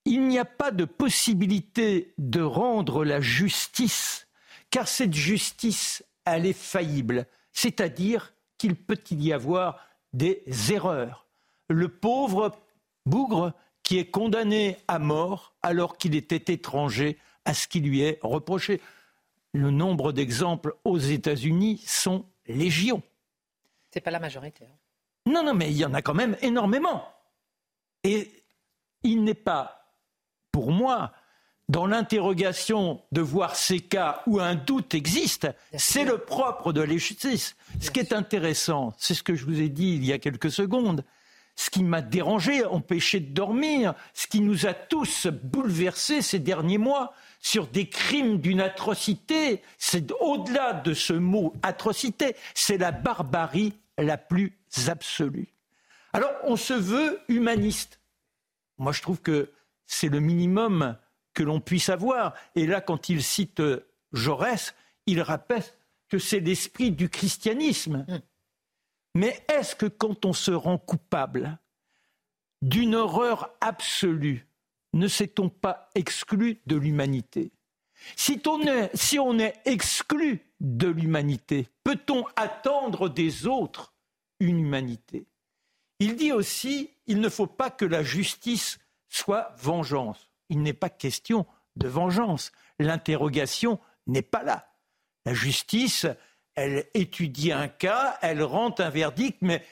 il 0.05 0.27
n'y 0.27 0.37
a 0.37 0.45
pas 0.45 0.69
de 0.69 0.85
possibilité 0.85 2.13
de 2.19 2.41
rendre 2.41 3.03
la 3.03 3.21
justice, 3.21 4.27
car 4.69 4.87
cette 4.87 5.15
justice, 5.15 6.05
elle 6.25 6.45
est 6.45 6.53
faillible, 6.53 7.25
c'est-à-dire 7.53 8.34
qu'il 8.65 8.75
peut 8.75 8.99
y 9.11 9.31
avoir 9.31 9.79
des 10.13 10.43
erreurs? 10.71 11.27
Le 11.69 11.87
pauvre 11.87 12.51
bougre 13.05 13.53
qui 13.83 13.99
est 13.99 14.09
condamné 14.09 14.77
à 14.87 14.97
mort 14.97 15.53
alors 15.61 15.97
qu'il 15.97 16.15
était 16.15 16.53
étranger 16.53 17.19
à 17.45 17.53
ce 17.53 17.67
qui 17.67 17.79
lui 17.79 18.01
est 18.01 18.19
reproché. 18.23 18.81
Le 19.53 19.69
nombre 19.69 20.11
d'exemples 20.11 20.75
aux 20.83 20.97
États-Unis 20.97 21.83
sont 21.85 22.25
légion. 22.47 23.03
C'est 23.91 24.01
pas 24.01 24.11
la 24.11 24.19
majorité. 24.19 24.65
Hein. 24.65 25.31
Non, 25.31 25.43
non, 25.43 25.53
mais 25.53 25.69
il 25.69 25.77
y 25.77 25.85
en 25.85 25.93
a 25.93 26.01
quand 26.01 26.15
même 26.15 26.35
énormément. 26.41 27.07
Et 28.03 28.43
il 29.03 29.23
n'est 29.23 29.33
pas, 29.33 29.93
pour 30.51 30.71
moi, 30.71 31.13
dans 31.67 31.87
l'interrogation 31.87 33.01
de 33.11 33.21
voir 33.21 33.55
ces 33.55 33.79
cas 33.79 34.21
où 34.27 34.39
un 34.39 34.55
doute 34.55 34.93
existe, 34.93 35.47
c'est 35.75 36.03
le 36.03 36.19
propre 36.19 36.73
de 36.73 36.81
la 36.81 36.93
justice. 36.97 37.55
Ce 37.81 37.89
qui 37.89 37.99
est 37.99 38.13
intéressant, 38.13 38.93
c'est 38.97 39.15
ce 39.15 39.23
que 39.23 39.35
je 39.35 39.45
vous 39.45 39.61
ai 39.61 39.69
dit 39.69 39.95
il 39.95 40.05
y 40.05 40.13
a 40.13 40.19
quelques 40.19 40.51
secondes, 40.51 41.03
ce 41.55 41.69
qui 41.69 41.83
m'a 41.83 42.01
dérangé, 42.01 42.65
empêché 42.65 43.19
de 43.19 43.33
dormir, 43.33 43.93
ce 44.13 44.27
qui 44.27 44.41
nous 44.41 44.67
a 44.67 44.73
tous 44.73 45.27
bouleversés 45.27 46.21
ces 46.21 46.39
derniers 46.39 46.77
mois 46.77 47.13
sur 47.39 47.67
des 47.67 47.87
crimes 47.87 48.39
d'une 48.39 48.61
atrocité, 48.61 49.61
c'est 49.77 50.11
au-delà 50.19 50.73
de 50.73 50.93
ce 50.93 51.13
mot 51.13 51.53
atrocité, 51.63 52.35
c'est 52.53 52.77
la 52.77 52.91
barbarie 52.91 53.73
la 53.97 54.17
plus 54.17 54.57
absolue. 54.87 55.47
Alors 56.13 56.31
on 56.43 56.57
se 56.57 56.73
veut 56.73 57.21
humaniste. 57.27 57.99
Moi 58.77 58.91
je 58.91 59.01
trouve 59.01 59.21
que 59.21 59.51
c'est 59.85 60.09
le 60.09 60.19
minimum 60.19 60.97
que 61.35 61.43
l'on 61.43 61.59
puisse 61.59 61.89
avoir. 61.89 62.33
Et 62.55 62.65
là, 62.65 62.81
quand 62.81 63.09
il 63.09 63.21
cite 63.21 63.59
euh, 63.59 63.87
Jaurès, 64.11 64.73
il 65.05 65.21
rappelle 65.21 65.63
que 66.07 66.17
c'est 66.17 66.39
l'esprit 66.39 66.91
du 66.91 67.09
christianisme. 67.09 68.05
Hum. 68.07 68.21
Mais 69.13 69.45
est-ce 69.47 69.75
que 69.75 69.85
quand 69.85 70.25
on 70.25 70.33
se 70.33 70.51
rend 70.51 70.77
coupable 70.77 71.57
d'une 72.61 72.95
horreur 72.95 73.49
absolue, 73.61 74.47
ne 74.93 75.07
s'est-on 75.07 75.49
pas 75.49 75.89
exclu 75.95 76.61
de 76.65 76.75
l'humanité? 76.75 77.51
Si, 78.17 78.41
si, 78.93 79.19
on 79.19 79.39
est 79.39 79.53
exclu 79.65 80.41
de 80.59 80.87
l'humanité, 80.87 81.69
peut-on 81.83 82.25
attendre 82.35 83.07
des 83.07 83.47
autres 83.47 83.93
une 84.41 84.59
humanité? 84.59 85.27
Il 85.99 86.17
dit 86.17 86.33
aussi, 86.33 86.91
il 87.07 87.21
ne 87.21 87.29
faut 87.29 87.47
pas 87.47 87.69
que 87.69 87.85
la 87.85 88.03
justice 88.03 88.79
soit 89.07 89.55
vengeance 89.57 90.29
il 90.49 90.61
n'est 90.61 90.73
pas 90.73 90.89
question 90.89 91.45
de 91.75 91.87
vengeance. 91.87 92.51
L'interrogation 92.79 93.79
n'est 94.07 94.21
pas 94.21 94.43
là. 94.43 94.71
La 95.25 95.33
justice, 95.33 96.05
elle 96.55 96.85
étudie 96.93 97.51
un 97.51 97.67
cas, 97.67 98.17
elle 98.21 98.43
rend 98.43 98.73
un 98.77 98.89
verdict, 98.89 99.39
mais 99.41 99.65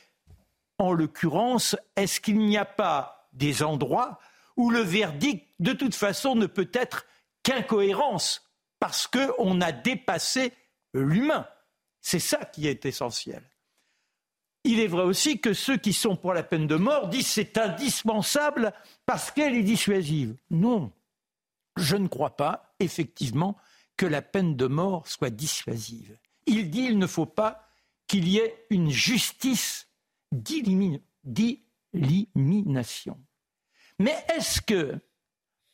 en 0.78 0.92
l'occurrence, 0.92 1.76
est-ce 1.96 2.20
qu'il 2.20 2.40
n'y 2.40 2.58
a 2.58 2.66
pas 2.66 3.30
des 3.34 3.64
endroits 3.64 4.20
où 4.58 4.70
le 4.70 4.82
verdict, 4.82 5.48
de 5.60 5.74
toute 5.74 5.96
façon, 5.96 6.36
ne 6.36 6.46
peut 6.46 6.70
être 6.74 7.06
qu'incohérence, 7.44 8.50
parce 8.80 9.08
qu'on 9.08 9.62
a 9.62 9.72
dépassé 9.72 10.54
l'humain? 10.94 11.48
C'est 12.02 12.20
ça 12.20 12.44
qui 12.46 12.68
est 12.68 12.86
essentiel. 12.86 13.44
Il 14.64 14.80
est 14.80 14.88
vrai 14.88 15.03
aussi 15.03 15.39
que 15.39 15.53
ceux 15.53 15.78
qui 15.78 15.93
sont 15.93 16.16
pour 16.16 16.34
la 16.34 16.43
peine 16.43 16.68
de 16.68 16.76
mort 16.76 17.09
disent 17.09 17.28
c'est 17.28 17.57
indispensable 17.57 18.74
parce 19.05 19.32
qu'elle 19.32 19.55
est 19.55 19.64
dissuasive. 19.64 20.36
Non, 20.49 20.91
je 21.76 21.97
ne 21.97 22.07
crois 22.07 22.36
pas, 22.36 22.74
effectivement, 22.80 23.57
que 23.97 24.05
la 24.05 24.22
peine 24.22 24.55
de 24.55 24.68
mort 24.68 25.07
soit 25.07 25.30
dissuasive. 25.30 26.18
Il 26.45 26.70
dit 26.70 26.86
qu'il 26.86 26.97
ne 26.97 27.07
faut 27.07 27.26
pas 27.26 27.68
qu'il 28.07 28.28
y 28.28 28.38
ait 28.38 28.66
une 28.70 28.89
justice 28.89 29.88
d'élimination. 30.32 33.20
Mais 33.99 34.16
est-ce 34.36 34.61
que 34.61 34.99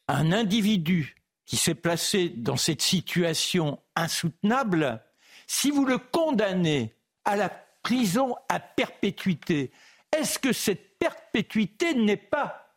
un 0.08 0.32
individu 0.32 1.16
qui 1.46 1.58
s'est 1.58 1.76
placé 1.76 2.30
dans 2.30 2.58
cette 2.58 2.82
situation 2.82 3.80
insoutenable, 3.96 5.04
si 5.48 5.72
vous 5.72 5.86
le 5.86 5.98
condamnez 5.98 6.94
à 7.26 7.36
la 7.36 7.50
prison 7.82 8.36
à 8.50 8.60
perpétuité, 8.60 9.72
est-ce 10.12 10.40
que 10.40 10.54
cette 10.54 10.98
perpétuité 10.98 11.94
n'est 11.94 12.18
pas 12.18 12.76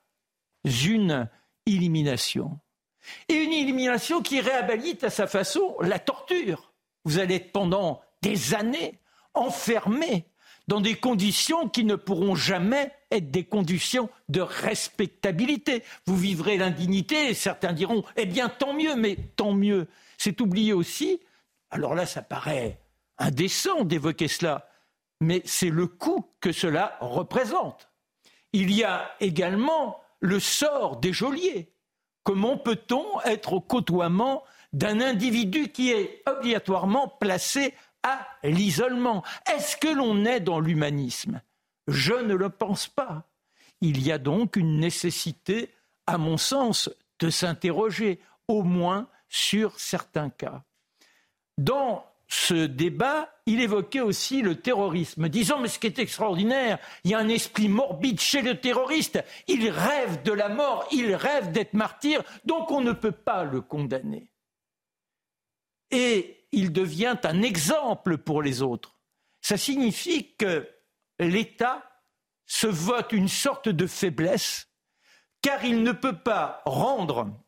une 0.65 1.29
élimination 1.67 2.59
Et 3.29 3.35
une 3.35 3.53
élimination 3.53 4.23
qui 4.23 4.41
réhabilite 4.41 5.05
à 5.05 5.11
sa 5.11 5.27
façon 5.27 5.77
la 5.81 5.99
torture. 5.99 6.73
Vous 7.05 7.19
allez 7.19 7.37
être 7.37 7.53
pendant 7.53 8.01
des 8.23 8.55
années 8.55 8.99
enfermé 9.35 10.27
dans 10.69 10.81
des 10.81 10.95
conditions 10.95 11.69
qui 11.69 11.85
ne 11.85 11.97
pourront 11.97 12.35
jamais 12.35 12.93
être 13.11 13.31
des 13.31 13.45
conditions 13.45 14.09
de 14.29 14.41
respectabilité. 14.41 15.83
Vous 16.07 16.17
vivrez 16.17 16.57
l'indignité 16.57 17.29
et 17.29 17.35
certains 17.35 17.73
diront 17.73 18.05
Eh 18.17 18.27
bien, 18.27 18.49
tant 18.49 18.73
mieux, 18.73 18.95
mais 18.95 19.17
tant 19.37 19.53
mieux. 19.53 19.89
C'est 20.19 20.41
oublié 20.41 20.73
aussi, 20.73 21.21
alors 21.71 21.95
là, 21.95 22.07
ça 22.07 22.23
paraît 22.23 22.79
indécent 23.19 23.85
d'évoquer 23.85 24.29
cela, 24.29 24.69
mais 25.23 25.41
c'est 25.45 25.71
le 25.71 25.87
coût 25.87 26.29
que 26.41 26.51
cela 26.51 26.97
représente. 27.01 27.89
Il 28.53 28.73
y 28.73 28.83
a 28.83 29.09
également 29.21 30.01
le 30.19 30.41
sort 30.41 30.97
des 30.97 31.13
geôliers. 31.13 31.73
Comment 32.25 32.59
peut-on 32.59 33.21
être 33.23 33.53
au 33.53 33.61
côtoiement 33.61 34.43
d'un 34.73 35.01
individu 35.01 35.69
qui 35.69 35.93
est 35.93 36.25
obligatoirement 36.27 37.07
placé 37.07 37.73
à 38.03 38.27
l'isolement? 38.43 39.23
Est-ce 39.47 39.77
que 39.77 39.87
l'on 39.87 40.25
est 40.25 40.41
dans 40.41 40.59
l'humanisme? 40.59 41.41
Je 41.87 42.15
ne 42.15 42.35
le 42.35 42.51
pense 42.51 42.89
pas. 42.89 43.31
Il 43.81 44.05
y 44.05 44.11
a 44.11 44.19
donc 44.19 44.57
une 44.57 44.81
nécessité, 44.81 45.73
à 46.09 46.19
mon 46.19 46.37
sens, 46.37 46.91
de 47.21 47.31
s'interroger, 47.31 48.21
au 48.49 48.65
moins 48.65 49.09
sur 49.29 49.79
certains 49.79 50.31
cas. 50.31 50.65
Dans 51.59 52.12
ce 52.35 52.55
débat, 52.55 53.29
il 53.45 53.61
évoquait 53.61 54.01
aussi 54.01 54.41
le 54.41 54.59
terrorisme, 54.59 55.29
disant 55.29 55.61
mais 55.61 55.69
ce 55.69 55.79
qui 55.79 55.87
est 55.87 55.99
extraordinaire, 55.99 56.79
il 57.05 57.11
y 57.11 57.15
a 57.15 57.19
un 57.19 57.29
esprit 57.29 57.69
morbide 57.69 58.21
chez 58.21 58.41
le 58.41 58.59
terroriste, 58.59 59.23
il 59.49 59.69
rêve 59.69 60.23
de 60.23 60.33
la 60.33 60.49
mort, 60.49 60.89
il 60.93 61.15
rêve 61.15 61.53
d'être 61.53 61.75
martyr, 61.75 62.23
donc 62.47 62.71
on 62.71 62.81
ne 62.81 62.93
peut 62.93 63.13
pas 63.13 63.45
le 63.45 63.61
condamner. 63.61 64.33
Et 65.91 66.47
il 66.53 66.73
devient 66.73 67.19
un 67.23 67.43
exemple 67.43 68.17
pour 68.17 68.41
les 68.41 68.63
autres. 68.63 68.99
Ça 69.43 69.59
signifie 69.59 70.35
que 70.37 70.67
l'État 71.19 71.87
se 72.47 72.67
vote 72.67 73.13
une 73.13 73.29
sorte 73.29 73.69
de 73.69 73.87
faiblesse, 73.87 74.69
car 75.43 75.67
il 75.67 75.83
ne 75.83 75.93
peut 75.93 76.19
pas 76.19 76.63
rendre 76.65 77.42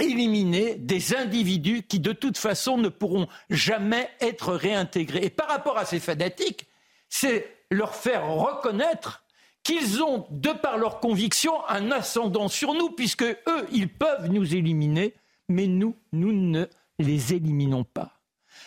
éliminer 0.00 0.74
des 0.74 1.14
individus 1.14 1.82
qui 1.82 2.00
de 2.00 2.12
toute 2.12 2.38
façon 2.38 2.78
ne 2.78 2.88
pourront 2.88 3.28
jamais 3.50 4.10
être 4.20 4.54
réintégrés. 4.54 5.24
Et 5.24 5.30
par 5.30 5.48
rapport 5.48 5.78
à 5.78 5.84
ces 5.84 6.00
fanatiques, 6.00 6.66
c'est 7.08 7.48
leur 7.70 7.94
faire 7.94 8.26
reconnaître 8.26 9.24
qu'ils 9.62 10.02
ont, 10.02 10.26
de 10.30 10.50
par 10.50 10.76
leurs 10.76 11.00
convictions, 11.00 11.66
un 11.68 11.90
ascendant 11.90 12.48
sur 12.48 12.74
nous, 12.74 12.90
puisque 12.90 13.22
eux, 13.22 13.66
ils 13.72 13.88
peuvent 13.88 14.28
nous 14.30 14.54
éliminer, 14.54 15.14
mais 15.48 15.66
nous, 15.66 15.96
nous 16.12 16.32
ne 16.32 16.66
les 16.98 17.32
éliminons 17.32 17.84
pas. 17.84 18.20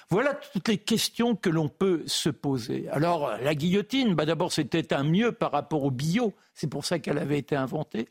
Voilà 0.09 0.33
toutes 0.33 0.67
les 0.67 0.77
questions 0.77 1.35
que 1.35 1.49
l'on 1.49 1.69
peut 1.69 2.03
se 2.07 2.29
poser. 2.29 2.89
Alors, 2.89 3.31
la 3.41 3.55
guillotine, 3.55 4.15
bah 4.15 4.25
d'abord, 4.25 4.51
c'était 4.51 4.93
un 4.93 5.03
mieux 5.03 5.31
par 5.31 5.51
rapport 5.51 5.83
au 5.83 5.91
bio, 5.91 6.33
c'est 6.53 6.67
pour 6.67 6.85
ça 6.85 6.99
qu'elle 6.99 7.17
avait 7.19 7.37
été 7.37 7.55
inventée. 7.55 8.09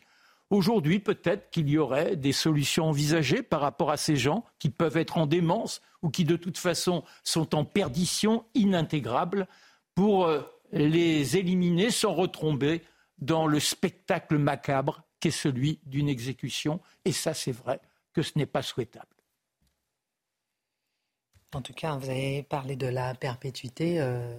Aujourd'hui, 0.51 1.01
peut-être 1.01 1.51
qu'il 1.51 1.69
y 1.69 1.77
aurait 1.77 2.15
des 2.15 2.33
solutions 2.33 2.87
envisagées 2.87 3.43
par 3.43 3.61
rapport 3.61 3.91
à 3.91 3.97
ces 3.97 4.17
gens 4.17 4.45
qui 4.61 4.71
peuvent 4.71 4.97
être 4.97 5.19
en 5.19 5.27
démence 5.27 5.81
ou 6.03 6.11
qui 6.11 6.25
de 6.25 6.37
toute 6.37 6.59
façon 6.59 7.03
sont 7.25 7.55
en 7.57 7.65
perdition 7.65 8.45
inintégrable 8.55 9.49
pour 9.97 10.27
euh, 10.27 10.43
les 10.71 11.37
éliminer 11.37 11.91
sans 11.91 12.15
retomber 12.15 12.83
dans 13.19 13.49
le 13.49 13.59
spectacle 13.59 14.39
macabre 14.39 15.03
qu'est 15.19 15.31
celui 15.33 15.81
d'une 15.85 16.09
exécution. 16.09 16.81
Et 17.05 17.13
ça, 17.13 17.35
c'est 17.35 17.53
vrai 17.53 17.81
que 18.13 18.23
ce 18.23 18.33
n'est 18.37 18.47
pas 18.47 18.63
souhaitable. 18.63 19.07
En 21.55 21.63
tout 21.63 21.73
cas, 21.73 21.97
vous 21.97 22.09
avez 22.09 22.43
parlé 22.45 22.77
de 22.77 22.87
la 22.87 23.15
perpétuité. 23.15 24.01
Euh, 24.01 24.37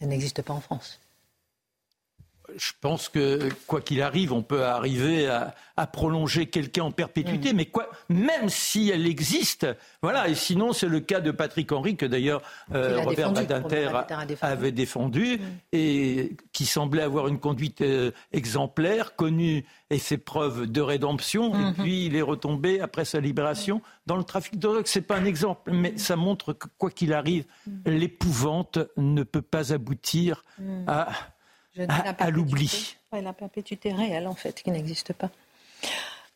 elle 0.00 0.08
n'existe 0.08 0.42
pas 0.42 0.54
en 0.54 0.60
France 0.60 1.00
je 2.56 2.72
pense 2.80 3.08
que 3.08 3.48
quoi 3.66 3.80
qu'il 3.80 4.02
arrive, 4.02 4.32
on 4.32 4.42
peut 4.42 4.64
arriver 4.64 5.28
à, 5.28 5.54
prolonger 5.92 6.46
quelqu'un 6.46 6.84
en 6.84 6.90
perpétuité, 6.92 7.52
mm. 7.52 7.56
mais 7.56 7.66
quoi, 7.66 7.88
même 8.08 8.48
si 8.48 8.90
elle 8.90 9.06
existe, 9.06 9.66
voilà. 10.02 10.28
Et 10.28 10.34
sinon, 10.34 10.72
c'est 10.72 10.86
le 10.86 11.00
cas 11.00 11.20
de 11.20 11.30
Patrick 11.30 11.72
Henry 11.72 11.96
que 11.96 12.06
d'ailleurs 12.06 12.42
euh, 12.72 13.00
Robert 13.00 13.32
Badinter 13.32 13.90
avait 14.40 14.72
défendu 14.72 15.38
mm. 15.38 15.40
et 15.72 16.36
qui 16.52 16.66
semblait 16.66 17.02
avoir 17.02 17.28
une 17.28 17.38
conduite 17.38 17.80
euh, 17.80 18.12
exemplaire, 18.32 19.16
connue 19.16 19.64
et 19.90 19.98
fait 19.98 20.18
preuve 20.18 20.70
de 20.70 20.80
rédemption. 20.80 21.54
Et 21.54 21.58
mm-hmm. 21.58 21.82
puis 21.82 22.06
il 22.06 22.16
est 22.16 22.22
retombé 22.22 22.80
après 22.80 23.04
sa 23.04 23.20
libération 23.20 23.82
dans 24.06 24.16
le 24.16 24.24
trafic 24.24 24.56
de 24.56 24.60
drogue. 24.60 24.86
C'est 24.86 25.02
pas 25.02 25.16
un 25.16 25.24
exemple, 25.24 25.72
mais 25.72 25.92
mm. 25.92 25.98
ça 25.98 26.16
montre 26.16 26.52
que 26.52 26.68
quoi 26.78 26.90
qu'il 26.90 27.12
arrive, 27.12 27.46
l'épouvante 27.84 28.78
ne 28.96 29.22
peut 29.22 29.42
pas 29.42 29.72
aboutir 29.72 30.44
à 30.86 31.08
à, 31.88 32.30
l'oubli. 32.30 32.96
la 33.12 33.32
perpétuité 33.32 33.92
réelle, 33.92 34.26
en 34.26 34.34
fait, 34.34 34.62
qui 34.62 34.70
n'existe 34.70 35.12
pas. 35.12 35.30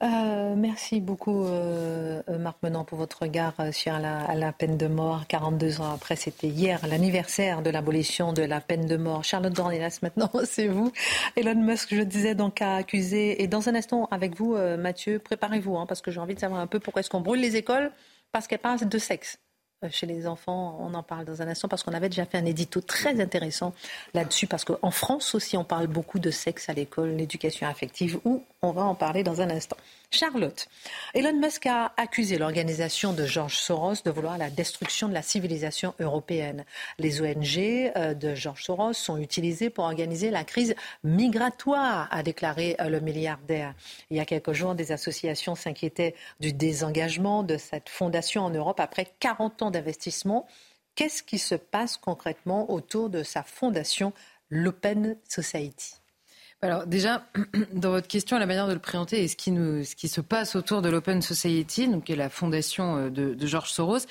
Euh, 0.00 0.54
merci 0.56 1.00
beaucoup, 1.00 1.44
euh, 1.44 2.22
euh, 2.28 2.38
Marc 2.38 2.62
Menant, 2.62 2.84
pour 2.84 2.98
votre 2.98 3.22
regard 3.22 3.54
sur 3.72 3.98
la, 3.98 4.32
la, 4.36 4.52
peine 4.52 4.76
de 4.76 4.86
mort. 4.86 5.26
42 5.26 5.80
ans 5.80 5.92
après, 5.92 6.14
c'était 6.14 6.46
hier 6.46 6.86
l'anniversaire 6.86 7.62
de 7.62 7.70
l'abolition 7.70 8.32
de 8.32 8.42
la 8.42 8.60
peine 8.60 8.86
de 8.86 8.96
mort. 8.96 9.24
Charlotte 9.24 9.52
Dornelas, 9.52 9.98
maintenant, 10.02 10.30
c'est 10.44 10.68
vous. 10.68 10.92
Elon 11.34 11.56
Musk, 11.56 11.94
je 11.94 12.02
disais, 12.02 12.36
donc, 12.36 12.62
a 12.62 12.76
accusé. 12.76 13.42
Et 13.42 13.48
dans 13.48 13.68
un 13.68 13.74
instant, 13.74 14.06
avec 14.12 14.36
vous, 14.36 14.56
Mathieu, 14.78 15.18
préparez-vous, 15.18 15.76
hein, 15.76 15.86
parce 15.86 16.00
que 16.00 16.12
j'ai 16.12 16.20
envie 16.20 16.36
de 16.36 16.40
savoir 16.40 16.60
un 16.60 16.68
peu 16.68 16.78
pourquoi 16.78 17.00
est-ce 17.00 17.10
qu'on 17.10 17.20
brûle 17.20 17.40
les 17.40 17.56
écoles, 17.56 17.90
parce 18.30 18.46
qu'elles 18.46 18.60
parlent 18.60 18.88
de 18.88 18.98
sexe. 18.98 19.38
Euh, 19.84 19.88
chez 19.92 20.06
les 20.06 20.26
enfants. 20.26 20.76
On 20.80 20.92
en 20.94 21.04
parle 21.04 21.24
dans 21.24 21.40
un 21.40 21.46
instant 21.46 21.68
parce 21.68 21.84
qu'on 21.84 21.92
avait 21.92 22.08
déjà 22.08 22.24
fait 22.24 22.36
un 22.36 22.44
édito 22.44 22.80
très 22.80 23.20
intéressant 23.20 23.72
là-dessus 24.12 24.48
parce 24.48 24.64
qu'en 24.64 24.90
France 24.90 25.36
aussi 25.36 25.56
on 25.56 25.62
parle 25.62 25.86
beaucoup 25.86 26.18
de 26.18 26.32
sexe 26.32 26.68
à 26.68 26.72
l'école, 26.72 27.10
l'éducation 27.10 27.68
affective 27.68 28.18
où 28.24 28.42
on 28.60 28.72
va 28.72 28.82
en 28.82 28.96
parler 28.96 29.22
dans 29.22 29.40
un 29.40 29.50
instant. 29.50 29.76
Charlotte, 30.10 30.68
Elon 31.12 31.38
Musk 31.38 31.66
a 31.66 31.92
accusé 31.98 32.38
l'organisation 32.38 33.12
de 33.12 33.26
George 33.26 33.56
Soros 33.58 34.02
de 34.02 34.10
vouloir 34.10 34.38
la 34.38 34.48
destruction 34.48 35.06
de 35.06 35.12
la 35.12 35.20
civilisation 35.20 35.94
européenne. 36.00 36.64
Les 36.98 37.20
ONG 37.20 37.58
euh, 37.58 38.14
de 38.14 38.34
George 38.34 38.64
Soros 38.64 38.94
sont 38.94 39.18
utilisées 39.18 39.68
pour 39.68 39.84
organiser 39.84 40.30
la 40.30 40.44
crise 40.44 40.74
migratoire, 41.04 42.08
a 42.10 42.22
déclaré 42.22 42.74
euh, 42.80 42.88
le 42.88 43.00
milliardaire. 43.00 43.74
Il 44.10 44.16
y 44.16 44.20
a 44.20 44.24
quelques 44.24 44.54
jours, 44.54 44.74
des 44.74 44.92
associations 44.92 45.54
s'inquiétaient 45.54 46.14
du 46.40 46.54
désengagement 46.54 47.42
de 47.42 47.58
cette 47.58 47.90
fondation 47.90 48.46
en 48.46 48.50
Europe 48.50 48.80
après 48.80 49.12
40 49.20 49.60
ans 49.60 49.70
d'investissement. 49.70 50.46
Qu'est-ce 50.94 51.22
qui 51.22 51.38
se 51.38 51.54
passe 51.54 51.98
concrètement 51.98 52.70
autour 52.72 53.10
de 53.10 53.22
sa 53.22 53.42
fondation, 53.42 54.14
l'Open 54.48 55.18
Society? 55.28 55.97
Alors 56.60 56.86
déjà, 56.86 57.24
dans 57.72 57.90
votre 57.90 58.08
question, 58.08 58.38
la 58.38 58.46
manière 58.46 58.66
de 58.66 58.72
le 58.72 58.78
présenter 58.78 59.22
et 59.22 59.28
ce 59.28 59.36
qui, 59.36 59.50
nous, 59.52 59.84
ce 59.84 59.94
qui 59.94 60.08
se 60.08 60.20
passe 60.20 60.56
autour 60.56 60.82
de 60.82 60.88
l'Open 60.88 61.22
Society, 61.22 61.88
donc 61.88 62.04
qui 62.04 62.12
est 62.12 62.16
la 62.16 62.30
fondation 62.30 62.96
euh, 62.96 63.10
de, 63.10 63.34
de 63.34 63.46
George 63.46 63.70
Soros, 63.70 64.06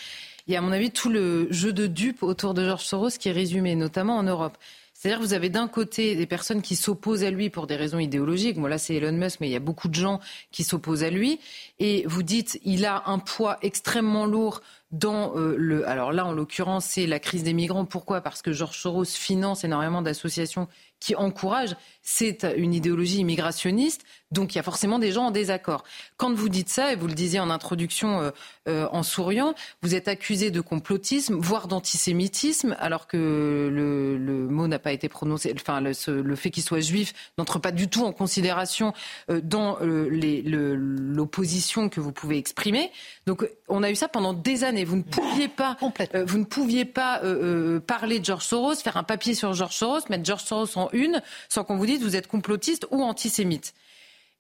il 0.48 0.54
y 0.54 0.56
a 0.56 0.60
à 0.60 0.62
mon 0.62 0.72
avis 0.72 0.92
tout 0.92 1.10
le 1.10 1.52
jeu 1.52 1.74
de 1.74 1.88
dupes 1.88 2.24
autour 2.24 2.54
de 2.54 2.64
George 2.64 2.86
Soros 2.86 3.10
qui 3.20 3.28
est 3.28 3.34
résumé, 3.34 3.76
notamment 3.76 4.16
en 4.16 4.24
Europe. 4.24 4.58
C'est-à-dire 4.94 5.20
que 5.20 5.26
vous 5.26 5.34
avez 5.34 5.50
d'un 5.50 5.68
côté 5.68 6.16
des 6.16 6.26
personnes 6.26 6.64
qui 6.64 6.76
s'opposent 6.76 7.24
à 7.24 7.30
lui 7.30 7.52
pour 7.52 7.68
des 7.68 7.76
raisons 7.76 8.00
idéologiques. 8.00 8.58
Moi, 8.58 8.68
là, 8.68 8.80
c'est 8.80 8.96
Elon 8.96 9.12
Musk, 9.12 9.42
mais 9.42 9.48
il 9.48 9.52
y 9.52 9.56
a 9.56 9.60
beaucoup 9.60 9.90
de 9.90 9.94
gens 9.94 10.20
qui 10.52 10.64
s'opposent 10.64 11.04
à 11.04 11.12
lui. 11.12 11.40
Et 11.78 12.04
vous 12.08 12.24
dites, 12.24 12.60
il 12.64 12.84
a 12.84 13.04
un 13.06 13.20
poids 13.20 13.60
extrêmement 13.62 14.26
lourd 14.26 14.62
dans 14.90 15.38
euh, 15.38 15.54
le. 15.56 15.88
Alors 15.88 16.14
là, 16.14 16.26
en 16.26 16.32
l'occurrence, 16.32 16.86
c'est 16.86 17.06
la 17.06 17.20
crise 17.20 17.44
des 17.44 17.54
migrants. 17.54 17.86
Pourquoi? 17.86 18.22
Parce 18.22 18.42
que 18.42 18.52
George 18.54 18.80
Soros 18.80 19.06
finance 19.06 19.64
énormément 19.64 20.02
d'associations 20.02 20.68
qui 21.00 21.16
encouragent. 21.16 21.76
C'est 22.02 22.46
une 22.56 22.74
idéologie 22.74 23.20
immigrationniste, 23.20 24.04
donc 24.32 24.56
il 24.56 24.58
y 24.58 24.60
a 24.60 24.64
forcément 24.64 24.98
des 24.98 25.12
gens 25.12 25.26
en 25.26 25.32
désaccord. 25.32 25.84
Quand 26.16 26.34
vous 26.34 26.48
dites 26.48 26.70
ça, 26.70 26.94
et 26.94 26.96
vous 26.96 27.08
le 27.08 27.14
disiez 27.14 27.42
en 27.42 27.50
introduction 27.50 28.22
euh, 28.22 28.32
euh, 28.70 28.88
en 28.92 29.04
souriant, 29.04 29.54
vous 29.82 29.94
êtes 29.94 30.08
accusé 30.08 30.50
de 30.50 30.62
complotisme, 30.62 31.36
voire 31.36 31.68
d'antisémitisme, 31.68 32.78
alors 32.80 33.08
que 33.08 33.70
le, 33.72 34.18
le 34.18 34.48
mot 34.48 34.68
n'a 34.68 34.80
pas 34.80 34.94
été 34.94 35.10
prononcé. 35.10 35.54
Enfin, 35.60 35.82
le, 35.82 35.92
le 36.22 36.36
fait 36.36 36.50
qu'il 36.50 36.64
soit 36.64 36.80
juif 36.80 37.14
n'entre 37.38 37.60
pas 37.60 37.72
du 37.72 37.90
tout 37.90 38.06
en 38.06 38.14
considération 38.14 38.94
dans 39.28 39.78
l'opposition 39.82 41.90
que 41.90 42.00
vous 42.00 42.14
pouvez 42.14 42.38
exprimer. 42.38 42.90
Donc, 43.26 43.48
on 43.68 43.84
a 43.84 43.92
eu 43.92 43.96
ça 43.96 44.08
pendant 44.08 44.34
des 44.34 44.64
années 44.64 44.78
vous 44.86 44.96
ne 44.96 45.04
pouviez 45.04 45.48
pas, 45.48 45.78
euh, 46.14 46.26
vous 46.26 46.38
ne 46.38 46.46
pouviez 46.46 46.86
pas 46.86 47.22
euh, 47.24 47.76
euh, 47.76 47.80
parler 47.80 48.20
de 48.20 48.26
George 48.26 48.46
Soros, 48.46 48.76
faire 48.76 48.98
un 48.98 49.04
papier 49.04 49.36
sur 49.36 49.54
George 49.54 49.76
Soros, 49.76 50.00
mettre 50.10 50.26
George 50.26 50.44
Soros 50.44 50.78
en 50.78 50.87
une, 50.94 51.22
sans 51.50 51.64
qu'on 51.64 51.78
vous 51.78 51.86
dise 51.86 52.02
vous 52.02 52.16
êtes 52.16 52.28
complotiste 52.28 52.88
ou 52.92 53.04
antisémite. 53.04 53.74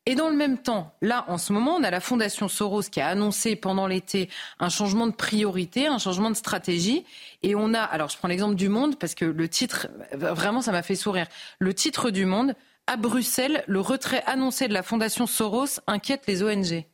Et 0.06 0.16
dans 0.16 0.30
le 0.30 0.38
même 0.38 0.58
temps, 0.58 0.96
là, 1.02 1.26
en 1.28 1.38
ce 1.38 1.52
moment, 1.52 1.76
on 1.76 1.84
a 1.84 1.92
la 1.92 2.00
Fondation 2.00 2.48
Soros 2.48 2.84
qui 2.84 3.02
a 3.02 3.08
annoncé 3.10 3.58
pendant 3.58 3.88
l'été 3.88 4.30
un 4.58 4.70
changement 4.70 5.06
de 5.06 5.12
priorité, 5.12 5.88
un 5.88 5.98
changement 5.98 6.30
de 6.30 6.36
stratégie. 6.36 7.04
Et 7.44 7.56
on 7.56 7.74
a, 7.74 7.82
alors 7.82 8.08
je 8.08 8.18
prends 8.18 8.30
l'exemple 8.30 8.56
du 8.56 8.70
Monde 8.70 8.98
parce 8.98 9.16
que 9.16 9.26
le 9.26 9.50
titre, 9.50 9.90
vraiment, 10.14 10.62
ça 10.62 10.72
m'a 10.72 10.82
fait 10.82 10.96
sourire. 10.96 11.28
Le 11.60 11.74
titre 11.74 12.10
du 12.10 12.26
Monde, 12.26 12.56
à 12.88 12.96
Bruxelles, 12.96 13.66
le 13.68 13.82
retrait 13.82 14.24
annoncé 14.26 14.70
de 14.70 14.74
la 14.74 14.82
Fondation 14.82 15.28
Soros 15.28 15.82
inquiète 15.88 16.24
les 16.26 16.42
ONG. 16.42 16.86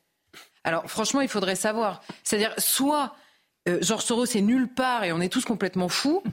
Alors 0.63 0.89
franchement, 0.89 1.21
il 1.21 1.29
faudrait 1.29 1.55
savoir. 1.55 2.01
C'est-à-dire, 2.23 2.55
soit 2.57 3.15
euh, 3.69 3.79
Soros 3.83 4.25
est 4.25 4.41
nulle 4.41 4.67
part 4.67 5.03
et 5.03 5.11
on 5.11 5.21
est 5.21 5.29
tous 5.29 5.45
complètement 5.45 5.87
fous, 5.87 6.23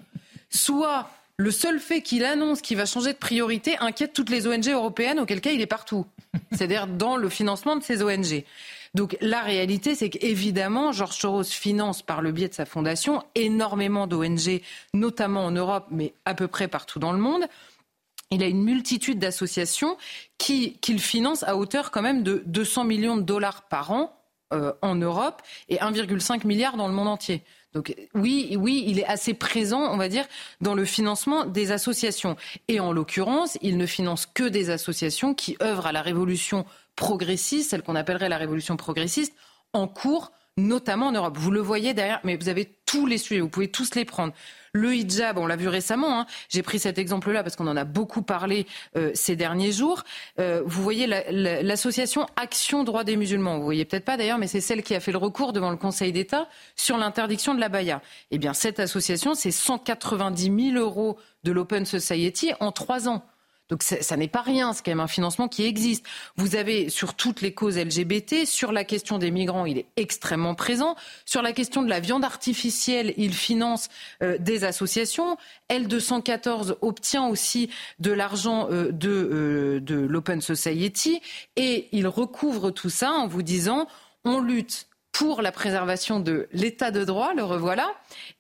soit 0.49 1.11
le 1.41 1.51
seul 1.51 1.81
fait 1.81 2.03
qu'il 2.03 2.25
annonce 2.25 2.61
qu'il 2.61 2.77
va 2.77 2.85
changer 2.85 3.15
de 3.15 3.19
priorité 3.19 3.79
inquiète 3.79 4.13
toutes 4.13 4.29
les 4.29 4.47
ONG 4.47 4.69
européennes, 4.69 5.19
auquel 5.19 5.41
cas 5.41 5.53
il 5.53 5.63
est 5.63 5.67
partout. 5.67 6.05
C'est-à-dire 6.53 6.87
dans 6.87 7.17
le 7.17 7.31
financement 7.31 7.77
de 7.77 7.83
ces 7.83 8.03
ONG. 8.03 8.45
Donc 8.93 9.17
la 9.23 9.41
réalité, 9.41 9.95
c'est 9.95 10.11
qu'évidemment, 10.11 10.93
Georges 10.93 11.17
Soros 11.17 11.45
finance 11.45 12.03
par 12.03 12.21
le 12.21 12.31
biais 12.33 12.49
de 12.49 12.55
sa 12.55 12.67
fondation 12.67 13.23
énormément 13.35 14.07
d'ONG, 14.07 14.61
notamment 14.93 15.47
en 15.47 15.51
Europe, 15.51 15.87
mais 15.91 16.13
à 16.27 16.35
peu 16.35 16.47
près 16.47 16.69
partout 16.69 16.99
dans 16.99 17.13
le 17.13 17.19
monde. 17.19 17.47
Il 18.31 18.43
a 18.43 18.47
une 18.47 18.63
multitude 18.63 19.19
d'associations 19.19 19.97
qu'il 20.37 21.01
finance 21.01 21.43
à 21.45 21.57
hauteur 21.57 21.91
quand 21.91 22.03
même 22.03 22.23
de 22.23 22.43
200 22.45 22.85
millions 22.85 23.17
de 23.17 23.23
dollars 23.23 23.63
par 23.63 23.93
an 23.93 24.15
euh, 24.53 24.73
en 24.83 24.95
Europe 24.95 25.41
et 25.71 25.77
1,5 25.77 26.47
milliard 26.47 26.77
dans 26.77 26.87
le 26.87 26.95
monde 26.95 27.09
entier. 27.09 27.43
Donc 27.73 27.95
oui, 28.15 28.57
oui, 28.59 28.85
il 28.87 28.99
est 28.99 29.07
assez 29.07 29.33
présent, 29.33 29.93
on 29.93 29.97
va 29.97 30.09
dire, 30.09 30.27
dans 30.61 30.75
le 30.75 30.85
financement 30.85 31.45
des 31.45 31.71
associations. 31.71 32.37
Et 32.69 32.81
en 32.81 32.93
l'occurrence, 32.93 33.59
il 33.63 33.77
ne 33.77 33.87
finance 33.87 34.27
que 34.27 34.45
des 34.45 34.71
associations 34.71 35.35
qui 35.35 35.57
œuvrent 35.63 35.87
à 35.87 35.93
la 35.93 36.03
révolution 36.03 36.67
progressiste, 36.97 37.71
celle 37.71 37.83
qu'on 37.83 37.95
appellerait 37.95 38.29
la 38.29 38.39
révolution 38.39 38.77
progressiste, 38.77 39.35
en 39.73 39.87
cours, 39.87 40.33
notamment 40.61 41.09
en 41.09 41.13
Europe. 41.13 41.37
Vous 41.39 41.51
le 41.51 41.61
voyez 41.61 41.95
derrière, 41.95 42.21
mais 42.25 42.37
vous 42.37 42.49
avez 42.49 42.77
tous 42.87 43.07
les 43.07 43.19
sujets, 43.19 43.41
vous 43.41 43.49
pouvez 43.49 43.69
tous 43.69 43.95
les 43.95 44.05
prendre. 44.05 44.33
Le 44.73 44.95
hijab, 44.95 45.37
on 45.39 45.47
l'a 45.47 45.57
vu 45.57 45.67
récemment, 45.67 46.21
hein. 46.21 46.27
j'ai 46.49 46.63
pris 46.63 46.79
cet 46.79 46.97
exemple-là 46.97 47.43
parce 47.43 47.57
qu'on 47.57 47.67
en 47.67 47.77
a 47.77 47.85
beaucoup 47.85 48.23
parlé 48.23 48.67
euh, 48.97 49.11
ces 49.15 49.35
derniers 49.35 49.73
jours. 49.73 50.05
Euh, 50.39 50.63
vous 50.65 50.83
voyez 50.83 51.09
l'association 51.09 52.27
Action 52.37 52.85
Droit 52.85 53.03
des 53.03 53.17
musulmans, 53.17 53.59
vous 53.59 53.65
voyez 53.65 53.85
peut-être 53.85 54.05
pas 54.05 54.17
d'ailleurs, 54.17 54.39
mais 54.39 54.47
c'est 54.47 54.61
celle 54.61 54.85
qui 54.85 54.95
a 54.95 55.01
fait 55.01 55.11
le 55.11 55.19
recours 55.19 55.53
devant 55.53 55.71
le 55.71 55.77
Conseil 55.77 56.13
d'État 56.13 56.49
sur 56.77 56.99
l'interdiction 56.99 57.55
de 57.55 57.61
la 57.61 57.69
baya. 57.69 58.01
Eh 58.31 58.39
bien, 58.39 58.53
cette 58.53 58.79
association, 58.79 59.35
c'est 59.35 59.51
190 59.51 60.73
000 60.73 60.79
euros 60.79 61.19
de 61.43 61.51
l'Open 61.51 61.85
Society 61.85 62.53
en 62.61 62.71
trois 62.71 63.09
ans. 63.09 63.25
Donc 63.71 63.83
ça 63.85 64.17
n'est 64.17 64.29
pas 64.29 64.43
rien, 64.43 64.73
c'est 64.73 64.85
quand 64.85 64.91
même 64.91 65.01
un 65.01 65.07
financement 65.07 65.49
qui 65.49 65.65
existe. 65.65 66.05
Vous 66.37 66.57
avez 66.57 66.89
sur 66.89 67.15
toutes 67.15 67.41
les 67.41 67.55
causes 67.55 67.79
LGBT, 67.79 68.45
sur 68.45 68.73
la 68.73 68.85
question 68.85 69.19
des 69.19 69.31
migrants, 69.31 69.65
il 69.65 69.79
est 69.79 69.87
extrêmement 69.97 70.57
présent. 70.57 70.97
Sur 71.25 71.41
la 71.41 71.53
question 71.53 71.83
de 71.83 71.89
la 71.89 72.01
viande 72.01 72.25
artificielle, 72.25 73.15
il 73.17 73.33
finance 73.33 73.89
euh, 74.23 74.37
des 74.39 74.65
associations. 74.65 75.37
L214 75.71 76.77
obtient 76.81 77.29
aussi 77.29 77.71
de 78.01 78.11
l'argent 78.11 78.69
euh, 78.71 78.91
de, 78.91 79.09
euh, 79.09 79.81
de 79.81 79.95
l'Open 79.95 80.41
Society 80.41 81.21
et 81.55 81.89
il 81.93 82.09
recouvre 82.09 82.71
tout 82.71 82.91
ça 82.91 83.13
en 83.13 83.29
vous 83.29 83.43
disant 83.43 83.87
on 84.25 84.41
lutte 84.41 84.90
pour 85.13 85.43
la 85.43 85.53
préservation 85.53 86.21
de 86.21 86.49
l'état 86.53 86.91
de 86.91 87.05
droit, 87.05 87.35
le 87.35 87.43
revoilà, 87.45 87.91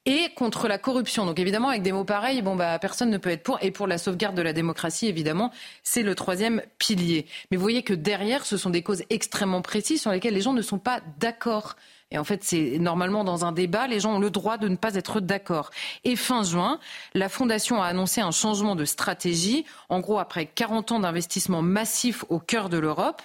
et 0.06 0.28
contre 0.36 0.68
la 0.68 0.78
corruption. 0.78 1.26
Donc 1.26 1.38
évidemment, 1.38 1.68
avec 1.68 1.82
des 1.82 1.92
mots 1.92 2.04
pareils, 2.04 2.42
bon, 2.42 2.56
bah, 2.56 2.78
personne 2.78 3.10
ne 3.10 3.18
peut 3.18 3.30
être 3.30 3.42
pour. 3.42 3.58
Et 3.62 3.70
pour 3.70 3.86
la 3.86 3.98
sauvegarde 3.98 4.36
de 4.36 4.42
la 4.42 4.52
démocratie, 4.52 5.06
évidemment, 5.06 5.50
c'est 5.82 6.02
le 6.02 6.14
troisième 6.14 6.62
pilier. 6.78 7.26
Mais 7.50 7.56
vous 7.56 7.62
voyez 7.62 7.82
que 7.82 7.94
derrière, 7.94 8.46
ce 8.46 8.56
sont 8.56 8.70
des 8.70 8.82
causes 8.82 9.02
extrêmement 9.10 9.62
précises 9.62 10.00
sur 10.00 10.10
lesquelles 10.10 10.34
les 10.34 10.40
gens 10.40 10.52
ne 10.52 10.62
sont 10.62 10.78
pas 10.78 11.00
d'accord. 11.18 11.76
Et 12.12 12.18
en 12.18 12.24
fait, 12.24 12.42
c'est 12.42 12.78
normalement 12.78 13.22
dans 13.22 13.44
un 13.44 13.52
débat, 13.52 13.86
les 13.86 14.00
gens 14.00 14.16
ont 14.16 14.18
le 14.18 14.30
droit 14.30 14.58
de 14.58 14.68
ne 14.68 14.76
pas 14.76 14.94
être 14.94 15.20
d'accord. 15.20 15.70
Et 16.04 16.16
fin 16.16 16.42
juin, 16.42 16.80
la 17.14 17.28
Fondation 17.28 17.82
a 17.82 17.86
annoncé 17.86 18.20
un 18.20 18.32
changement 18.32 18.74
de 18.74 18.84
stratégie. 18.84 19.64
En 19.88 20.00
gros, 20.00 20.18
après 20.18 20.46
40 20.46 20.92
ans 20.92 21.00
d'investissement 21.00 21.62
massif 21.62 22.24
au 22.28 22.40
cœur 22.40 22.68
de 22.68 22.78
l'Europe, 22.78 23.22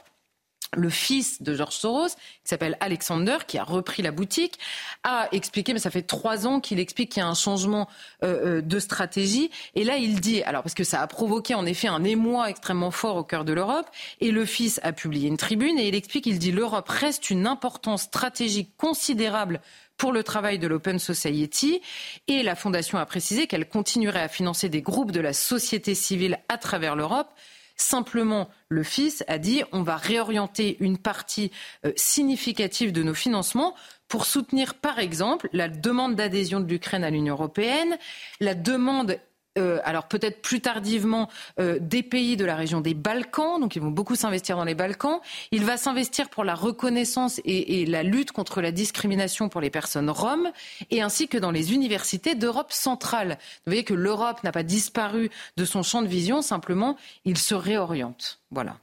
le 0.76 0.90
fils 0.90 1.42
de 1.42 1.54
George 1.56 1.76
Soros, 1.76 2.10
qui 2.10 2.50
s'appelle 2.50 2.78
Alexander, 2.80 3.38
qui 3.48 3.58
a 3.58 3.64
repris 3.64 4.02
la 4.02 4.12
boutique, 4.12 4.60
a 5.04 5.28
expliqué, 5.32 5.74
mais 5.74 5.80
ça 5.80 5.90
fait 5.90 6.02
trois 6.02 6.48
ans 6.48 6.60
qu'il 6.60 6.80
explique 6.80 7.12
qu'il 7.12 7.22
y 7.22 7.26
a 7.26 7.28
un 7.28 7.34
changement 7.34 7.88
euh, 8.24 8.58
euh, 8.58 8.62
de 8.62 8.80
stratégie. 8.80 9.50
Et 9.76 9.84
là, 9.84 9.98
il 9.98 10.20
dit, 10.20 10.44
alors 10.44 10.64
parce 10.64 10.76
que 10.76 10.84
ça 10.84 11.02
a 11.02 11.08
provoqué 11.08 11.56
en 11.56 11.66
effet 11.66 11.88
un 11.88 12.04
émoi 12.04 12.50
extrêmement 12.50 12.92
fort 12.92 13.16
au 13.16 13.24
cœur 13.24 13.46
de 13.46 13.54
l'Europe, 13.54 13.88
et 14.22 14.32
le 14.32 14.46
fils 14.46 14.80
a 14.84 14.94
publié 14.94 15.28
une 15.28 15.38
tribune 15.38 15.80
et 15.80 15.88
il 15.88 15.96
explique, 15.96 16.26
il 16.26 16.40
dit, 16.40 16.52
l'Europe 16.52 16.90
reste 16.90 17.30
une 17.30 17.48
importance 17.48 18.04
stratégique 18.04 18.70
considérable 18.78 19.62
pour 19.98 20.12
le 20.12 20.24
travail 20.24 20.60
de 20.60 20.68
l'Open 20.68 21.00
Society. 21.00 21.82
Et 22.28 22.44
la 22.44 22.56
Fondation 22.56 22.98
a 22.98 23.06
précisé 23.06 23.48
qu'elle 23.48 23.68
continuerait 23.68 24.22
à 24.22 24.28
financer 24.28 24.70
des 24.70 24.82
groupes 24.82 25.12
de 25.12 25.22
la 25.22 25.34
société 25.34 25.96
civile 25.96 26.40
à 26.50 26.58
travers 26.58 26.96
l'Europe 26.96 27.30
Simplement, 27.76 28.50
le 28.70 28.84
fils 28.84 29.24
a 29.28 29.38
dit 29.38 29.64
on 29.72 29.84
va 29.84 29.98
réorienter 29.98 30.78
une 30.80 30.98
partie 30.98 31.52
euh, 31.86 31.92
significative 31.96 32.92
de 32.92 33.04
nos 33.04 33.14
financements 33.14 33.76
pour 34.08 34.26
soutenir, 34.26 34.76
par 34.76 35.00
exemple, 35.00 35.50
la 35.52 35.68
demande 35.68 36.16
d'adhésion 36.16 36.60
de 36.60 36.68
l'Ukraine 36.68 37.04
à 37.04 37.10
l'Union 37.10 37.34
européenne, 37.34 37.98
la 38.40 38.54
demande 38.54 39.20
euh, 39.58 39.80
alors 39.84 40.08
peut-être 40.08 40.42
plus 40.42 40.62
tardivement, 40.62 41.30
euh, 41.60 41.78
des 41.80 42.04
pays 42.04 42.38
de 42.38 42.46
la 42.46 42.56
région 42.56 42.82
des 42.82 42.94
Balkans. 42.94 43.60
Donc 43.60 43.76
ils 43.76 43.82
vont 43.82 43.92
beaucoup 43.92 44.16
s'investir 44.16 44.58
dans 44.58 44.64
les 44.64 44.76
Balkans. 44.76 45.20
Il 45.52 45.64
va 45.64 45.78
s'investir 45.78 46.30
pour 46.30 46.44
la 46.44 46.56
reconnaissance 46.56 47.40
et, 47.46 47.82
et, 47.82 47.86
la 47.86 48.04
lutte 48.04 48.32
contre 48.32 48.62
la 48.62 48.72
discrimination 48.72 49.50
pour 49.50 49.62
les 49.62 49.70
personnes 49.70 50.10
roms, 50.10 50.52
et 50.92 51.02
ainsi 51.02 51.28
que 51.28 51.38
dans 51.38 51.52
les 51.52 51.74
universités 51.74 52.36
d'Europe 52.36 52.72
centrale. 52.72 53.38
Vous 53.66 53.72
voyez 53.72 53.84
que 53.84 53.94
l'Europe 53.94 54.44
n'a 54.44 54.52
pas 54.52 54.64
disparu 54.64 55.30
de 55.58 55.66
son 55.66 55.84
champ 55.84 56.02
de 56.02 56.08
vision, 56.08 56.42
simplement 56.42 56.98
il 57.24 57.38
se 57.38 57.56
réoriente. 57.56 58.40
Voilà. 58.52 58.78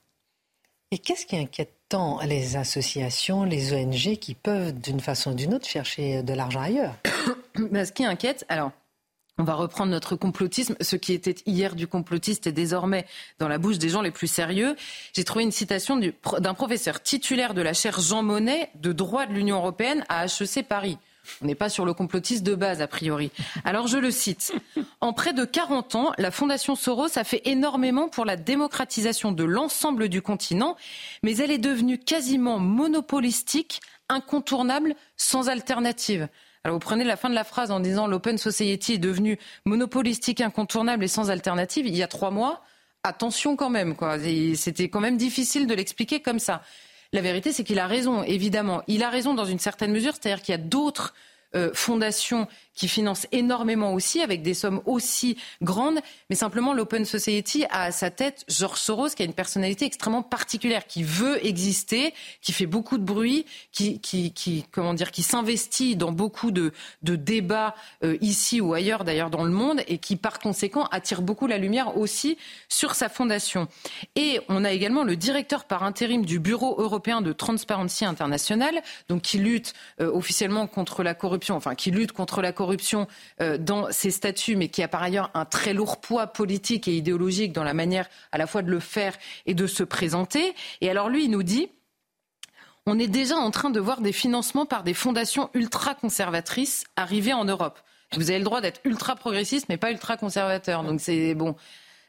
Et 0.90 0.98
qu'est-ce 0.98 1.24
qui 1.24 1.36
inquiète 1.36 1.72
tant 1.88 2.20
les 2.20 2.56
associations, 2.56 3.44
les 3.44 3.72
ONG 3.72 4.16
qui 4.18 4.34
peuvent 4.34 4.78
d'une 4.78 5.00
façon 5.00 5.32
ou 5.32 5.34
d'une 5.34 5.54
autre 5.54 5.66
chercher 5.66 6.22
de 6.22 6.34
l'argent 6.34 6.60
ailleurs? 6.60 6.96
Ben, 7.70 7.84
Ce 7.84 7.92
qui 7.92 8.04
inquiète, 8.04 8.46
alors 8.48 8.72
on 9.42 9.44
va 9.44 9.54
reprendre 9.54 9.90
notre 9.90 10.14
complotisme. 10.14 10.76
Ce 10.80 10.94
qui 10.94 11.12
était 11.12 11.34
hier 11.46 11.74
du 11.74 11.88
complotiste 11.88 12.46
est 12.46 12.52
désormais 12.52 13.06
dans 13.40 13.48
la 13.48 13.58
bouche 13.58 13.78
des 13.78 13.88
gens 13.88 14.00
les 14.00 14.12
plus 14.12 14.28
sérieux. 14.28 14.76
J'ai 15.14 15.24
trouvé 15.24 15.42
une 15.42 15.50
citation 15.50 16.00
d'un 16.38 16.54
professeur 16.54 17.02
titulaire 17.02 17.52
de 17.52 17.60
la 17.60 17.72
chaire 17.72 18.00
Jean 18.00 18.22
Monnet 18.22 18.70
de 18.76 18.92
droit 18.92 19.26
de 19.26 19.32
l'Union 19.32 19.56
européenne 19.56 20.04
à 20.08 20.26
HEC 20.26 20.68
Paris. 20.68 20.96
On 21.40 21.46
n'est 21.46 21.56
pas 21.56 21.68
sur 21.68 21.84
le 21.84 21.92
complotiste 21.92 22.44
de 22.44 22.54
base, 22.54 22.80
a 22.80 22.86
priori. 22.86 23.32
Alors 23.64 23.88
je 23.88 23.98
le 23.98 24.12
cite. 24.12 24.54
En 25.00 25.12
près 25.12 25.32
de 25.32 25.44
40 25.44 25.96
ans, 25.96 26.12
la 26.18 26.30
Fondation 26.30 26.76
Soros 26.76 27.18
a 27.18 27.24
fait 27.24 27.42
énormément 27.44 28.08
pour 28.08 28.24
la 28.24 28.36
démocratisation 28.36 29.32
de 29.32 29.42
l'ensemble 29.42 30.08
du 30.08 30.22
continent, 30.22 30.76
mais 31.24 31.36
elle 31.38 31.50
est 31.50 31.58
devenue 31.58 31.98
quasiment 31.98 32.60
monopolistique, 32.60 33.80
incontournable, 34.08 34.94
sans 35.16 35.48
alternative. 35.48 36.28
Alors 36.64 36.76
vous 36.76 36.80
prenez 36.80 37.04
la 37.04 37.16
fin 37.16 37.28
de 37.28 37.34
la 37.34 37.44
phrase 37.44 37.70
en 37.70 37.80
disant 37.80 38.06
l'open 38.06 38.38
society 38.38 38.94
est 38.94 38.98
devenu 38.98 39.38
monopolistique, 39.64 40.40
incontournable 40.40 41.04
et 41.04 41.08
sans 41.08 41.30
alternative. 41.30 41.86
Il 41.86 41.96
y 41.96 42.02
a 42.02 42.08
trois 42.08 42.30
mois, 42.30 42.62
attention 43.02 43.56
quand 43.56 43.70
même. 43.70 43.96
C'était 44.54 44.88
quand 44.88 45.00
même 45.00 45.16
difficile 45.16 45.66
de 45.66 45.74
l'expliquer 45.74 46.20
comme 46.20 46.38
ça. 46.38 46.62
La 47.12 47.20
vérité, 47.20 47.52
c'est 47.52 47.64
qu'il 47.64 47.78
a 47.78 47.86
raison, 47.86 48.22
évidemment. 48.22 48.82
Il 48.86 49.02
a 49.02 49.10
raison 49.10 49.34
dans 49.34 49.44
une 49.44 49.58
certaine 49.58 49.92
mesure, 49.92 50.14
c'est-à-dire 50.14 50.40
qu'il 50.40 50.52
y 50.52 50.54
a 50.54 50.58
d'autres 50.58 51.14
euh, 51.54 51.70
fondations 51.74 52.48
qui 52.74 52.88
finance 52.88 53.26
énormément 53.32 53.92
aussi, 53.92 54.20
avec 54.20 54.42
des 54.42 54.54
sommes 54.54 54.80
aussi 54.86 55.36
grandes. 55.60 56.00
Mais 56.30 56.36
simplement, 56.36 56.72
l'Open 56.72 57.04
Society 57.04 57.64
a 57.70 57.82
à 57.82 57.92
sa 57.92 58.10
tête 58.10 58.44
George 58.48 58.78
Soros, 58.78 59.08
qui 59.08 59.22
a 59.22 59.26
une 59.26 59.34
personnalité 59.34 59.84
extrêmement 59.84 60.22
particulière, 60.22 60.86
qui 60.86 61.02
veut 61.02 61.44
exister, 61.44 62.14
qui 62.40 62.52
fait 62.52 62.66
beaucoup 62.66 62.98
de 62.98 63.04
bruit, 63.04 63.44
qui, 63.72 64.64
comment 64.70 64.94
dire, 64.94 65.10
qui 65.10 65.22
s'investit 65.22 65.96
dans 65.96 66.12
beaucoup 66.12 66.50
de, 66.50 66.72
de 67.02 67.16
débats 67.16 67.74
euh, 68.04 68.16
ici 68.20 68.60
ou 68.60 68.72
ailleurs, 68.72 69.04
d'ailleurs 69.04 69.30
dans 69.30 69.44
le 69.44 69.50
monde, 69.50 69.82
et 69.86 69.98
qui 69.98 70.16
par 70.16 70.38
conséquent 70.38 70.84
attire 70.90 71.22
beaucoup 71.22 71.46
la 71.46 71.58
lumière 71.58 71.96
aussi 71.98 72.38
sur 72.68 72.94
sa 72.94 73.08
fondation. 73.08 73.68
Et 74.16 74.40
on 74.48 74.64
a 74.64 74.72
également 74.72 75.04
le 75.04 75.16
directeur 75.16 75.64
par 75.64 75.82
intérim 75.82 76.24
du 76.24 76.38
Bureau 76.38 76.80
européen 76.80 77.20
de 77.20 77.32
Transparency 77.32 78.04
International, 78.04 78.82
donc 79.08 79.22
qui 79.22 79.38
lutte 79.38 79.74
euh, 80.00 80.10
officiellement 80.10 80.66
contre 80.66 81.02
la 81.02 81.14
corruption, 81.14 81.56
enfin 81.56 81.74
qui 81.74 81.90
lutte 81.90 82.12
contre 82.12 82.40
la 82.40 82.52
corruption 82.52 82.61
corruption 82.62 83.08
euh, 83.40 83.58
dans 83.58 83.90
ses 83.90 84.12
statuts, 84.12 84.54
mais 84.54 84.68
qui 84.68 84.84
a 84.84 84.88
par 84.88 85.02
ailleurs 85.02 85.32
un 85.34 85.44
très 85.44 85.74
lourd 85.74 86.00
poids 86.00 86.28
politique 86.28 86.86
et 86.86 86.96
idéologique 86.96 87.52
dans 87.52 87.64
la 87.64 87.74
manière 87.74 88.08
à 88.30 88.38
la 88.38 88.46
fois 88.46 88.62
de 88.62 88.70
le 88.70 88.78
faire 88.78 89.14
et 89.46 89.54
de 89.54 89.66
se 89.66 89.82
présenter. 89.82 90.54
Et 90.80 90.88
alors 90.88 91.08
lui, 91.08 91.24
il 91.24 91.30
nous 91.32 91.42
dit 91.42 91.68
on 92.86 93.00
est 93.00 93.08
déjà 93.08 93.36
en 93.36 93.50
train 93.50 93.70
de 93.70 93.80
voir 93.80 94.00
des 94.00 94.12
financements 94.12 94.66
par 94.66 94.84
des 94.84 94.94
fondations 94.94 95.50
ultra-conservatrices 95.54 96.84
arriver 96.94 97.32
en 97.32 97.44
Europe. 97.44 97.80
Vous 98.14 98.30
avez 98.30 98.38
le 98.38 98.44
droit 98.44 98.60
d'être 98.60 98.80
ultra-progressiste, 98.84 99.68
mais 99.68 99.76
pas 99.76 99.90
ultra-conservateur. 99.90 100.84
Donc 100.84 101.00
c'est 101.00 101.34
bon. 101.34 101.56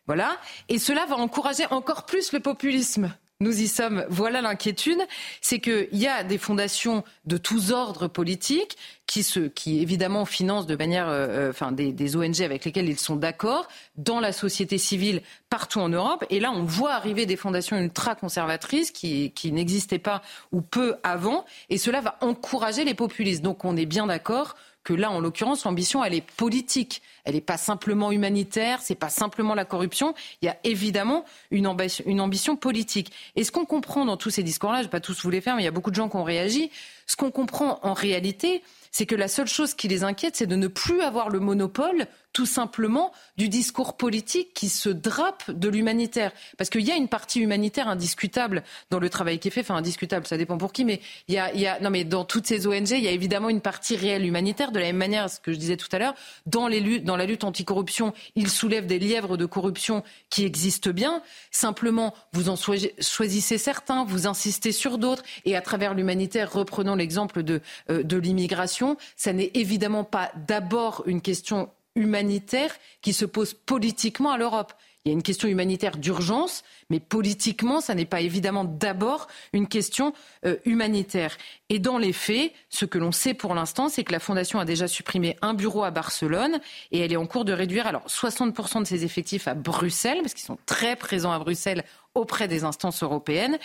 Voilà. 0.06 0.38
Et 0.70 0.78
cela 0.78 1.06
va 1.08 1.16
encourager 1.16 1.66
encore 1.72 2.06
plus 2.06 2.32
le 2.32 2.40
populisme 2.40 3.12
nous 3.40 3.62
y 3.62 3.68
sommes. 3.68 4.06
Voilà 4.10 4.42
l'inquiétude, 4.42 5.00
c'est 5.42 5.60
qu'il 5.60 5.90
y 5.92 6.08
a 6.08 6.24
des 6.24 6.38
fondations 6.38 7.04
de 7.26 7.38
tous 7.38 7.72
ordres 7.72 8.08
politiques 8.08 8.78
qui, 9.06 9.24
se, 9.24 9.42
qui 9.42 9.82
évidemment 9.82 10.26
financent 10.26 10.66
de 10.66 10.76
manière, 10.76 11.10
euh, 11.10 11.28
euh, 11.28 11.50
enfin 11.50 11.72
des, 11.72 12.16
ONG 12.16 12.42
avec 12.42 12.66
lesquelles 12.66 12.90
ils 12.90 13.00
sont 13.00 13.16
d'accord, 13.16 13.68
dans 13.96 14.20
la 14.20 14.32
société 14.32 14.78
civile 14.78 15.22
partout 15.50 15.80
en 15.80 15.90
Europe. 15.90 16.26
Et 16.30 16.40
là, 16.40 16.52
on 16.52 16.64
voit 16.64 16.94
arriver 16.94 17.26
des 17.26 17.36
fondations 17.36 17.78
ultra 17.78 18.16
conservatrices 18.16 18.92
qui, 18.92 19.32
qui 19.32 19.52
n'existaient 19.52 20.00
pas 20.00 20.22
ou 20.52 20.62
peu 20.62 20.96
avant, 21.04 21.46
et 21.70 21.78
cela 21.78 22.02
va 22.02 22.18
encourager 22.22 22.86
les 22.86 22.94
populistes. 22.94 23.42
Donc, 23.42 23.66
on 23.66 23.76
est 23.76 23.86
bien 23.86 24.08
d'accord 24.08 24.56
que 24.84 24.94
là, 24.94 25.12
en 25.12 25.20
l'occurrence, 25.20 25.64
l'ambition, 25.64 26.04
elle 26.04 26.14
est 26.14 26.26
politique. 26.32 27.02
Elle 27.24 27.36
n'est 27.36 27.42
pas 27.42 27.58
simplement 27.58 28.12
humanitaire, 28.12 28.80
c'est 28.82 28.96
pas 28.96 29.10
simplement 29.10 29.56
la 29.56 29.64
corruption. 29.64 30.14
Il 30.42 30.46
y 30.46 30.50
a 30.50 30.58
évidemment 30.64 31.24
une, 31.52 31.68
ambition, 31.68 32.04
une 32.06 32.20
ambition 32.20 32.56
politique. 32.58 33.12
Et 33.36 33.44
ce 33.44 33.52
qu'on 33.52 33.66
comprend 33.66 34.04
dans 34.04 34.18
tous 34.18 34.30
ces 34.30 34.44
discours-là, 34.44 34.80
je 34.80 34.82
ne 34.82 34.88
vais 34.88 34.92
pas 34.92 35.00
tous 35.00 35.24
vous 35.24 35.30
les 35.30 35.40
faire, 35.40 35.56
mais 35.56 35.62
il 35.62 35.66
y 35.66 35.70
a 35.70 35.72
beaucoup 35.72 35.92
de 35.92 35.96
gens 35.96 36.10
qui 36.10 36.18
ont 36.18 36.24
réagi. 36.24 36.70
Ce 37.08 37.16
qu'on 37.16 37.32
comprend 37.32 37.80
en 37.84 37.94
réalité, 37.94 38.62
c'est 38.92 39.06
que 39.06 39.16
la 39.16 39.28
seule 39.28 39.48
chose 39.48 39.74
qui 39.74 39.88
les 39.88 40.04
inquiète, 40.04 40.36
c'est 40.36 40.48
de 40.48 40.56
ne 40.56 40.68
plus 40.68 41.02
avoir 41.02 41.30
le 41.30 41.40
monopole 41.40 42.08
tout 42.34 42.46
simplement 42.48 43.12
du 43.38 43.48
discours 43.48 43.96
politique 43.96 44.54
qui 44.54 44.70
se 44.70 44.90
drape 44.90 45.50
de 45.52 45.70
l'humanitaire. 45.70 46.32
Parce 46.58 46.70
qu'il 46.70 46.82
y 46.82 46.92
a 46.92 46.96
une 46.96 47.08
partie 47.08 47.40
humanitaire 47.40 47.88
indiscutable 47.88 48.64
dans 48.90 49.00
le 49.00 49.10
travail 49.10 49.40
qui 49.40 49.48
est 49.48 49.52
fait, 49.52 49.62
enfin 49.62 49.76
indiscutable, 49.76 50.28
ça 50.28 50.38
dépend 50.38 50.58
pour 50.58 50.74
qui, 50.74 50.84
mais 50.84 51.00
il 51.28 51.36
y 51.36 51.38
a, 51.38 51.54
il 51.54 51.62
y 51.62 51.68
a 51.68 51.80
non 51.80 51.92
mais 51.92 52.04
dans 52.04 52.26
toutes 52.26 52.48
ces 52.48 52.68
ONG, 52.68 52.90
il 52.90 53.04
y 53.04 53.08
a 53.08 53.12
évidemment 53.12 53.50
une 53.50 53.62
partie 53.62 53.96
réelle 53.96 54.26
humanitaire. 54.26 54.72
De 54.72 54.80
la 54.80 54.88
même 54.88 54.98
manière, 54.98 55.30
ce 55.30 55.40
que 55.40 55.54
je 55.54 55.58
disais 55.58 55.78
tout 55.78 55.88
à 55.92 56.00
l'heure, 56.00 56.16
dans, 56.46 56.68
les 56.68 57.00
dans 57.00 57.16
la 57.16 57.26
lutte 57.26 57.44
anticorruption, 57.44 58.14
ils 58.36 58.50
soulèvent 58.50 58.88
des 58.88 59.00
lièvres 59.00 59.38
de 59.38 59.46
corruption 59.46 60.04
qui 60.30 60.44
existent 60.44 60.90
bien. 60.90 61.22
Simplement, 61.52 62.14
vous 62.34 62.50
en 62.50 62.56
choisissez 62.56 63.58
certains, 63.58 64.06
vous 64.06 64.28
insistez 64.28 64.72
sur 64.72 64.98
d'autres, 64.98 65.24
et 65.46 65.56
à 65.56 65.62
travers 65.62 65.94
l'humanitaire, 65.94 66.52
reprenons 66.52 66.96
l'exemple 66.96 67.44
de, 67.44 67.62
euh, 67.90 68.04
de 68.04 68.18
l'immigration, 68.18 68.98
ça 69.16 69.34
n'est 69.34 69.52
évidemment 69.54 70.04
pas 70.04 70.32
d'abord 70.48 71.04
une 71.06 71.22
question 71.22 71.70
humanitaire 71.96 72.76
qui 73.02 73.14
se 73.14 73.26
pose 73.26 73.54
politiquement 73.54 74.32
à 74.32 74.38
l'Europe. 74.38 74.74
Il 75.06 75.10
y 75.10 75.12
a 75.12 75.14
une 75.14 75.24
question 75.24 75.50
humanitaire 75.50 75.98
d'urgence, 75.98 76.64
mais 76.90 77.02
politiquement, 77.02 77.82
ça 77.82 77.94
n'est 77.94 78.06
pas 78.06 78.22
évidemment 78.22 78.64
d'abord 78.64 79.28
une 79.52 79.68
question 79.68 80.14
euh, 80.46 80.56
humanitaire. 80.64 81.38
Et 81.68 81.80
dans 81.80 81.98
les 81.98 82.14
faits, 82.14 82.54
ce 82.70 82.86
que 82.86 82.98
l'on 82.98 83.12
sait 83.12 83.34
pour 83.34 83.54
l'instant, 83.54 83.90
c'est 83.90 84.06
que 84.06 84.14
la 84.14 84.20
Fondation 84.20 84.60
a 84.60 84.66
déjà 84.66 84.88
supprimé 84.88 85.36
un 85.42 85.56
bureau 85.56 85.84
à 85.84 85.92
Barcelone 85.92 86.62
et 86.92 87.00
elle 87.00 87.12
est 87.12 87.18
en 87.18 87.26
cours 87.26 87.44
de 87.44 87.52
réduire 87.52 87.86
alors 87.86 88.08
60% 88.08 88.80
de 88.80 88.88
ses 88.88 89.04
effectifs 89.04 89.50
à 89.50 89.56
Bruxelles, 89.56 90.20
parce 90.22 90.34
qu'ils 90.34 90.46
sont 90.46 90.58
très 90.66 90.96
présents 90.96 91.34
à 91.34 91.40
Bruxelles 91.40 91.84
auprès 92.16 92.48
des 92.48 92.64
instances 92.64 93.04
européennes, 93.04 93.58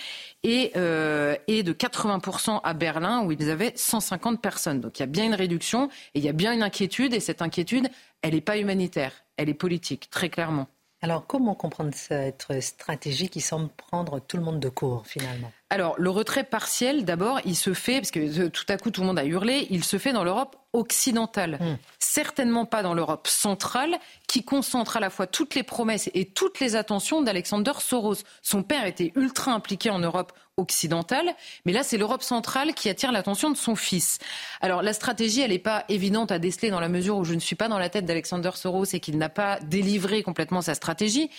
et, 0.42 0.72
euh, 0.74 1.36
et 1.46 1.62
de 1.62 1.72
80% 1.72 2.60
à 2.64 2.72
Berlin, 2.74 3.22
où 3.22 3.30
ils 3.30 3.48
avaient 3.48 3.74
150 3.76 4.40
personnes. 4.40 4.80
Donc 4.80 4.98
il 4.98 5.02
y 5.02 5.04
a 5.04 5.06
bien 5.06 5.24
une 5.24 5.34
réduction 5.34 5.88
et 6.14 6.18
il 6.18 6.24
y 6.24 6.28
a 6.28 6.32
bien 6.32 6.52
une 6.52 6.62
inquiétude, 6.62 7.14
et 7.14 7.20
cette 7.20 7.42
inquiétude, 7.42 7.88
elle 8.22 8.34
n'est 8.34 8.40
pas 8.40 8.58
humanitaire, 8.58 9.12
elle 9.36 9.48
est 9.48 9.54
politique, 9.54 10.10
très 10.10 10.30
clairement. 10.30 10.66
Alors, 11.00 11.26
comment 11.26 11.54
comprendre 11.54 11.90
cette 11.94 12.48
stratégie 12.60 13.28
qui 13.28 13.40
semble 13.40 13.68
prendre 13.68 14.18
tout 14.18 14.36
le 14.36 14.42
monde 14.42 14.58
de 14.58 14.68
court, 14.68 15.06
finalement? 15.06 15.52
Alors, 15.70 15.94
le 15.98 16.10
retrait 16.10 16.42
partiel, 16.42 17.04
d'abord, 17.04 17.40
il 17.44 17.54
se 17.54 17.72
fait, 17.72 18.00
parce 18.00 18.10
que 18.10 18.40
euh, 18.40 18.48
tout 18.48 18.64
à 18.68 18.76
coup 18.78 18.90
tout 18.90 19.02
le 19.02 19.06
monde 19.06 19.18
a 19.18 19.24
hurlé, 19.24 19.68
il 19.70 19.84
se 19.84 19.98
fait 19.98 20.12
dans 20.12 20.24
l'Europe 20.24 20.56
occidentale. 20.72 21.58
Hmm. 21.60 21.76
Certainement 22.18 22.66
pas 22.66 22.82
dans 22.82 22.94
l'Europe 22.94 23.28
centrale, 23.28 23.96
qui 24.26 24.42
concentre 24.42 24.96
à 24.96 25.00
la 25.00 25.08
fois 25.08 25.28
toutes 25.28 25.54
les 25.54 25.62
promesses 25.62 26.10
et 26.14 26.24
toutes 26.24 26.58
les 26.58 26.74
attentions 26.74 27.22
d'Alexander 27.22 27.74
Soros. 27.78 28.24
Son 28.42 28.64
père 28.64 28.86
était 28.86 29.12
ultra 29.14 29.52
impliqué 29.52 29.88
en 29.88 30.00
Europe 30.00 30.32
occidentale, 30.56 31.32
mais 31.64 31.72
là, 31.72 31.84
c'est 31.84 31.96
l'Europe 31.96 32.24
centrale 32.24 32.74
qui 32.74 32.88
attire 32.88 33.12
l'attention 33.12 33.50
de 33.50 33.56
son 33.56 33.76
fils. 33.76 34.18
Alors, 34.60 34.82
la 34.82 34.94
stratégie, 34.94 35.42
elle 35.42 35.52
n'est 35.52 35.60
pas 35.60 35.84
évidente 35.88 36.32
à 36.32 36.40
déceler 36.40 36.70
dans 36.70 36.80
la 36.80 36.88
mesure 36.88 37.18
où 37.18 37.24
je 37.24 37.34
ne 37.34 37.38
suis 37.38 37.54
pas 37.54 37.68
dans 37.68 37.78
la 37.78 37.88
tête 37.88 38.04
d'Alexander 38.04 38.50
Soros 38.56 38.92
et 38.92 38.98
qu'il 38.98 39.16
n'a 39.16 39.28
pas 39.28 39.60
délivré 39.60 40.24
complètement 40.24 40.60
sa 40.60 40.74
stratégie. 40.74 41.30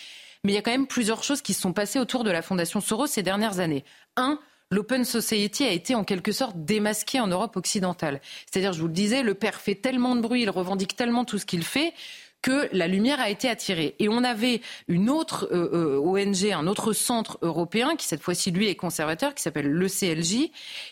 Mais 0.45 0.53
il 0.53 0.55
y 0.55 0.59
a 0.59 0.61
quand 0.61 0.71
même 0.71 0.88
plusieurs 0.88 1.23
choses 1.23 1.41
qui 1.41 1.53
se 1.53 1.59
sont 1.59 1.73
passées 1.73 1.99
autour 1.99 2.23
de 2.23 2.32
la 2.32 2.41
Fondation 2.41 2.80
Soros 2.80 3.07
ces 3.07 3.21
dernières 3.21 3.59
années. 3.59 3.84
Un, 4.15 4.39
l'Open 4.72 5.03
Society 5.03 5.63
a 5.65 5.72
été 5.72 5.95
en 5.95 6.03
quelque 6.03 6.32
sorte 6.32 6.55
démasqué 6.57 7.20
en 7.20 7.28
Europe 7.28 7.57
occidentale. 7.57 8.22
C'est-à-dire, 8.45 8.74
je 8.74 8.82
vous 8.82 8.88
le 8.88 8.93
disais, 8.93 9.24
le 9.24 9.34
père 9.34 9.55
fait 9.55 9.76
tellement 9.76 10.15
de 10.15 10.22
bruit, 10.22 10.43
il 10.43 10.49
revendique 10.49 10.95
tellement 10.95 11.26
tout 11.26 11.38
ce 11.38 11.45
qu'il 11.45 11.63
fait 11.63 11.93
que 12.41 12.70
la 12.72 12.88
lumière 12.88 13.20
a 13.20 13.30
été 13.30 13.49
attirée. 13.49 13.95
Et 13.99 14.07
on 14.07 14.24
avait 14.24 14.61
une 14.88 15.09
autre 15.09 15.49
euh, 15.51 15.70
euh, 15.74 15.97
ONG, 15.97 16.51
un 16.51 16.67
autre 16.67 16.93
centre 16.93 17.38
européen, 17.41 17.95
qui 17.97 18.07
cette 18.07 18.22
fois-ci, 18.22 18.51
lui, 18.51 18.67
est 18.67 18.76
conservateur, 18.76 19.34
qui 19.36 19.41
s'appelle 19.43 19.70
l'ECLJ, 19.74 20.49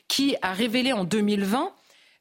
qui 0.08 0.36
a 0.42 0.52
révélé 0.52 0.92
en 0.92 1.06
2020 1.06 1.72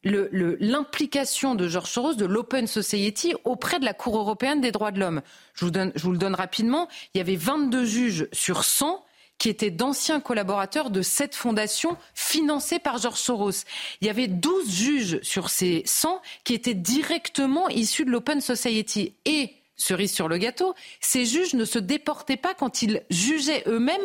l'implication 0.03 1.55
de 1.55 1.67
George 1.67 1.89
Soros 1.89 2.13
de 2.13 2.23
l'Open 2.23 2.65
Society 2.67 3.33
auprès 3.43 3.79
de 3.79 3.83
la 3.83 3.93
Cour 3.93 4.17
européenne 4.17 4.61
des 4.61 4.71
droits 4.71 4.91
de 4.91 4.99
l'homme. 5.01 5.21
Je, 5.53 5.65
je, 5.65 6.03
vous 6.03 6.11
le 6.13 6.17
donne 6.17 6.35
rapidement. 6.35 6.87
Il 7.13 7.17
y 7.17 7.21
avait 7.21 7.35
22 7.35 7.83
juges 7.83 8.27
sur 8.31 8.63
100 8.63 9.03
qui 9.37 9.49
étaient 9.49 9.71
d'anciens 9.71 10.19
collaborateurs 10.19 10.89
de 10.89 11.01
cette 11.01 11.35
fondation 11.35 11.97
financée 12.13 12.79
par 12.79 12.97
George 12.97 13.19
Soros. 13.19 13.63
Il 14.01 14.07
y 14.07 14.09
avait 14.09 14.27
12 14.27 14.69
juges 14.69 15.19
sur 15.21 15.49
ces 15.49 15.83
100 15.85 16.21
qui 16.43 16.53
étaient 16.53 16.73
directement 16.73 17.69
issus 17.69 18.05
de 18.05 18.11
l'Open 18.11 18.41
Society. 18.41 19.13
Et, 19.25 19.53
cerise 19.75 20.13
sur 20.13 20.27
le 20.27 20.37
gâteau, 20.37 20.73
ces 20.99 21.25
juges 21.25 21.53
ne 21.53 21.65
se 21.65 21.79
déportaient 21.79 22.37
pas 22.37 22.53
quand 22.53 22.81
ils 22.81 23.03
jugeaient 23.09 23.63
eux-mêmes 23.67 23.97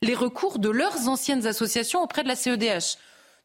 les 0.00 0.14
recours 0.14 0.58
de 0.58 0.70
leurs 0.70 1.08
anciennes 1.08 1.46
associations 1.46 2.02
auprès 2.02 2.22
de 2.22 2.28
la 2.28 2.36
CEDH. 2.36 2.96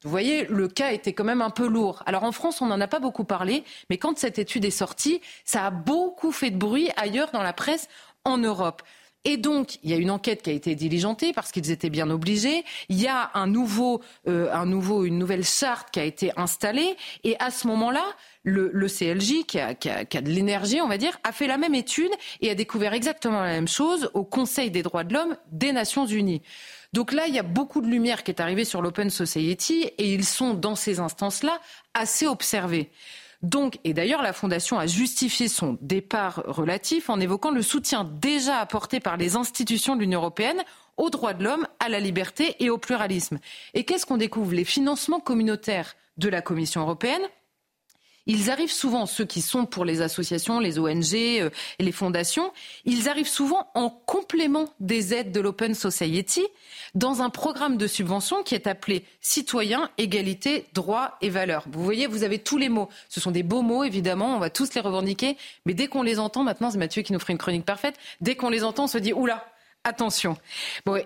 Vous 0.03 0.09
voyez, 0.09 0.45
le 0.45 0.67
cas 0.67 0.91
était 0.91 1.13
quand 1.13 1.23
même 1.23 1.41
un 1.41 1.49
peu 1.49 1.65
lourd. 1.65 2.03
Alors 2.05 2.23
en 2.23 2.33
France, 2.33 2.61
on 2.61 2.65
n'en 2.65 2.81
a 2.81 2.87
pas 2.87 2.99
beaucoup 2.99 3.23
parlé, 3.23 3.63
mais 3.89 3.97
quand 3.97 4.17
cette 4.17 4.37
étude 4.37 4.65
est 4.65 4.71
sortie, 4.71 5.21
ça 5.45 5.65
a 5.65 5.71
beaucoup 5.71 6.31
fait 6.31 6.51
de 6.51 6.57
bruit 6.57 6.89
ailleurs 6.97 7.31
dans 7.31 7.41
la 7.41 7.53
presse 7.53 7.87
en 8.25 8.37
Europe. 8.37 8.83
Et 9.25 9.37
donc, 9.37 9.77
il 9.83 9.89
y 9.89 9.93
a 9.93 9.97
une 9.97 10.11
enquête 10.11 10.41
qui 10.41 10.49
a 10.49 10.53
été 10.53 10.75
diligentée 10.75 11.31
parce 11.31 11.51
qu'ils 11.51 11.71
étaient 11.71 11.89
bien 11.89 12.09
obligés. 12.09 12.65
Il 12.89 12.99
y 12.99 13.07
a 13.07 13.31
un 13.33 13.47
nouveau, 13.47 14.01
euh, 14.27 14.51
un 14.53 14.65
nouveau, 14.65 15.05
une 15.05 15.17
nouvelle 15.17 15.45
charte 15.45 15.91
qui 15.91 15.99
a 15.99 16.03
été 16.03 16.31
installée. 16.35 16.95
Et 17.23 17.37
à 17.39 17.49
ce 17.49 17.67
moment-là, 17.67 18.03
le, 18.43 18.69
le, 18.73 18.87
CLJ, 18.87 19.45
qui 19.47 19.59
a, 19.59 19.73
qui, 19.75 19.89
a, 19.89 20.03
qui 20.03 20.17
a, 20.17 20.21
de 20.21 20.29
l'énergie, 20.29 20.81
on 20.81 20.89
va 20.89 20.97
dire, 20.97 21.17
a 21.23 21.31
fait 21.31 21.47
la 21.47 21.57
même 21.57 21.73
étude 21.73 22.11
et 22.41 22.49
a 22.49 22.55
découvert 22.55 22.93
exactement 22.93 23.41
la 23.41 23.51
même 23.53 23.69
chose 23.69 24.09
au 24.13 24.25
Conseil 24.25 24.71
des 24.71 24.83
droits 24.83 25.05
de 25.05 25.13
l'homme 25.13 25.37
des 25.51 25.71
Nations 25.71 26.05
Unies. 26.05 26.41
Donc 26.91 27.11
là, 27.13 27.25
il 27.27 27.33
y 27.33 27.39
a 27.39 27.43
beaucoup 27.43 27.81
de 27.81 27.87
lumière 27.87 28.23
qui 28.23 28.31
est 28.31 28.41
arrivée 28.41 28.65
sur 28.65 28.81
l'Open 28.81 29.09
Society 29.09 29.83
et 29.97 30.13
ils 30.13 30.25
sont 30.25 30.53
dans 30.53 30.75
ces 30.75 30.99
instances-là 30.99 31.59
assez 31.93 32.27
observés. 32.27 32.91
Donc, 33.43 33.77
et 33.83 33.93
d'ailleurs, 33.93 34.21
la 34.21 34.31
Fondation 34.31 34.79
a 34.79 34.87
justifié 34.87 35.49
son 35.49 35.77
départ 35.81 36.43
relatif 36.47 37.09
en 37.09 37.19
évoquant 37.19 37.51
le 37.51 37.61
soutien 37.61 38.05
déjà 38.05 38.57
apporté 38.59 39.01
par 39.01 39.17
les 39.17 39.35
institutions 39.35 39.95
de 39.95 40.01
l'Union 40.01 40.19
européenne 40.19 40.63
aux 40.95 41.09
droits 41.09 41.33
de 41.33 41.43
l'homme, 41.43 41.67
à 41.79 41.89
la 41.89 41.99
liberté 41.99 42.55
et 42.59 42.69
au 42.69 42.77
pluralisme. 42.77 43.39
Et 43.73 43.83
qu'est-ce 43.83 44.05
qu'on 44.05 44.17
découvre? 44.17 44.53
Les 44.53 44.63
financements 44.63 45.19
communautaires 45.19 45.95
de 46.17 46.29
la 46.29 46.41
Commission 46.41 46.81
européenne 46.81 47.21
ils 48.25 48.49
arrivent 48.49 48.71
souvent, 48.71 49.05
ceux 49.05 49.25
qui 49.25 49.41
sont 49.41 49.65
pour 49.65 49.85
les 49.85 50.01
associations, 50.01 50.59
les 50.59 50.79
ONG 50.79 51.13
euh, 51.13 51.49
et 51.79 51.83
les 51.83 51.91
fondations, 51.91 52.51
ils 52.85 53.09
arrivent 53.09 53.27
souvent 53.27 53.67
en 53.75 53.89
complément 53.89 54.69
des 54.79 55.13
aides 55.13 55.31
de 55.31 55.39
l'Open 55.39 55.73
Society 55.73 56.43
dans 56.95 57.21
un 57.21 57.29
programme 57.29 57.77
de 57.77 57.87
subvention 57.87 58.43
qui 58.43 58.55
est 58.55 58.67
appelé 58.67 59.05
Citoyens, 59.21 59.89
Égalité, 59.97 60.65
Droits 60.73 61.17
et 61.21 61.29
Valeurs. 61.29 61.65
Vous 61.71 61.83
voyez, 61.83 62.07
vous 62.07 62.23
avez 62.23 62.39
tous 62.39 62.57
les 62.57 62.69
mots. 62.69 62.89
Ce 63.09 63.19
sont 63.19 63.31
des 63.31 63.43
beaux 63.43 63.61
mots, 63.61 63.83
évidemment, 63.83 64.35
on 64.35 64.39
va 64.39 64.49
tous 64.49 64.73
les 64.73 64.81
revendiquer, 64.81 65.37
mais 65.65 65.73
dès 65.73 65.87
qu'on 65.87 66.03
les 66.03 66.19
entend, 66.19 66.43
maintenant 66.43 66.71
c'est 66.71 66.77
Mathieu 66.77 67.01
qui 67.01 67.13
nous 67.13 67.19
ferait 67.19 67.33
une 67.33 67.39
chronique 67.39 67.65
parfaite, 67.65 67.95
dès 68.21 68.35
qu'on 68.35 68.49
les 68.49 68.63
entend, 68.63 68.85
on 68.85 68.87
se 68.87 68.97
dit, 68.97 69.13
oula, 69.13 69.45
Attention. 69.85 70.37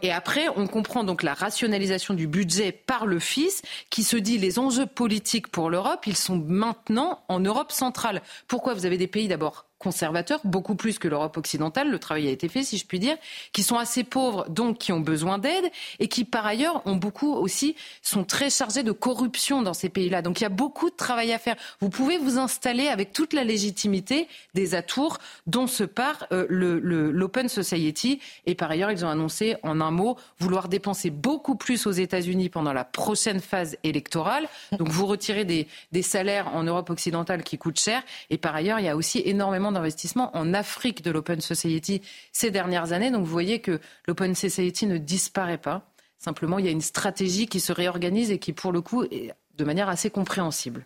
Et 0.01 0.11
après, 0.11 0.47
on 0.55 0.67
comprend 0.67 1.03
donc 1.03 1.23
la 1.23 1.33
rationalisation 1.33 2.13
du 2.13 2.27
budget 2.27 2.71
par 2.71 3.05
le 3.05 3.19
fils, 3.19 3.61
qui 3.89 4.03
se 4.03 4.17
dit 4.17 4.37
les 4.37 4.59
enjeux 4.59 4.85
politiques 4.85 5.47
pour 5.47 5.69
l'Europe, 5.69 6.05
ils 6.05 6.15
sont 6.15 6.37
maintenant 6.37 7.23
en 7.27 7.39
Europe 7.39 7.71
centrale. 7.71 8.21
Pourquoi? 8.47 8.73
Vous 8.73 8.85
avez 8.85 8.97
des 8.97 9.07
pays 9.07 9.27
d'abord 9.27 9.66
conservateurs, 9.79 10.39
beaucoup 10.43 10.75
plus 10.75 10.97
que 10.99 11.07
l'Europe 11.07 11.37
occidentale, 11.37 11.89
le 11.91 11.99
travail 11.99 12.27
a 12.27 12.31
été 12.31 12.47
fait 12.47 12.63
si 12.63 12.77
je 12.77 12.85
puis 12.85 12.99
dire, 12.99 13.15
qui 13.53 13.63
sont 13.63 13.77
assez 13.77 14.03
pauvres, 14.03 14.45
donc 14.49 14.77
qui 14.79 14.91
ont 14.91 14.99
besoin 14.99 15.37
d'aide, 15.37 15.65
et 15.99 16.07
qui 16.07 16.25
par 16.25 16.45
ailleurs 16.45 16.81
ont 16.85 16.95
beaucoup 16.95 17.33
aussi, 17.33 17.75
sont 18.01 18.23
très 18.23 18.49
chargés 18.49 18.83
de 18.83 18.91
corruption 18.91 19.61
dans 19.61 19.73
ces 19.73 19.89
pays-là. 19.89 20.21
Donc 20.21 20.39
il 20.39 20.43
y 20.43 20.47
a 20.47 20.49
beaucoup 20.49 20.89
de 20.89 20.95
travail 20.95 21.31
à 21.31 21.37
faire. 21.37 21.55
Vous 21.79 21.89
pouvez 21.89 22.17
vous 22.17 22.37
installer 22.37 22.87
avec 22.87 23.13
toute 23.13 23.33
la 23.33 23.43
légitimité 23.43 24.27
des 24.53 24.73
atours 24.73 25.19
dont 25.45 25.67
se 25.67 25.83
part 25.83 26.25
euh, 26.31 26.47
l'Open 26.49 27.47
Society, 27.47 28.19
et 28.45 28.55
par 28.55 28.71
ailleurs 28.71 28.91
ils 28.91 29.05
ont 29.05 29.09
annoncé 29.09 29.55
en 29.63 29.79
un 29.81 29.91
mot 29.91 30.17
vouloir 30.39 30.69
dépenser 30.69 31.09
beaucoup 31.09 31.55
plus 31.55 31.85
aux 31.85 31.91
États-Unis 31.91 32.49
pendant 32.49 32.73
la 32.73 32.83
prochaine 32.83 33.39
phase 33.39 33.77
électorale. 33.83 34.47
Donc 34.71 34.89
vous 34.89 35.05
retirez 35.05 35.45
des, 35.45 35.67
des 35.91 36.01
salaires 36.01 36.55
en 36.55 36.63
Europe 36.63 36.89
occidentale 36.89 37.43
qui 37.43 37.57
coûtent 37.57 37.79
cher, 37.79 38.01
et 38.29 38.37
par 38.37 38.55
ailleurs 38.55 38.79
il 38.79 38.85
y 38.85 38.89
a 38.89 38.95
aussi 38.95 39.21
énormément 39.25 39.66
d'investissement 39.71 40.35
en 40.35 40.53
Afrique 40.53 41.03
de 41.03 41.11
l'Open 41.11 41.41
Society 41.41 42.01
ces 42.31 42.51
dernières 42.51 42.93
années. 42.93 43.11
Donc 43.11 43.25
vous 43.25 43.31
voyez 43.31 43.59
que 43.59 43.79
l'Open 44.07 44.35
Society 44.35 44.85
ne 44.85 44.97
disparaît 44.97 45.57
pas. 45.57 45.89
Simplement, 46.17 46.59
il 46.59 46.65
y 46.65 46.67
a 46.67 46.71
une 46.71 46.81
stratégie 46.81 47.47
qui 47.47 47.59
se 47.59 47.71
réorganise 47.71 48.31
et 48.31 48.39
qui, 48.39 48.53
pour 48.53 48.71
le 48.71 48.81
coup, 48.81 49.03
est 49.03 49.33
de 49.55 49.63
manière 49.63 49.89
assez 49.89 50.09
compréhensible. 50.09 50.85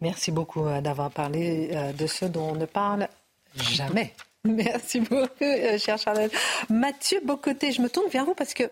Merci 0.00 0.32
beaucoup 0.32 0.66
euh, 0.66 0.80
d'avoir 0.80 1.10
parlé 1.10 1.70
euh, 1.72 1.92
de 1.92 2.06
ce 2.06 2.26
dont 2.26 2.50
on 2.50 2.54
ne 2.54 2.66
parle 2.66 3.08
jamais. 3.56 4.14
Merci 4.44 5.00
beaucoup, 5.00 5.28
euh, 5.42 5.78
cher 5.78 5.96
Charlotte. 5.96 6.32
Mathieu 6.68 7.20
Bocoté, 7.24 7.72
je 7.72 7.80
me 7.80 7.88
tourne 7.88 8.10
vers 8.10 8.26
vous 8.26 8.34
parce 8.34 8.52
que 8.52 8.64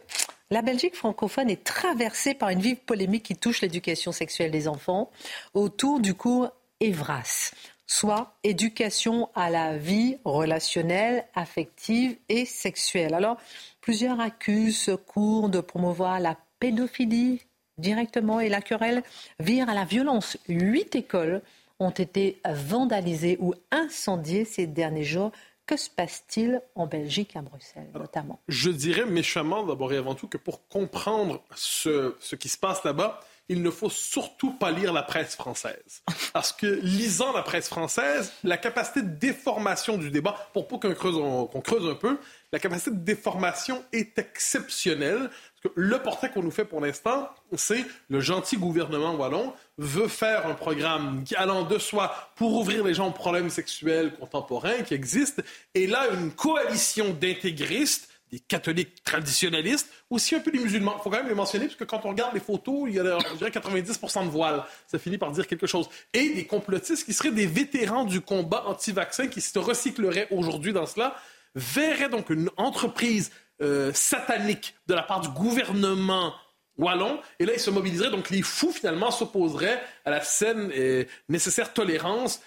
la 0.50 0.60
Belgique 0.60 0.94
francophone 0.94 1.48
est 1.48 1.64
traversée 1.64 2.34
par 2.34 2.50
une 2.50 2.60
vive 2.60 2.76
polémique 2.76 3.22
qui 3.22 3.36
touche 3.36 3.62
l'éducation 3.62 4.12
sexuelle 4.12 4.50
des 4.50 4.68
enfants 4.68 5.10
autour 5.54 6.00
du 6.00 6.12
cours 6.12 6.50
Evras 6.80 7.52
soit 7.92 8.34
éducation 8.42 9.28
à 9.34 9.50
la 9.50 9.76
vie 9.76 10.16
relationnelle, 10.24 11.26
affective 11.34 12.16
et 12.30 12.46
sexuelle. 12.46 13.12
Alors, 13.12 13.36
plusieurs 13.82 14.18
accusent 14.18 14.78
ce 14.78 14.92
cours 14.92 15.50
de 15.50 15.60
promouvoir 15.60 16.18
la 16.18 16.38
pédophilie 16.58 17.42
directement 17.76 18.40
et 18.40 18.48
la 18.48 18.62
querelle 18.62 19.02
vire 19.40 19.68
à 19.68 19.74
la 19.74 19.84
violence. 19.84 20.38
Huit 20.48 20.94
écoles 20.94 21.42
ont 21.80 21.90
été 21.90 22.40
vandalisées 22.46 23.36
ou 23.40 23.54
incendiées 23.70 24.46
ces 24.46 24.66
derniers 24.66 25.04
jours. 25.04 25.30
Que 25.66 25.76
se 25.76 25.90
passe-t-il 25.90 26.62
en 26.74 26.86
Belgique, 26.86 27.36
à 27.36 27.42
Bruxelles 27.42 27.90
notamment? 27.94 28.40
Je 28.48 28.70
dirais 28.70 29.04
méchamment 29.04 29.64
d'abord 29.64 29.92
et 29.92 29.98
avant 29.98 30.14
tout 30.14 30.28
que 30.28 30.38
pour 30.38 30.66
comprendre 30.68 31.42
ce, 31.54 32.16
ce 32.20 32.36
qui 32.36 32.48
se 32.48 32.56
passe 32.56 32.84
là-bas, 32.84 33.20
il 33.52 33.62
ne 33.62 33.70
faut 33.70 33.90
surtout 33.90 34.50
pas 34.50 34.70
lire 34.70 34.92
la 34.92 35.02
presse 35.02 35.36
française. 35.36 36.02
Parce 36.32 36.52
que 36.52 36.66
lisant 36.66 37.32
la 37.32 37.42
presse 37.42 37.68
française, 37.68 38.32
la 38.44 38.56
capacité 38.56 39.02
de 39.02 39.08
déformation 39.08 39.98
du 39.98 40.10
débat, 40.10 40.48
pour 40.54 40.66
pas 40.66 40.78
qu'on 40.78 40.94
creuse, 40.94 41.86
un 41.86 41.94
peu, 41.94 42.18
la 42.50 42.58
capacité 42.58 42.90
de 42.90 42.96
déformation 42.96 43.84
est 43.92 44.18
exceptionnelle. 44.18 45.28
Parce 45.28 45.74
que 45.74 45.80
le 45.80 45.98
portrait 45.98 46.30
qu'on 46.30 46.42
nous 46.42 46.50
fait 46.50 46.64
pour 46.64 46.80
l'instant, 46.80 47.28
c'est 47.54 47.84
le 48.08 48.20
gentil 48.20 48.56
gouvernement 48.56 49.14
wallon 49.14 49.52
veut 49.76 50.08
faire 50.08 50.46
un 50.46 50.54
programme 50.54 51.22
allant 51.36 51.64
de 51.64 51.78
soi 51.78 52.30
pour 52.36 52.54
ouvrir 52.54 52.84
les 52.84 52.94
gens 52.94 53.08
aux 53.08 53.12
problèmes 53.12 53.50
sexuels 53.50 54.14
contemporains 54.14 54.82
qui 54.82 54.94
existent. 54.94 55.42
Et 55.74 55.86
là, 55.86 56.08
une 56.14 56.32
coalition 56.32 57.10
d'intégristes 57.10 58.08
des 58.32 58.40
catholiques 58.40 59.04
traditionnalistes, 59.04 59.88
aussi 60.08 60.34
un 60.34 60.40
peu 60.40 60.50
des 60.50 60.58
musulmans. 60.58 60.94
Il 60.98 61.02
faut 61.02 61.10
quand 61.10 61.18
même 61.18 61.28
les 61.28 61.34
mentionner, 61.34 61.66
parce 61.66 61.76
que 61.76 61.84
quand 61.84 62.00
on 62.06 62.08
regarde 62.08 62.32
les 62.32 62.40
photos, 62.40 62.84
il 62.88 62.94
y 62.94 62.98
a, 62.98 63.18
je 63.18 63.36
dirais, 63.36 63.50
90 63.50 64.00
de 64.00 64.30
voile. 64.30 64.64
Ça 64.86 64.98
finit 64.98 65.18
par 65.18 65.30
dire 65.32 65.46
quelque 65.46 65.66
chose. 65.66 65.88
Et 66.14 66.30
des 66.30 66.46
complotistes 66.46 67.04
qui 67.04 67.12
seraient 67.12 67.30
des 67.30 67.46
vétérans 67.46 68.04
du 68.04 68.22
combat 68.22 68.64
anti-vaccin, 68.66 69.28
qui 69.28 69.42
se 69.42 69.58
recycleraient 69.58 70.28
aujourd'hui 70.30 70.72
dans 70.72 70.86
cela, 70.86 71.14
verraient 71.54 72.08
donc 72.08 72.30
une 72.30 72.48
entreprise 72.56 73.30
euh, 73.60 73.92
satanique 73.92 74.74
de 74.86 74.94
la 74.94 75.02
part 75.02 75.20
du 75.20 75.28
gouvernement 75.28 76.34
wallon. 76.78 77.20
Et 77.38 77.44
là, 77.44 77.52
ils 77.52 77.60
se 77.60 77.70
mobiliseraient. 77.70 78.10
Donc, 78.10 78.30
les 78.30 78.40
fous, 78.40 78.72
finalement, 78.72 79.10
s'opposeraient 79.10 79.82
à 80.06 80.10
la 80.10 80.22
saine 80.22 80.70
et 80.74 81.06
nécessaire 81.28 81.74
tolérance 81.74 82.40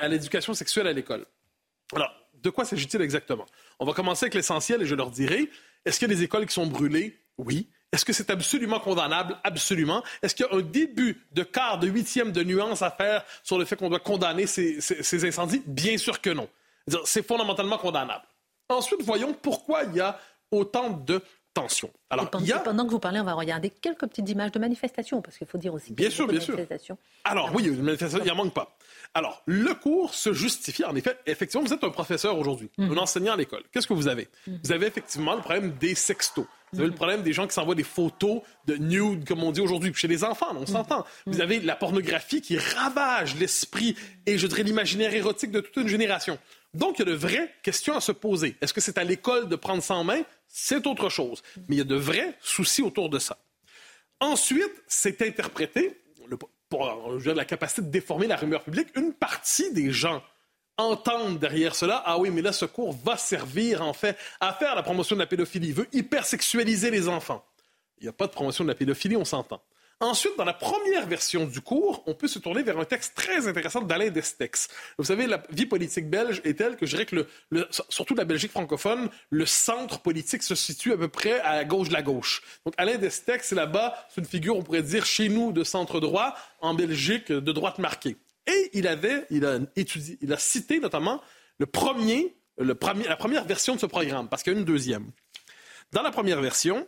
à 0.00 0.08
l'éducation 0.08 0.54
sexuelle 0.54 0.86
à 0.86 0.94
l'école. 0.94 1.26
Alors, 1.94 2.10
de 2.42 2.50
quoi 2.50 2.64
s'agit-il 2.64 3.02
exactement? 3.02 3.46
On 3.78 3.84
va 3.84 3.92
commencer 3.92 4.24
avec 4.24 4.34
l'essentiel 4.34 4.82
et 4.82 4.86
je 4.86 4.94
leur 4.94 5.10
dirai, 5.10 5.50
est-ce 5.84 5.98
qu'il 5.98 6.08
y 6.08 6.12
a 6.12 6.14
des 6.14 6.22
écoles 6.22 6.46
qui 6.46 6.54
sont 6.54 6.66
brûlées? 6.66 7.18
Oui. 7.38 7.68
Est-ce 7.92 8.04
que 8.04 8.12
c'est 8.12 8.30
absolument 8.30 8.80
condamnable? 8.80 9.38
Absolument. 9.44 10.02
Est-ce 10.22 10.34
qu'il 10.34 10.46
y 10.46 10.48
a 10.48 10.56
un 10.56 10.62
début 10.62 11.24
de 11.32 11.42
quart, 11.42 11.78
de 11.78 11.86
huitième 11.86 12.32
de 12.32 12.42
nuance 12.42 12.82
à 12.82 12.90
faire 12.90 13.24
sur 13.42 13.58
le 13.58 13.64
fait 13.64 13.76
qu'on 13.76 13.88
doit 13.88 14.00
condamner 14.00 14.46
ces, 14.46 14.80
ces 14.80 15.24
incendies? 15.26 15.62
Bien 15.66 15.96
sûr 15.96 16.20
que 16.20 16.30
non. 16.30 16.48
C'est 17.04 17.26
fondamentalement 17.26 17.78
condamnable. 17.78 18.24
Ensuite, 18.68 19.02
voyons 19.02 19.34
pourquoi 19.34 19.84
il 19.84 19.94
y 19.94 20.00
a 20.00 20.18
autant 20.50 20.90
de 20.90 21.22
tensions. 21.56 21.90
Alors, 22.10 22.30
pendant, 22.30 22.84
que 22.84 22.90
vous 22.90 22.98
parlez, 22.98 23.18
on 23.18 23.24
va 23.24 23.32
regarder 23.32 23.70
quelques 23.70 24.06
petites 24.06 24.28
images 24.28 24.52
de 24.52 24.58
manifestations, 24.58 25.22
parce 25.22 25.38
qu'il 25.38 25.46
faut 25.46 25.56
dire 25.58 25.72
aussi 25.72 25.92
bien 25.92 26.10
sûr, 26.10 26.26
bien 26.28 26.40
sûr. 26.40 26.96
Alors 27.24 27.50
oui, 27.54 27.64
une 27.64 27.82
manifestation, 27.82 28.18
il 28.18 28.24
n'y 28.24 28.30
en 28.30 28.36
manque 28.36 28.52
pas. 28.52 28.76
Alors, 29.14 29.42
le 29.46 29.72
cours 29.72 30.12
se 30.14 30.34
justifie, 30.34 30.84
en 30.84 30.94
effet. 30.94 31.16
Effectivement, 31.24 31.66
vous 31.66 31.72
êtes 31.72 31.82
un 31.82 31.90
professeur 31.90 32.38
aujourd'hui, 32.38 32.70
mhm. 32.76 32.92
un 32.92 32.98
enseignant 32.98 33.32
à 33.32 33.36
l'école. 33.36 33.62
Qu'est-ce 33.72 33.86
que 33.86 33.94
vous 33.94 34.08
avez? 34.08 34.28
Mhm. 34.46 34.60
Vous 34.62 34.72
avez 34.72 34.86
effectivement 34.86 35.34
le 35.34 35.40
problème 35.40 35.72
des 35.80 35.94
sextos. 35.94 36.44
Vous 36.72 36.80
avez 36.80 36.88
le 36.88 36.92
mhm. 36.92 36.96
problème 36.96 37.22
des 37.22 37.32
gens 37.32 37.46
qui 37.46 37.54
s'envoient 37.54 37.74
des 37.74 37.82
photos 37.84 38.42
de 38.66 38.76
nude, 38.76 39.26
comme 39.26 39.42
on 39.42 39.52
dit 39.52 39.62
aujourd'hui, 39.62 39.94
chez 39.94 40.08
les 40.08 40.24
enfants, 40.24 40.54
on 40.54 40.66
s'entend. 40.66 41.06
Vous 41.24 41.40
avez 41.40 41.60
la 41.60 41.76
pornographie 41.76 42.42
qui 42.42 42.58
ravage 42.58 43.36
l'esprit 43.36 43.96
et, 44.26 44.36
je 44.36 44.46
dirais, 44.46 44.64
l'imaginaire 44.64 45.14
érotique 45.14 45.52
de 45.52 45.60
toute 45.60 45.76
une 45.76 45.88
génération. 45.88 46.38
Donc, 46.76 46.98
il 46.98 47.06
y 47.06 47.08
a 47.08 47.12
de 47.12 47.16
vraies 47.16 47.54
questions 47.62 47.96
à 47.96 48.00
se 48.00 48.12
poser. 48.12 48.56
Est-ce 48.60 48.74
que 48.74 48.80
c'est 48.80 48.98
à 48.98 49.04
l'école 49.04 49.48
de 49.48 49.56
prendre 49.56 49.82
ça 49.82 49.94
en 49.94 50.04
main? 50.04 50.22
C'est 50.46 50.86
autre 50.86 51.08
chose. 51.08 51.42
Mais 51.68 51.76
il 51.76 51.78
y 51.78 51.80
a 51.80 51.84
de 51.84 51.96
vrais 51.96 52.36
soucis 52.40 52.82
autour 52.82 53.08
de 53.08 53.18
ça. 53.18 53.38
Ensuite, 54.20 54.72
c'est 54.86 55.22
interprété, 55.22 56.00
pour 56.68 57.18
la 57.24 57.44
capacité 57.44 57.82
de 57.82 57.88
déformer 57.88 58.26
la 58.26 58.36
rumeur 58.36 58.62
publique, 58.62 58.88
une 58.96 59.12
partie 59.12 59.72
des 59.72 59.90
gens 59.90 60.22
entendent 60.78 61.38
derrière 61.38 61.74
cela, 61.74 62.02
ah 62.04 62.18
oui, 62.18 62.30
mais 62.30 62.42
là, 62.42 62.52
ce 62.52 62.66
cours 62.66 62.92
va 62.92 63.16
servir, 63.16 63.82
en 63.82 63.94
fait, 63.94 64.16
à 64.40 64.52
faire 64.52 64.74
la 64.74 64.82
promotion 64.82 65.16
de 65.16 65.20
la 65.20 65.26
pédophilie. 65.26 65.68
Il 65.68 65.74
veut 65.74 65.88
hypersexualiser 65.92 66.90
les 66.90 67.08
enfants. 67.08 67.44
Il 67.98 68.02
n'y 68.02 68.08
a 68.08 68.12
pas 68.12 68.26
de 68.26 68.32
promotion 68.32 68.64
de 68.64 68.68
la 68.68 68.74
pédophilie, 68.74 69.16
on 69.16 69.24
s'entend. 69.24 69.62
Ensuite, 70.00 70.36
dans 70.36 70.44
la 70.44 70.52
première 70.52 71.06
version 71.06 71.46
du 71.46 71.62
cours, 71.62 72.02
on 72.06 72.12
peut 72.12 72.28
se 72.28 72.38
tourner 72.38 72.62
vers 72.62 72.78
un 72.78 72.84
texte 72.84 73.14
très 73.14 73.48
intéressant 73.48 73.80
d'Alain 73.80 74.10
Destex. 74.10 74.68
Vous 74.98 75.04
savez, 75.04 75.26
la 75.26 75.42
vie 75.48 75.64
politique 75.64 76.10
belge 76.10 76.42
est 76.44 76.58
telle 76.58 76.76
que 76.76 76.84
je 76.84 76.90
dirais 76.90 77.06
que, 77.06 77.26
le, 77.48 77.66
surtout 77.88 78.14
la 78.14 78.26
Belgique 78.26 78.50
francophone, 78.50 79.08
le 79.30 79.46
centre 79.46 80.00
politique 80.00 80.42
se 80.42 80.54
situe 80.54 80.92
à 80.92 80.98
peu 80.98 81.08
près 81.08 81.40
à 81.40 81.64
gauche 81.64 81.88
de 81.88 81.94
la 81.94 82.02
gauche. 82.02 82.42
Donc 82.66 82.74
Alain 82.76 82.98
Destex, 82.98 83.52
là-bas, 83.52 83.96
c'est 84.10 84.20
une 84.20 84.26
figure, 84.26 84.58
on 84.58 84.62
pourrait 84.62 84.82
dire, 84.82 85.06
chez 85.06 85.30
nous, 85.30 85.50
de 85.52 85.64
centre 85.64 85.98
droit, 85.98 86.36
en 86.60 86.74
Belgique, 86.74 87.32
de 87.32 87.52
droite 87.52 87.78
marquée. 87.78 88.18
Et 88.46 88.70
il 88.74 88.86
avait, 88.86 89.24
il 89.30 89.46
a 89.46 89.60
étudié, 89.76 90.18
il 90.20 90.30
a 90.30 90.38
cité 90.38 90.78
notamment 90.78 91.22
le 91.58 91.66
le 92.58 92.74
premier, 92.74 93.04
la 93.04 93.16
première 93.16 93.44
version 93.44 93.74
de 93.74 93.80
ce 93.80 93.86
programme, 93.86 94.28
parce 94.28 94.42
qu'il 94.42 94.52
y 94.52 94.56
a 94.56 94.58
une 94.58 94.64
deuxième. 94.64 95.10
Dans 95.92 96.02
la 96.02 96.10
première 96.10 96.40
version, 96.40 96.86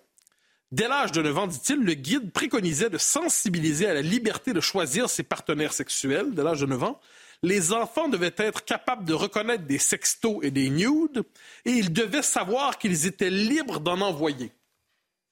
Dès 0.70 0.86
l'âge 0.86 1.12
de 1.12 1.22
9 1.22 1.38
ans, 1.38 1.46
dit-il, 1.46 1.78
le 1.78 1.94
guide 1.94 2.30
préconisait 2.30 2.90
de 2.90 2.98
sensibiliser 2.98 3.86
à 3.86 3.94
la 3.94 4.02
liberté 4.02 4.52
de 4.52 4.60
choisir 4.60 5.08
ses 5.08 5.22
partenaires 5.22 5.72
sexuels 5.72 6.34
dès 6.34 6.42
l'âge 6.42 6.60
de 6.60 6.66
9 6.66 6.82
ans. 6.82 7.00
Les 7.42 7.72
enfants 7.72 8.08
devaient 8.08 8.34
être 8.36 8.64
capables 8.64 9.04
de 9.04 9.14
reconnaître 9.14 9.64
des 9.64 9.78
sextos 9.78 10.40
et 10.42 10.50
des 10.50 10.68
nudes 10.68 11.22
et 11.64 11.70
ils 11.70 11.92
devaient 11.92 12.22
savoir 12.22 12.78
qu'ils 12.78 13.06
étaient 13.06 13.30
libres 13.30 13.80
d'en 13.80 14.00
envoyer. 14.00 14.52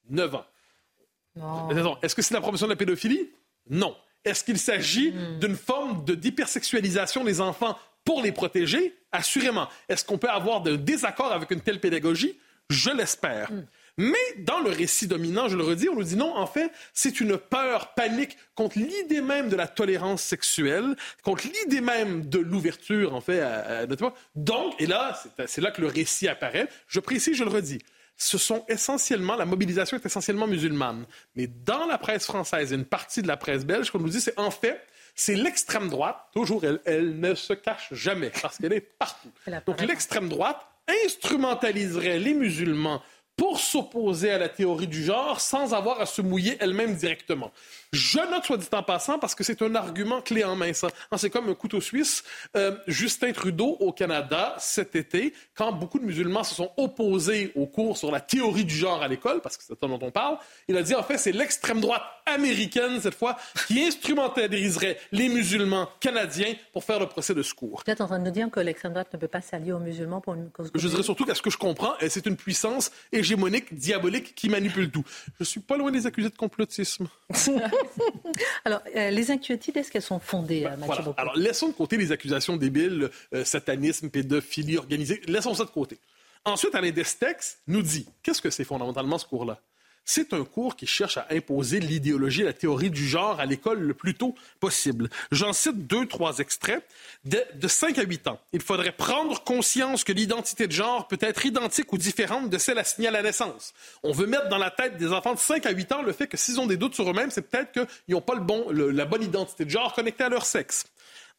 9 0.09 0.34
ans. 0.37 1.99
Est-ce 2.03 2.14
que 2.14 2.22
c'est 2.22 2.34
la 2.34 2.41
promotion 2.41 2.66
de 2.66 2.72
la 2.72 2.76
pédophilie? 2.76 3.28
Non. 3.68 3.95
Est-ce 4.24 4.43
qu'il 4.43 4.59
s'agit 4.59 5.12
hmm. 5.12 5.39
d'une 5.39 5.57
forme 5.57 6.05
de 6.05 6.14
d'hypersexualisation 6.14 7.24
des 7.24 7.41
enfants 7.41 7.78
pour 8.05 8.22
les 8.22 8.32
protéger? 8.32 8.97
Assurément. 9.12 9.68
Est-ce 9.89 10.05
qu'on 10.05 10.18
peut 10.18 10.30
avoir 10.30 10.62
de 10.62 10.76
désaccord 10.76 11.32
avec 11.32 11.51
une 11.51 11.61
telle 11.61 11.80
pédagogie? 11.80 12.39
Je 12.70 12.91
l'espère. 12.91 13.53
Hmm. 13.53 13.66
Mais 13.99 14.14
dans 14.38 14.61
le 14.61 14.70
récit 14.70 15.07
dominant, 15.07 15.49
je 15.49 15.57
le 15.57 15.64
redis, 15.64 15.88
on 15.88 15.94
nous 15.94 16.03
dit 16.03 16.16
non, 16.16 16.36
en 16.36 16.47
fait, 16.47 16.70
c'est 16.92 17.20
une 17.20 17.38
peur 17.38 17.94
panique 17.94 18.36
contre 18.55 18.78
l'idée 18.78 19.22
même 19.22 19.49
de 19.49 19.57
la 19.57 19.66
tolérance 19.66 20.22
sexuelle, 20.22 20.97
contre 21.22 21.47
l'idée 21.47 21.80
même 21.80 22.26
de 22.26 22.38
l'ouverture, 22.38 23.14
en 23.14 23.20
fait, 23.20 23.40
à, 23.40 23.86
Donc, 24.34 24.80
et 24.80 24.86
là, 24.86 25.18
c'est 25.47 25.61
là 25.61 25.70
que 25.70 25.80
le 25.80 25.86
récit 25.86 26.28
apparaît. 26.28 26.68
Je 26.88 27.01
précise, 27.01 27.36
je 27.36 27.44
le 27.44 27.51
redis. 27.51 27.78
Ce 28.18 28.38
sont 28.38 28.64
essentiellement, 28.68 29.36
la 29.36 29.44
mobilisation 29.44 29.97
est 29.97 30.05
essentiellement 30.05 30.47
musulmane. 30.47 31.07
Mais 31.34 31.47
dans 31.47 31.86
la 31.86 31.99
presse 31.99 32.24
française 32.24 32.72
et 32.72 32.76
une 32.76 32.84
partie 32.84 33.22
de 33.22 33.28
la 33.28 33.36
presse 33.36 33.64
belge, 33.64 33.90
qu'on 33.90 33.99
nous 33.99 34.09
dit, 34.09 34.20
c'est 34.20 34.38
en 34.38 34.51
fait, 34.51 34.80
c'est 35.14 35.34
l'extrême 35.34 35.88
droite, 35.88 36.18
toujours, 36.34 36.64
elle, 36.64 36.80
elle 36.84 37.18
ne 37.18 37.34
se 37.34 37.55
cache 37.55 37.88
jamais, 37.92 38.30
parce 38.42 38.59
qu'elle 38.59 38.74
est 38.74 38.80
partout. 38.80 39.30
Donc 39.66 39.80
l'extrême 39.80 40.28
droite 40.28 40.66
instrumentaliserait 41.05 42.18
les 42.18 42.34
musulmans 42.34 43.03
pour 43.37 43.61
s'opposer 43.61 44.30
à 44.30 44.39
la 44.39 44.49
théorie 44.49 44.87
du 44.87 45.05
genre 45.05 45.41
sans 45.41 45.74
avoir 45.74 46.01
à 46.01 46.07
se 46.07 46.22
mouiller 46.22 46.57
elle-même 46.59 46.95
directement. 46.95 47.53
Je 47.93 48.18
note, 48.18 48.45
soit 48.45 48.57
dit 48.57 48.66
en 48.72 48.82
passant, 48.82 49.18
parce 49.18 49.34
que 49.34 49.45
c'est 49.45 49.62
un 49.62 49.74
argument 49.74 50.20
clé 50.20 50.45
en 50.45 50.57
main, 50.57 50.72
ça. 50.72 50.89
C'est 51.16 51.30
comme 51.30 51.49
un 51.49 51.55
couteau 51.55 51.80
suisse. 51.80 52.24
Euh, 52.57 52.76
Justin 52.87 53.32
Trudeau, 53.32 53.76
au 53.80 53.93
Canada, 53.93 54.55
cet 54.59 54.97
été, 54.97 55.32
quand 55.55 55.72
beaucoup 55.72 55.99
de 55.99 56.05
musulmans 56.05 56.45
se 56.45 56.55
sont 56.55 56.70
opposés 56.76 57.53
au 57.55 57.66
cours 57.66 57.97
sur 57.97 58.11
la 58.11 58.20
théorie 58.20 58.64
du 58.64 58.74
genre 58.74 59.03
à 59.03 59.09
l'école, 59.09 59.41
parce 59.41 59.57
que 59.57 59.62
c'est 59.62 59.78
ça 59.78 59.87
dont 59.87 59.99
on 60.03 60.11
parle, 60.11 60.39
il 60.68 60.76
a 60.76 60.82
dit, 60.82 60.95
en 60.95 61.03
fait, 61.03 61.18
c'est 61.18 61.32
l'extrême 61.32 61.80
droite 61.80 62.03
américaine, 62.26 63.01
cette 63.01 63.14
fois, 63.14 63.37
qui 63.68 63.82
instrumentaliserait 63.82 64.99
les 65.12 65.28
musulmans 65.28 65.89
canadiens 66.01 66.55
pour 66.72 66.84
faire 66.84 66.99
le 66.99 67.07
procès 67.07 67.34
de 67.34 67.43
secours. 67.43 67.82
Vous 67.87 67.93
êtes 67.93 68.01
en 68.01 68.07
train 68.07 68.18
de 68.18 68.24
nous 68.24 68.30
dire 68.30 68.51
que 68.51 68.61
l'extrême 68.61 68.93
droite 68.93 69.09
ne 69.12 69.18
peut 69.18 69.28
pas 69.28 69.41
s'allier 69.41 69.72
aux 69.72 69.78
musulmans 69.78 70.20
pour 70.20 70.34
une 70.34 70.51
cause 70.51 70.70
Je 70.74 70.89
dirais 70.89 71.03
surtout 71.03 71.24
qu'à 71.24 71.34
ce 71.34 71.43
que 71.43 71.51
je 71.51 71.59
comprends, 71.59 71.95
c'est 72.09 72.26
une 72.26 72.37
puissance 72.37 72.91
hégémonique, 73.27 73.74
diabolique, 73.74 74.35
qui 74.35 74.49
manipule 74.49 74.91
tout. 74.91 75.05
Je 75.41 75.45
suis 75.45 75.61
pas 75.61 75.77
loin 75.77 75.91
des 75.91 76.07
accusés 76.07 76.31
de 76.31 76.37
complotisme. 76.37 77.09
Alors, 78.64 78.81
euh, 78.95 79.11
les 79.11 79.31
inquiétudes, 79.31 79.77
est-ce 79.77 79.91
qu'elles 79.91 80.03
sont 80.03 80.20
fondées, 80.20 80.62
ben, 80.62 80.77
Mathieu 80.77 81.05
Alors, 81.16 81.37
laissons 81.37 81.68
de 81.68 81.72
côté 81.72 81.97
les 81.97 82.12
accusations 82.12 82.57
débiles, 82.57 83.11
euh, 83.35 83.45
satanisme, 83.45 84.11
pédophilie 84.11 84.79
organisée. 84.79 85.20
Laissons 85.27 85.55
ça 85.55 85.64
de 85.64 85.70
côté. 85.70 85.99
Ensuite, 86.45 86.74
Alain 86.77 86.91
Destex 86.91 87.59
nous 87.66 87.83
dit 87.83 88.07
qu'est-ce 88.22 88.41
que 88.41 88.51
c'est 88.51 88.64
fondamentalement 88.64 89.18
ce 89.18 89.27
cours-là? 89.27 89.61
C'est 90.07 90.32
un 90.32 90.44
cours 90.44 90.76
qui 90.76 90.86
cherche 90.86 91.18
à 91.18 91.26
imposer 91.30 91.80
l'idéologie 91.80 92.42
et 92.42 92.44
la 92.44 92.52
théorie 92.52 92.90
du 92.90 93.07
genre 93.07 93.40
à 93.40 93.44
l'école 93.44 93.80
le 93.80 93.92
plus 93.92 94.14
tôt 94.14 94.34
possible. 94.61 95.11
J'en 95.32 95.52
cite 95.52 95.86
deux, 95.86 96.07
trois 96.07 96.38
extraits. 96.38 96.82
De, 97.24 97.42
de 97.54 97.68
5 97.68 97.98
à 97.98 98.02
8 98.02 98.28
ans, 98.28 98.40
il 98.52 98.62
faudrait 98.62 98.92
prendre 98.92 99.42
conscience 99.42 100.04
que 100.04 100.12
l'identité 100.12 100.68
de 100.68 100.72
genre 100.72 101.09
peut 101.09 101.18
être 101.20 101.44
identique 101.44 101.92
ou 101.92 101.98
différente 101.98 102.48
de 102.48 102.57
celle 102.57 102.78
assignée 102.78 103.09
à 103.09 103.11
la 103.11 103.22
naissance. 103.22 103.74
On 104.04 104.12
veut 104.12 104.26
mettre 104.26 104.48
dans 104.48 104.59
la 104.59 104.70
tête 104.70 104.96
des 104.96 105.12
enfants 105.12 105.34
de 105.34 105.40
5 105.40 105.66
à 105.66 105.70
8 105.72 105.92
ans 105.92 106.02
le 106.02 106.12
fait 106.12 106.28
que 106.28 106.36
s'ils 106.36 106.61
ont 106.61 106.66
des 106.66 106.76
doutes 106.76 106.94
sur 106.94 107.11
eux-mêmes, 107.11 107.32
c'est 107.32 107.42
peut-être 107.42 107.72
qu'ils 107.72 108.14
n'ont 108.14 108.20
pas 108.20 108.36
le 108.36 108.42
bon, 108.42 108.70
la 108.70 109.04
bonne 109.04 109.24
identité 109.24 109.64
de 109.64 109.70
genre 109.70 109.92
connectée 109.92 110.24
à 110.24 110.28
leur 110.28 110.46
sexe. 110.46 110.84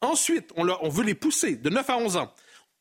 Ensuite, 0.02 0.52
on, 0.56 0.68
on 0.68 0.88
veut 0.90 1.04
les 1.04 1.14
pousser 1.14 1.56
de 1.56 1.70
9 1.70 1.88
à 1.88 1.96
11 1.96 2.16
ans 2.18 2.34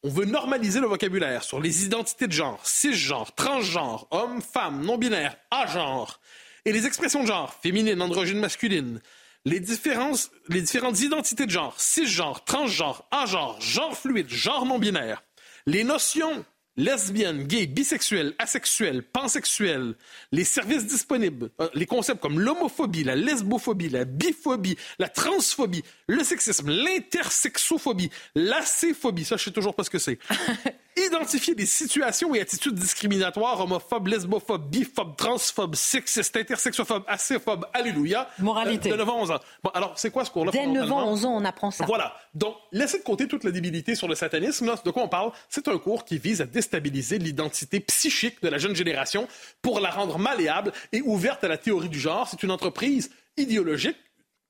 on 0.03 0.09
veut 0.09 0.25
normaliser 0.25 0.79
le 0.79 0.87
vocabulaire 0.87 1.43
sur 1.43 1.59
les 1.59 1.85
identités 1.85 2.27
de 2.27 2.31
genre, 2.31 2.65
cisgenre, 2.65 3.33
transgenre, 3.33 4.07
homme, 4.11 4.41
femme, 4.41 4.83
non-binaire, 4.83 5.37
a-genre, 5.51 6.19
et 6.65 6.71
les 6.71 6.85
expressions 6.85 7.23
de 7.23 7.27
genre, 7.27 7.53
féminine, 7.61 8.01
androgyne, 8.01 8.39
masculine, 8.39 9.01
les, 9.45 9.59
différences, 9.59 10.31
les 10.49 10.61
différentes 10.61 10.99
identités 10.99 11.45
de 11.45 11.51
genre, 11.51 11.79
cisgenre, 11.79 12.43
transgenre, 12.43 13.07
a-genre, 13.11 13.59
genre 13.61 13.97
fluide, 13.97 14.29
genre 14.29 14.65
non-binaire, 14.65 15.23
les 15.65 15.83
notions 15.83 16.45
lesbiennes, 16.77 17.43
gays, 17.43 17.67
bisexuels, 17.67 18.33
asexuels, 18.39 19.03
pansexuels, 19.03 19.95
les 20.31 20.43
services 20.43 20.85
disponibles, 20.85 21.49
euh, 21.59 21.69
les 21.73 21.85
concepts 21.85 22.21
comme 22.21 22.39
l'homophobie, 22.39 23.03
la 23.03 23.15
lesbophobie, 23.15 23.89
la 23.89 24.05
biphobie, 24.05 24.77
la 24.99 25.09
transphobie, 25.09 25.83
le 26.07 26.23
sexisme, 26.23 26.69
l'intersexophobie, 26.69 28.11
l'acéphobie, 28.35 29.25
ça 29.25 29.37
je 29.37 29.45
sais 29.45 29.51
toujours 29.51 29.75
pas 29.75 29.83
ce 29.83 29.89
que 29.89 29.99
c'est. 29.99 30.19
identifier 31.05 31.55
des 31.55 31.65
situations 31.65 32.33
et 32.35 32.41
attitudes 32.41 32.75
discriminatoires, 32.75 33.59
homophobes, 33.61 34.07
lesbophobes, 34.07 34.69
biphobes, 34.69 35.15
transphobes, 35.15 35.75
sexistes, 35.75 36.35
intersexophobes, 36.35 37.03
acéphobes, 37.07 37.65
alléluia. 37.73 38.29
Moralité. 38.39 38.89
Euh, 38.89 38.93
de 38.93 38.97
9 38.97 39.09
à 39.09 39.13
11 39.13 39.31
ans. 39.31 39.39
Bon, 39.63 39.69
alors, 39.73 39.93
c'est 39.97 40.11
quoi 40.11 40.25
ce 40.25 40.31
cours-là? 40.31 40.51
Dès 40.51 40.67
9 40.67 40.91
ans, 40.91 41.07
11 41.09 41.25
ans, 41.25 41.35
on 41.35 41.45
apprend 41.45 41.71
ça. 41.71 41.85
Voilà. 41.85 42.15
Donc, 42.33 42.55
laissez 42.71 42.99
de 42.99 43.03
côté 43.03 43.27
toute 43.27 43.43
la 43.43 43.51
débilité 43.51 43.95
sur 43.95 44.07
le 44.07 44.15
satanisme. 44.15 44.73
de 44.83 44.91
quoi 44.91 45.03
on 45.03 45.09
parle? 45.09 45.31
C'est 45.49 45.67
un 45.67 45.77
cours 45.77 46.05
qui 46.05 46.17
vise 46.17 46.41
à 46.41 46.45
déstabiliser 46.45 47.19
l'identité 47.19 47.79
psychique 47.79 48.41
de 48.41 48.49
la 48.49 48.57
jeune 48.57 48.75
génération 48.75 49.27
pour 49.61 49.79
la 49.79 49.89
rendre 49.89 50.17
malléable 50.17 50.71
et 50.91 51.01
ouverte 51.01 51.43
à 51.43 51.47
la 51.47 51.57
théorie 51.57 51.89
du 51.89 51.99
genre. 51.99 52.27
C'est 52.29 52.43
une 52.43 52.51
entreprise 52.51 53.11
idéologique 53.37 53.97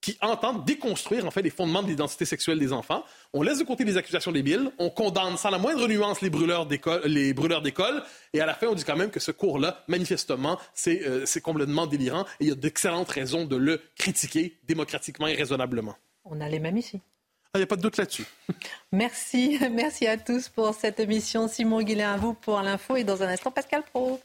qui 0.01 0.17
entendent 0.21 0.65
déconstruire 0.65 1.25
en 1.25 1.31
fait 1.31 1.41
les 1.41 1.49
fondements 1.49 1.83
de 1.83 1.87
l'identité 1.87 2.25
sexuelle 2.25 2.59
des 2.59 2.71
enfants. 2.73 3.03
On 3.33 3.41
laisse 3.41 3.59
de 3.59 3.63
côté 3.63 3.83
les 3.83 3.97
accusations 3.97 4.31
débiles, 4.31 4.71
on 4.77 4.89
condamne 4.89 5.37
sans 5.37 5.49
la 5.49 5.57
moindre 5.57 5.87
nuance 5.87 6.21
les 6.21 6.29
brûleurs 6.29 6.65
d'école, 6.65 7.01
les 7.05 7.33
brûleurs 7.33 7.61
d'école, 7.61 8.03
et 8.33 8.41
à 8.41 8.45
la 8.45 8.53
fin 8.53 8.67
on 8.67 8.75
dit 8.75 8.83
quand 8.83 8.95
même 8.95 9.09
que 9.09 9.19
ce 9.19 9.31
cours-là, 9.31 9.83
manifestement, 9.87 10.59
c'est 10.73 11.01
euh, 11.07 11.25
complètement 11.43 11.87
délirant 11.87 12.25
et 12.39 12.45
il 12.45 12.47
y 12.49 12.51
a 12.51 12.55
d'excellentes 12.55 13.09
raisons 13.09 13.45
de 13.45 13.55
le 13.55 13.81
critiquer 13.95 14.57
démocratiquement 14.63 15.27
et 15.27 15.33
raisonnablement. 15.33 15.95
On 16.25 16.41
a 16.41 16.49
les 16.49 16.59
mêmes 16.59 16.77
ici. 16.77 17.01
Il 17.55 17.59
n'y 17.59 17.63
a 17.63 17.67
pas 17.67 17.75
de 17.75 17.81
doute 17.81 17.97
là-dessus. 17.97 18.25
Merci, 18.91 19.57
merci 19.71 20.05
à 20.05 20.17
tous 20.17 20.47
pour 20.49 20.73
cette 20.75 20.99
émission. 20.99 21.47
Simon 21.47 21.81
Guillain, 21.81 22.13
à 22.13 22.17
vous 22.17 22.33
pour 22.33 22.61
l'info 22.61 22.95
et 22.95 23.03
dans 23.03 23.23
un 23.23 23.27
instant, 23.27 23.51
Pascal 23.51 23.83
Pro. 23.83 24.21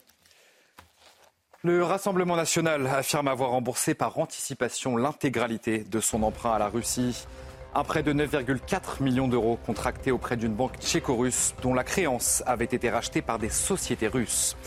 Le 1.65 1.81
Rassemblement 1.81 2.35
national 2.35 2.87
affirme 2.87 3.29
avoir 3.29 3.51
remboursé 3.51 3.93
par 3.93 4.19
anticipation 4.19 4.97
l'intégralité 4.97 5.85
de 5.89 6.01
son 6.01 6.21
emprunt 6.23 6.51
à 6.51 6.59
la 6.59 6.67
Russie. 6.67 7.25
Un 7.73 7.85
prêt 7.85 8.03
de 8.03 8.11
9,4 8.11 9.01
millions 9.01 9.29
d'euros 9.29 9.57
contracté 9.65 10.11
auprès 10.11 10.35
d'une 10.35 10.53
banque 10.53 10.77
tchéco-russe 10.81 11.55
dont 11.61 11.73
la 11.73 11.85
créance 11.85 12.43
avait 12.45 12.65
été 12.65 12.89
rachetée 12.89 13.21
par 13.21 13.39
des 13.39 13.47
sociétés 13.47 14.09
russes. 14.09 14.57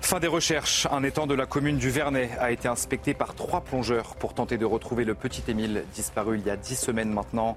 Fin 0.00 0.18
des 0.18 0.26
recherches. 0.26 0.88
Un 0.90 1.04
étang 1.04 1.28
de 1.28 1.34
la 1.34 1.46
commune 1.46 1.78
du 1.78 1.90
Vernet 1.90 2.30
a 2.40 2.50
été 2.50 2.66
inspecté 2.66 3.14
par 3.14 3.36
trois 3.36 3.60
plongeurs 3.60 4.16
pour 4.16 4.34
tenter 4.34 4.58
de 4.58 4.64
retrouver 4.64 5.04
le 5.04 5.14
petit 5.14 5.44
Émile, 5.46 5.84
disparu 5.94 6.40
il 6.40 6.44
y 6.44 6.50
a 6.50 6.56
dix 6.56 6.74
semaines 6.74 7.12
maintenant. 7.12 7.56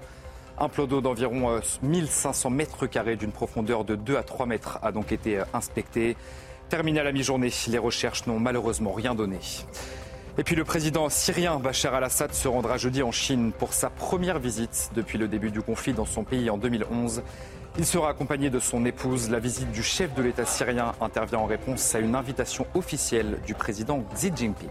Un 0.58 0.68
plot 0.68 0.86
d'eau 0.86 1.00
d'environ 1.00 1.60
1500 1.82 2.48
euh, 2.48 2.54
mètres 2.54 2.86
carrés 2.86 3.16
d'une 3.16 3.32
profondeur 3.32 3.84
de 3.84 3.96
2 3.96 4.16
à 4.16 4.22
3 4.22 4.46
mètres 4.46 4.78
a 4.82 4.92
donc 4.92 5.10
été 5.10 5.40
euh, 5.40 5.44
inspecté. 5.54 6.16
Terminé 6.70 7.00
à 7.00 7.02
la 7.02 7.10
mi-journée, 7.10 7.50
les 7.66 7.78
recherches 7.78 8.28
n'ont 8.28 8.38
malheureusement 8.38 8.92
rien 8.92 9.16
donné. 9.16 9.40
Et 10.38 10.44
puis 10.44 10.54
le 10.54 10.62
président 10.62 11.08
syrien 11.08 11.58
Bachar 11.58 11.94
al-Assad 11.94 12.32
se 12.32 12.46
rendra 12.46 12.76
jeudi 12.76 13.02
en 13.02 13.10
Chine 13.10 13.50
pour 13.50 13.72
sa 13.72 13.90
première 13.90 14.38
visite 14.38 14.92
depuis 14.94 15.18
le 15.18 15.26
début 15.26 15.50
du 15.50 15.62
conflit 15.62 15.94
dans 15.94 16.04
son 16.04 16.22
pays 16.22 16.48
en 16.48 16.58
2011. 16.58 17.24
Il 17.76 17.84
sera 17.84 18.10
accompagné 18.10 18.50
de 18.50 18.60
son 18.60 18.84
épouse. 18.86 19.30
La 19.30 19.40
visite 19.40 19.72
du 19.72 19.82
chef 19.82 20.14
de 20.14 20.22
l'État 20.22 20.46
syrien 20.46 20.92
intervient 21.00 21.40
en 21.40 21.46
réponse 21.46 21.92
à 21.96 21.98
une 21.98 22.14
invitation 22.14 22.64
officielle 22.74 23.38
du 23.44 23.54
président 23.54 24.04
Xi 24.14 24.30
Jinping. 24.32 24.68